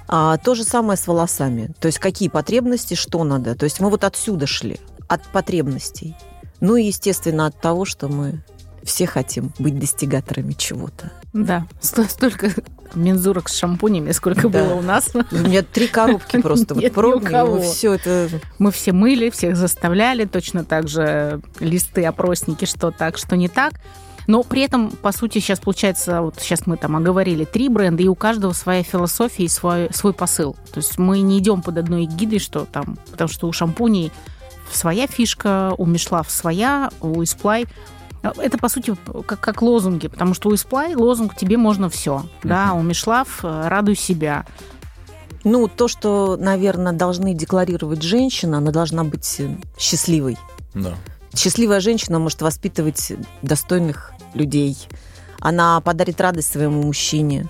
А 0.07 0.37
то 0.37 0.55
же 0.55 0.63
самое 0.63 0.97
с 0.97 1.05
волосами. 1.05 1.71
То 1.79 1.85
есть 1.85 1.99
какие 1.99 2.29
потребности, 2.29 2.95
что 2.95 3.23
надо. 3.23 3.53
То 3.53 3.65
есть 3.65 3.79
мы 3.79 3.91
вот 3.91 4.03
отсюда 4.05 4.47
шли 4.47 4.79
от 5.09 5.27
потребностей. 5.27 6.15
Ну 6.61 6.77
и, 6.77 6.85
естественно, 6.85 7.47
от 7.47 7.59
того, 7.59 7.83
что 7.83 8.07
мы 8.07 8.41
все 8.83 9.05
хотим 9.05 9.51
быть 9.59 9.77
достигаторами 9.77 10.53
чего-то. 10.53 11.11
Да, 11.33 11.67
столько 11.81 12.51
мензурок 12.95 13.49
с 13.49 13.57
шампунями, 13.57 14.11
сколько 14.11 14.49
да. 14.49 14.63
было 14.63 14.75
у 14.75 14.81
нас. 14.81 15.11
У 15.13 15.35
меня 15.35 15.63
три 15.63 15.87
коробки 15.87 16.37
просто. 16.41 16.73
Вот 16.73 16.83
помню, 17.51 17.61
все 17.61 17.93
это... 17.93 18.29
Мы 18.57 18.71
все 18.71 18.93
мыли, 18.93 19.29
всех 19.29 19.55
заставляли, 19.55 20.25
точно 20.25 20.63
так 20.63 20.87
же 20.87 21.41
листы, 21.59 22.05
опросники, 22.05 22.65
что 22.65 22.91
так, 22.91 23.17
что 23.17 23.35
не 23.35 23.47
так. 23.47 23.73
Но 24.27 24.43
при 24.43 24.61
этом, 24.61 24.91
по 24.91 25.11
сути, 25.11 25.39
сейчас 25.39 25.59
получается, 25.59 26.21
вот 26.21 26.35
сейчас 26.39 26.67
мы 26.67 26.77
там 26.77 26.95
оговорили 26.95 27.45
три 27.45 27.67
бренда, 27.67 28.03
и 28.03 28.07
у 28.07 28.13
каждого 28.13 28.53
своя 28.53 28.83
философия 28.83 29.45
и 29.45 29.47
свой, 29.47 29.89
свой 29.91 30.13
посыл. 30.13 30.55
То 30.71 30.79
есть 30.79 30.99
мы 30.99 31.21
не 31.21 31.39
идем 31.39 31.63
под 31.63 31.79
одной 31.79 32.05
гидой, 32.05 32.37
что 32.37 32.65
там, 32.71 32.99
потому 33.09 33.27
что 33.27 33.47
у 33.47 33.51
шампуней 33.51 34.11
своя 34.71 35.07
фишка, 35.07 35.73
у 35.77 35.85
Мишлав 35.85 36.29
своя, 36.29 36.89
у 37.01 37.23
Исплай 37.23 37.67
это, 38.21 38.57
по 38.57 38.67
сути, 38.67 38.95
как, 39.25 39.39
как 39.39 39.61
лозунги, 39.61 40.07
потому 40.07 40.33
что 40.33 40.49
у 40.49 40.55
Исплай 40.55 40.95
лозунг 40.95 41.35
«тебе 41.35 41.57
можно 41.57 41.89
все», 41.89 42.25
uh-huh. 42.25 42.47
да, 42.47 42.73
у 42.73 42.81
Мишлав 42.81 43.39
э, 43.43 43.67
«радуй 43.67 43.95
себя». 43.95 44.45
Ну, 45.45 45.69
то, 45.69 45.87
что, 45.87 46.35
наверное, 46.37 46.91
должны 46.91 47.33
декларировать 47.33 48.01
женщина, 48.01 48.57
она 48.57 48.71
должна 48.71 49.05
быть 49.05 49.41
счастливой. 49.77 50.37
Да. 50.73 50.95
Счастливая 51.33 51.79
женщина 51.79 52.19
может 52.19 52.41
воспитывать 52.41 53.13
достойных 53.41 54.11
людей. 54.33 54.77
Она 55.39 55.79
подарит 55.79 56.19
радость 56.19 56.51
своему 56.51 56.83
мужчине. 56.83 57.47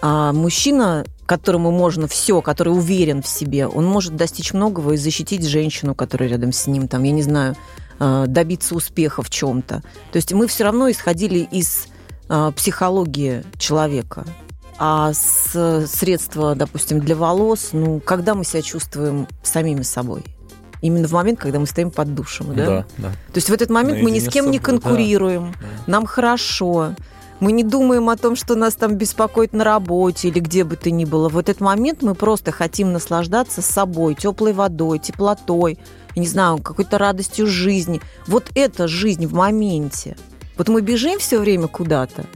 А 0.00 0.32
мужчина, 0.32 1.04
которому 1.32 1.70
можно 1.70 2.06
все, 2.06 2.42
который 2.42 2.74
уверен 2.74 3.22
в 3.22 3.26
себе, 3.26 3.66
он 3.66 3.86
может 3.86 4.16
достичь 4.16 4.52
многого 4.52 4.92
и 4.92 4.96
защитить 4.98 5.46
женщину, 5.46 5.94
которая 5.94 6.28
рядом 6.28 6.52
с 6.52 6.66
ним, 6.66 6.88
там, 6.88 7.04
я 7.04 7.12
не 7.12 7.22
знаю, 7.22 7.56
а, 7.98 8.26
добиться 8.26 8.74
успеха 8.74 9.22
в 9.22 9.30
чем-то. 9.30 9.76
То 10.12 10.16
есть 10.16 10.30
мы 10.34 10.46
все 10.46 10.64
равно 10.64 10.90
исходили 10.90 11.38
из 11.38 11.86
а, 12.28 12.52
психологии 12.52 13.44
человека. 13.56 14.26
А 14.76 15.14
с 15.14 15.86
средства, 15.86 16.54
допустим, 16.54 17.00
для 17.00 17.16
волос, 17.16 17.70
ну, 17.72 17.98
когда 18.00 18.34
мы 18.34 18.44
себя 18.44 18.60
чувствуем 18.60 19.26
самими 19.42 19.82
собой? 19.82 20.22
именно 20.82 21.06
в 21.06 21.12
момент, 21.12 21.38
когда 21.38 21.60
мы 21.60 21.66
стоим 21.68 21.92
под 21.92 22.12
душем. 22.12 22.56
Да, 22.56 22.66
да. 22.66 22.86
да. 22.98 23.08
То 23.10 23.36
есть 23.36 23.48
в 23.48 23.52
этот 23.52 23.70
момент 23.70 24.02
Наедине 24.02 24.10
мы 24.10 24.10
ни 24.10 24.18
с 24.18 24.28
кем 24.28 24.50
не 24.50 24.58
конкурируем, 24.58 25.54
да. 25.60 25.66
нам 25.86 26.06
хорошо. 26.06 26.96
Мы 27.42 27.50
не 27.50 27.64
думаем 27.64 28.08
о 28.08 28.16
том, 28.16 28.36
что 28.36 28.54
нас 28.54 28.76
там 28.76 28.94
беспокоит 28.94 29.52
на 29.52 29.64
работе 29.64 30.28
или 30.28 30.38
где 30.38 30.62
бы 30.62 30.76
то 30.76 30.92
ни 30.92 31.04
было. 31.04 31.28
В 31.28 31.36
этот 31.36 31.60
момент 31.60 32.00
мы 32.00 32.14
просто 32.14 32.52
хотим 32.52 32.92
наслаждаться 32.92 33.62
собой, 33.62 34.14
теплой 34.14 34.52
водой, 34.52 35.00
теплотой, 35.00 35.76
не 36.14 36.28
знаю, 36.28 36.58
какой-то 36.58 36.98
радостью 36.98 37.48
жизни. 37.48 38.00
Вот 38.28 38.52
это 38.54 38.86
жизнь 38.86 39.26
в 39.26 39.34
моменте. 39.34 40.16
Вот 40.56 40.68
мы 40.68 40.82
бежим 40.82 41.18
все 41.18 41.40
время 41.40 41.66
куда-то, 41.66 42.26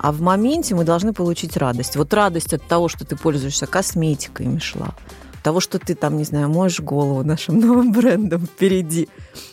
а 0.00 0.10
в 0.10 0.20
моменте 0.20 0.74
мы 0.74 0.82
должны 0.82 1.12
получить 1.12 1.56
радость. 1.56 1.94
Вот 1.94 2.12
радость 2.12 2.52
от 2.52 2.66
того, 2.66 2.88
что 2.88 3.06
ты 3.06 3.14
пользуешься 3.14 3.68
косметикой, 3.68 4.46
Мишла 4.46 4.96
того, 5.44 5.60
что 5.60 5.78
ты 5.78 5.94
там, 5.94 6.16
не 6.16 6.24
знаю, 6.24 6.48
моешь 6.48 6.80
голову 6.80 7.22
нашим 7.22 7.60
новым 7.60 7.92
брендом 7.92 8.46
впереди, 8.46 9.08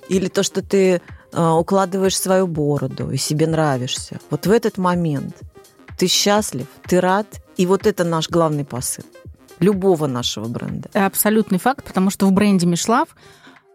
или 0.09 0.27
то, 0.27 0.41
что 0.41 0.63
ты 0.63 1.03
укладываешь 1.33 2.17
свою 2.17 2.47
бороду 2.47 3.11
и 3.11 3.17
себе 3.17 3.47
нравишься. 3.47 4.19
Вот 4.29 4.45
в 4.45 4.51
этот 4.51 4.77
момент 4.77 5.35
ты 5.97 6.07
счастлив, 6.07 6.67
ты 6.87 6.99
рад, 6.99 7.27
и 7.57 7.65
вот 7.65 7.87
это 7.87 8.03
наш 8.03 8.29
главный 8.29 8.65
посыл 8.65 9.03
любого 9.59 10.07
нашего 10.07 10.47
бренда. 10.47 10.89
Абсолютный 10.93 11.59
факт, 11.59 11.85
потому 11.85 12.09
что 12.09 12.27
в 12.27 12.31
бренде 12.31 12.67
Мишлав 12.67 13.15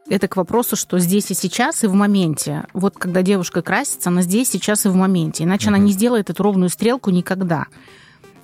это 0.08 0.26
к 0.26 0.36
вопросу, 0.36 0.76
что 0.76 0.98
здесь 0.98 1.30
и 1.30 1.34
сейчас, 1.34 1.84
и 1.84 1.86
в 1.86 1.94
моменте. 1.94 2.64
Вот 2.72 2.94
когда 2.96 3.22
девушка 3.22 3.62
красится, 3.62 4.08
она 4.08 4.22
здесь, 4.22 4.50
сейчас 4.50 4.86
и 4.86 4.88
в 4.88 4.94
моменте. 4.94 5.44
Иначе 5.44 5.66
uh-huh. 5.66 5.74
она 5.74 5.78
не 5.78 5.92
сделает 5.92 6.30
эту 6.30 6.42
ровную 6.42 6.70
стрелку 6.70 7.10
никогда. 7.10 7.66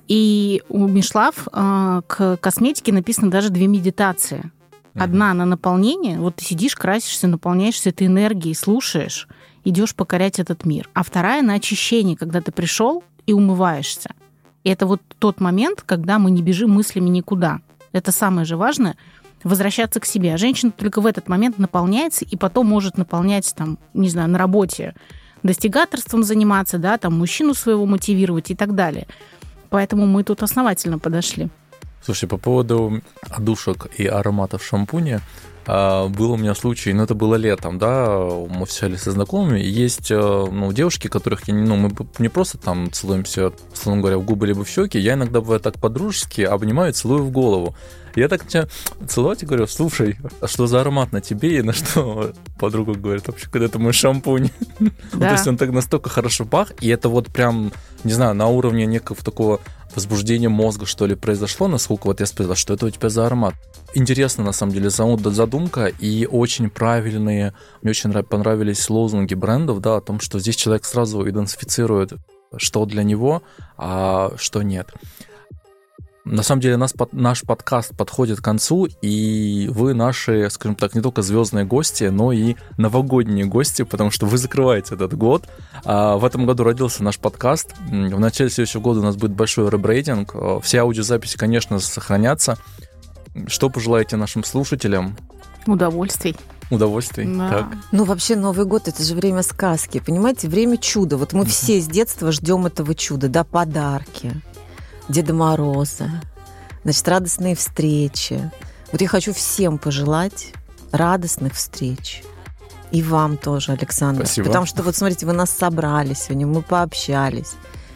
И 0.06 0.62
у 0.68 0.86
Мишлав 0.86 1.48
э, 1.50 2.02
к 2.06 2.36
косметике 2.36 2.92
написано 2.92 3.30
даже 3.30 3.48
две 3.48 3.66
медитации. 3.66 4.50
Одна 4.94 5.34
на 5.34 5.44
наполнение, 5.44 6.18
вот 6.20 6.36
ты 6.36 6.44
сидишь, 6.44 6.76
красишься, 6.76 7.26
наполняешься 7.26 7.90
этой 7.90 8.06
энергией, 8.06 8.54
слушаешь, 8.54 9.28
идешь 9.64 9.94
покорять 9.94 10.38
этот 10.38 10.64
мир. 10.64 10.88
А 10.94 11.02
вторая 11.02 11.42
на 11.42 11.54
очищение, 11.54 12.16
когда 12.16 12.40
ты 12.40 12.52
пришел 12.52 13.02
и 13.26 13.32
умываешься. 13.32 14.10
И 14.62 14.70
это 14.70 14.86
вот 14.86 15.02
тот 15.18 15.40
момент, 15.40 15.82
когда 15.84 16.18
мы 16.18 16.30
не 16.30 16.42
бежим 16.42 16.70
мыслями 16.70 17.08
никуда. 17.08 17.60
Это 17.92 18.12
самое 18.12 18.44
же 18.44 18.56
важное 18.56 18.96
возвращаться 19.42 20.00
к 20.00 20.06
себе. 20.06 20.34
А 20.34 20.38
женщина 20.38 20.72
только 20.72 21.00
в 21.00 21.06
этот 21.06 21.28
момент 21.28 21.58
наполняется 21.58 22.24
и 22.24 22.36
потом 22.36 22.66
может 22.66 22.96
наполнять, 22.96 23.52
там, 23.56 23.78
не 23.92 24.08
знаю, 24.08 24.30
на 24.30 24.38
работе 24.38 24.94
достигаторством 25.42 26.22
заниматься, 26.22 26.78
да, 26.78 26.96
там, 26.98 27.18
мужчину 27.18 27.52
своего 27.52 27.84
мотивировать 27.84 28.50
и 28.50 28.54
так 28.54 28.74
далее. 28.74 29.06
Поэтому 29.68 30.06
мы 30.06 30.24
тут 30.24 30.42
основательно 30.42 30.98
подошли. 30.98 31.50
Слушай, 32.04 32.28
по 32.28 32.36
поводу 32.36 33.00
одушек 33.30 33.86
и 33.96 34.06
ароматов 34.06 34.62
шампуня, 34.62 35.22
а, 35.66 36.08
был 36.08 36.32
у 36.32 36.36
меня 36.36 36.54
случай, 36.54 36.92
ну 36.92 37.02
это 37.02 37.14
было 37.14 37.36
летом, 37.36 37.78
да, 37.78 38.08
мы 38.48 38.66
встречались 38.66 39.02
со 39.02 39.12
знакомыми, 39.12 39.60
есть 39.60 40.10
э, 40.10 40.16
ну, 40.16 40.70
девушки, 40.74 41.08
которых 41.08 41.48
я, 41.48 41.54
ну, 41.54 41.76
мы 41.76 41.90
не 42.18 42.28
просто 42.28 42.58
там 42.58 42.92
целуемся, 42.92 43.52
словно 43.72 44.02
говоря, 44.02 44.18
в 44.18 44.24
губы 44.24 44.46
либо 44.46 44.64
в 44.64 44.68
щеки, 44.68 44.98
я 44.98 45.14
иногда 45.14 45.40
бывает 45.40 45.62
так 45.62 45.80
по-дружески 45.80 46.42
обнимаю 46.42 46.90
и 46.90 46.94
целую 46.94 47.22
в 47.22 47.30
голову. 47.30 47.74
Я 48.14 48.28
так 48.28 48.46
тебя 48.46 48.68
целовать 49.08 49.42
и 49.42 49.46
говорю, 49.46 49.66
слушай, 49.66 50.16
а 50.40 50.46
что 50.46 50.66
за 50.66 50.80
аромат 50.80 51.12
на 51.12 51.20
тебе? 51.20 51.58
И 51.58 51.62
на 51.62 51.72
что 51.72 52.32
подруга 52.58 52.94
говорит, 52.94 53.26
вообще, 53.26 53.48
когда 53.50 53.66
это 53.66 53.78
мой 53.78 53.92
шампунь. 53.92 54.50
Да. 55.12 55.28
То 55.28 55.32
есть 55.32 55.46
он 55.46 55.56
так 55.56 55.72
настолько 55.72 56.08
хорошо 56.08 56.44
пах, 56.44 56.72
и 56.80 56.88
это 56.88 57.08
вот 57.08 57.28
прям, 57.28 57.72
не 58.04 58.12
знаю, 58.12 58.34
на 58.34 58.46
уровне 58.48 58.86
некого 58.86 59.18
такого 59.22 59.60
возбуждения 59.94 60.48
мозга, 60.48 60.86
что 60.86 61.06
ли, 61.06 61.14
произошло, 61.14 61.68
насколько 61.68 62.06
вот 62.08 62.20
я 62.20 62.26
спросил, 62.26 62.54
что 62.56 62.74
это 62.74 62.86
у 62.86 62.90
тебя 62.90 63.08
за 63.08 63.26
аромат? 63.26 63.54
Интересно, 63.94 64.42
на 64.42 64.52
самом 64.52 64.72
деле, 64.72 64.90
задумка 64.90 65.86
и 65.86 66.26
очень 66.26 66.68
правильные, 66.68 67.54
мне 67.82 67.90
очень 67.90 68.12
понравились 68.24 68.90
лозунги 68.90 69.34
брендов, 69.34 69.80
да, 69.80 69.96
о 69.96 70.00
том, 70.00 70.18
что 70.18 70.40
здесь 70.40 70.56
человек 70.56 70.84
сразу 70.84 71.28
идентифицирует, 71.28 72.14
что 72.56 72.84
для 72.86 73.04
него, 73.04 73.42
а 73.76 74.32
что 74.36 74.62
нет. 74.62 74.92
На 76.24 76.42
самом 76.42 76.62
деле 76.62 76.78
нас, 76.78 76.94
наш 77.12 77.42
подкаст 77.42 77.94
подходит 77.94 78.38
к 78.38 78.44
концу, 78.44 78.88
и 79.02 79.68
вы 79.70 79.92
наши, 79.92 80.48
скажем 80.50 80.74
так, 80.74 80.94
не 80.94 81.02
только 81.02 81.20
звездные 81.20 81.66
гости, 81.66 82.04
но 82.04 82.32
и 82.32 82.56
новогодние 82.78 83.44
гости, 83.44 83.82
потому 83.82 84.10
что 84.10 84.24
вы 84.24 84.38
закрываете 84.38 84.94
этот 84.94 85.14
год. 85.14 85.46
А 85.84 86.16
в 86.16 86.24
этом 86.24 86.46
году 86.46 86.64
родился 86.64 87.04
наш 87.04 87.18
подкаст. 87.18 87.74
В 87.78 88.18
начале 88.18 88.48
следующего 88.48 88.80
года 88.80 89.00
у 89.00 89.02
нас 89.02 89.16
будет 89.16 89.32
большой 89.32 89.68
ребрейдинг. 89.68 90.34
Все 90.62 90.78
аудиозаписи, 90.78 91.36
конечно, 91.36 91.78
сохранятся. 91.78 92.56
Что 93.46 93.68
пожелаете 93.68 94.16
нашим 94.16 94.44
слушателям? 94.44 95.16
Удовольствий 95.66 96.36
удовольствий. 96.70 97.26
Да. 97.26 97.48
Так. 97.50 97.66
Ну, 97.92 98.04
вообще, 98.04 98.36
Новый 98.36 98.64
год 98.64 98.88
это 98.88 99.02
же 99.02 99.14
время 99.14 99.42
сказки, 99.42 100.00
понимаете, 100.00 100.48
время 100.48 100.76
чуда. 100.78 101.16
Вот 101.16 101.32
мы 101.32 101.44
все 101.44 101.80
с 101.80 101.86
детства 101.86 102.32
ждем 102.32 102.66
этого 102.66 102.94
чуда, 102.94 103.28
да, 103.28 103.44
подарки, 103.44 104.32
Деда 105.08 105.34
Мороза, 105.34 106.10
значит, 106.82 107.06
радостные 107.08 107.54
встречи. 107.54 108.50
Вот 108.92 109.00
я 109.00 109.08
хочу 109.08 109.32
всем 109.32 109.78
пожелать 109.78 110.52
радостных 110.92 111.54
встреч. 111.54 112.22
И 112.90 113.02
вам 113.02 113.36
тоже, 113.36 113.72
Александр. 113.72 114.24
Спасибо. 114.24 114.46
Потому 114.46 114.66
что, 114.66 114.82
вот 114.82 114.94
смотрите, 114.94 115.26
вы 115.26 115.32
нас 115.32 115.50
собрали 115.50 116.14
сегодня, 116.14 116.46
мы 116.46 116.62
пообщались. 116.62 117.54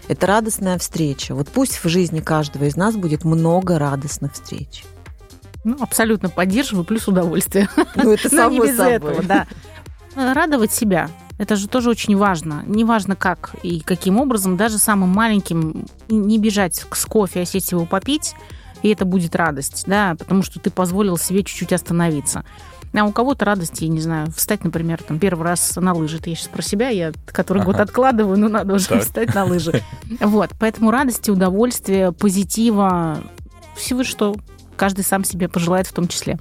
Это 0.09 0.27
радостная 0.27 0.79
встреча. 0.79 1.35
Вот 1.35 1.49
пусть 1.49 1.85
в 1.85 1.89
жизни 1.89 2.21
каждого 2.21 2.65
из 2.65 2.77
нас 2.77 2.97
будет 2.97 3.25
много 3.25 3.79
радостных 3.79 4.33
встреч. 4.33 4.85
Ну, 5.65 5.77
абсолютно 5.81 6.31
поддерживаю, 6.31 6.85
плюс 6.85 7.07
удовольствие. 7.09 7.69
Ну, 7.95 8.13
это 8.13 8.29
само 8.35 8.67
собой. 8.67 8.93
этого, 8.93 9.23
да. 9.23 9.47
Радовать 10.17 10.73
себя. 10.73 11.11
Это 11.39 11.57
же 11.57 11.69
тоже 11.69 11.91
очень 11.91 12.17
важно. 12.17 12.65
Неважно 12.67 13.17
как 13.17 13.55
и 13.63 13.81
каким 13.81 14.19
образом, 14.19 14.57
даже 14.57 14.79
самым 14.79 15.11
маленьким 15.11 15.87
не 16.09 16.39
бежать 16.39 16.85
с 16.91 17.07
кофе, 17.07 17.43
а 17.43 17.45
сесть 17.45 17.73
его 17.73 17.87
попить, 17.87 18.35
и 18.83 18.89
это 18.89 19.05
будет 19.05 19.35
радость, 19.37 19.85
да, 19.87 20.17
потому 20.19 20.43
что 20.43 20.61
ты 20.61 20.71
позволил 20.71 21.17
себе 21.17 21.43
чуть-чуть 21.43 21.73
остановиться. 21.73 22.45
А 22.95 23.05
у 23.05 23.13
кого-то 23.13 23.45
радость, 23.45 23.81
я 23.81 23.89
не 23.89 24.01
знаю, 24.01 24.29
встать, 24.35 24.65
например, 24.65 25.03
там 25.03 25.19
первый 25.19 25.45
раз 25.45 25.77
на 25.77 25.93
лыжи. 25.93 26.17
Это 26.17 26.31
я 26.31 26.37
сейчас 26.37 26.49
про 26.49 26.63
себя, 26.63 26.89
я 26.89 27.13
который 27.27 27.59
ага. 27.59 27.73
год 27.73 27.81
откладываю, 27.81 28.39
но 28.39 28.49
надо 28.49 28.75
уже 28.75 28.89
так. 28.89 29.03
встать 29.03 29.35
на 29.35 29.45
лыжи. 29.45 29.83
Вот, 30.21 30.51
поэтому 30.59 30.91
радости, 30.91 31.31
удовольствия, 31.31 32.13
позитива, 32.13 33.23
всего 33.77 34.05
что 34.05 34.37
каждый 34.77 35.05
сам 35.05 35.23
себе 35.23 35.49
пожелает 35.49 35.87
в 35.87 35.93
том 35.93 36.09
числе. 36.09 36.39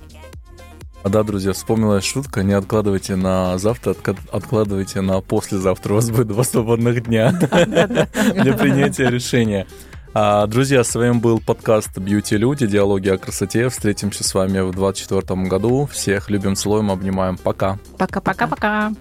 А 1.08 1.10
да, 1.10 1.24
друзья, 1.24 1.54
вспомнилась 1.54 2.04
шутка, 2.04 2.44
не 2.44 2.52
откладывайте 2.52 3.16
на 3.16 3.58
завтра, 3.60 3.96
откладывайте 4.30 5.00
на 5.00 5.22
послезавтра. 5.22 5.94
У 5.94 5.96
вас 5.96 6.10
будет 6.10 6.28
два 6.28 6.44
свободных 6.44 7.06
дня 7.06 7.32
для 7.32 8.54
принятия 8.54 9.10
решения. 9.10 9.68
А, 10.14 10.46
друзья, 10.48 10.84
с 10.84 10.94
вами 10.96 11.14
был 11.14 11.40
подкаст 11.40 11.98
Beauty 11.98 12.36
Люди, 12.36 12.68
диалоги 12.68 13.08
о 13.08 13.18
красоте. 13.18 13.70
Встретимся 13.70 14.26
с 14.26 14.34
вами 14.34 14.60
в 14.60 14.72
2024 14.74 15.48
году. 15.48 15.86
Всех 15.90 16.30
любим, 16.30 16.58
целуем, 16.58 16.92
обнимаем. 16.92 17.38
Пока. 17.38 17.80
Пока-пока-пока. 17.98 18.92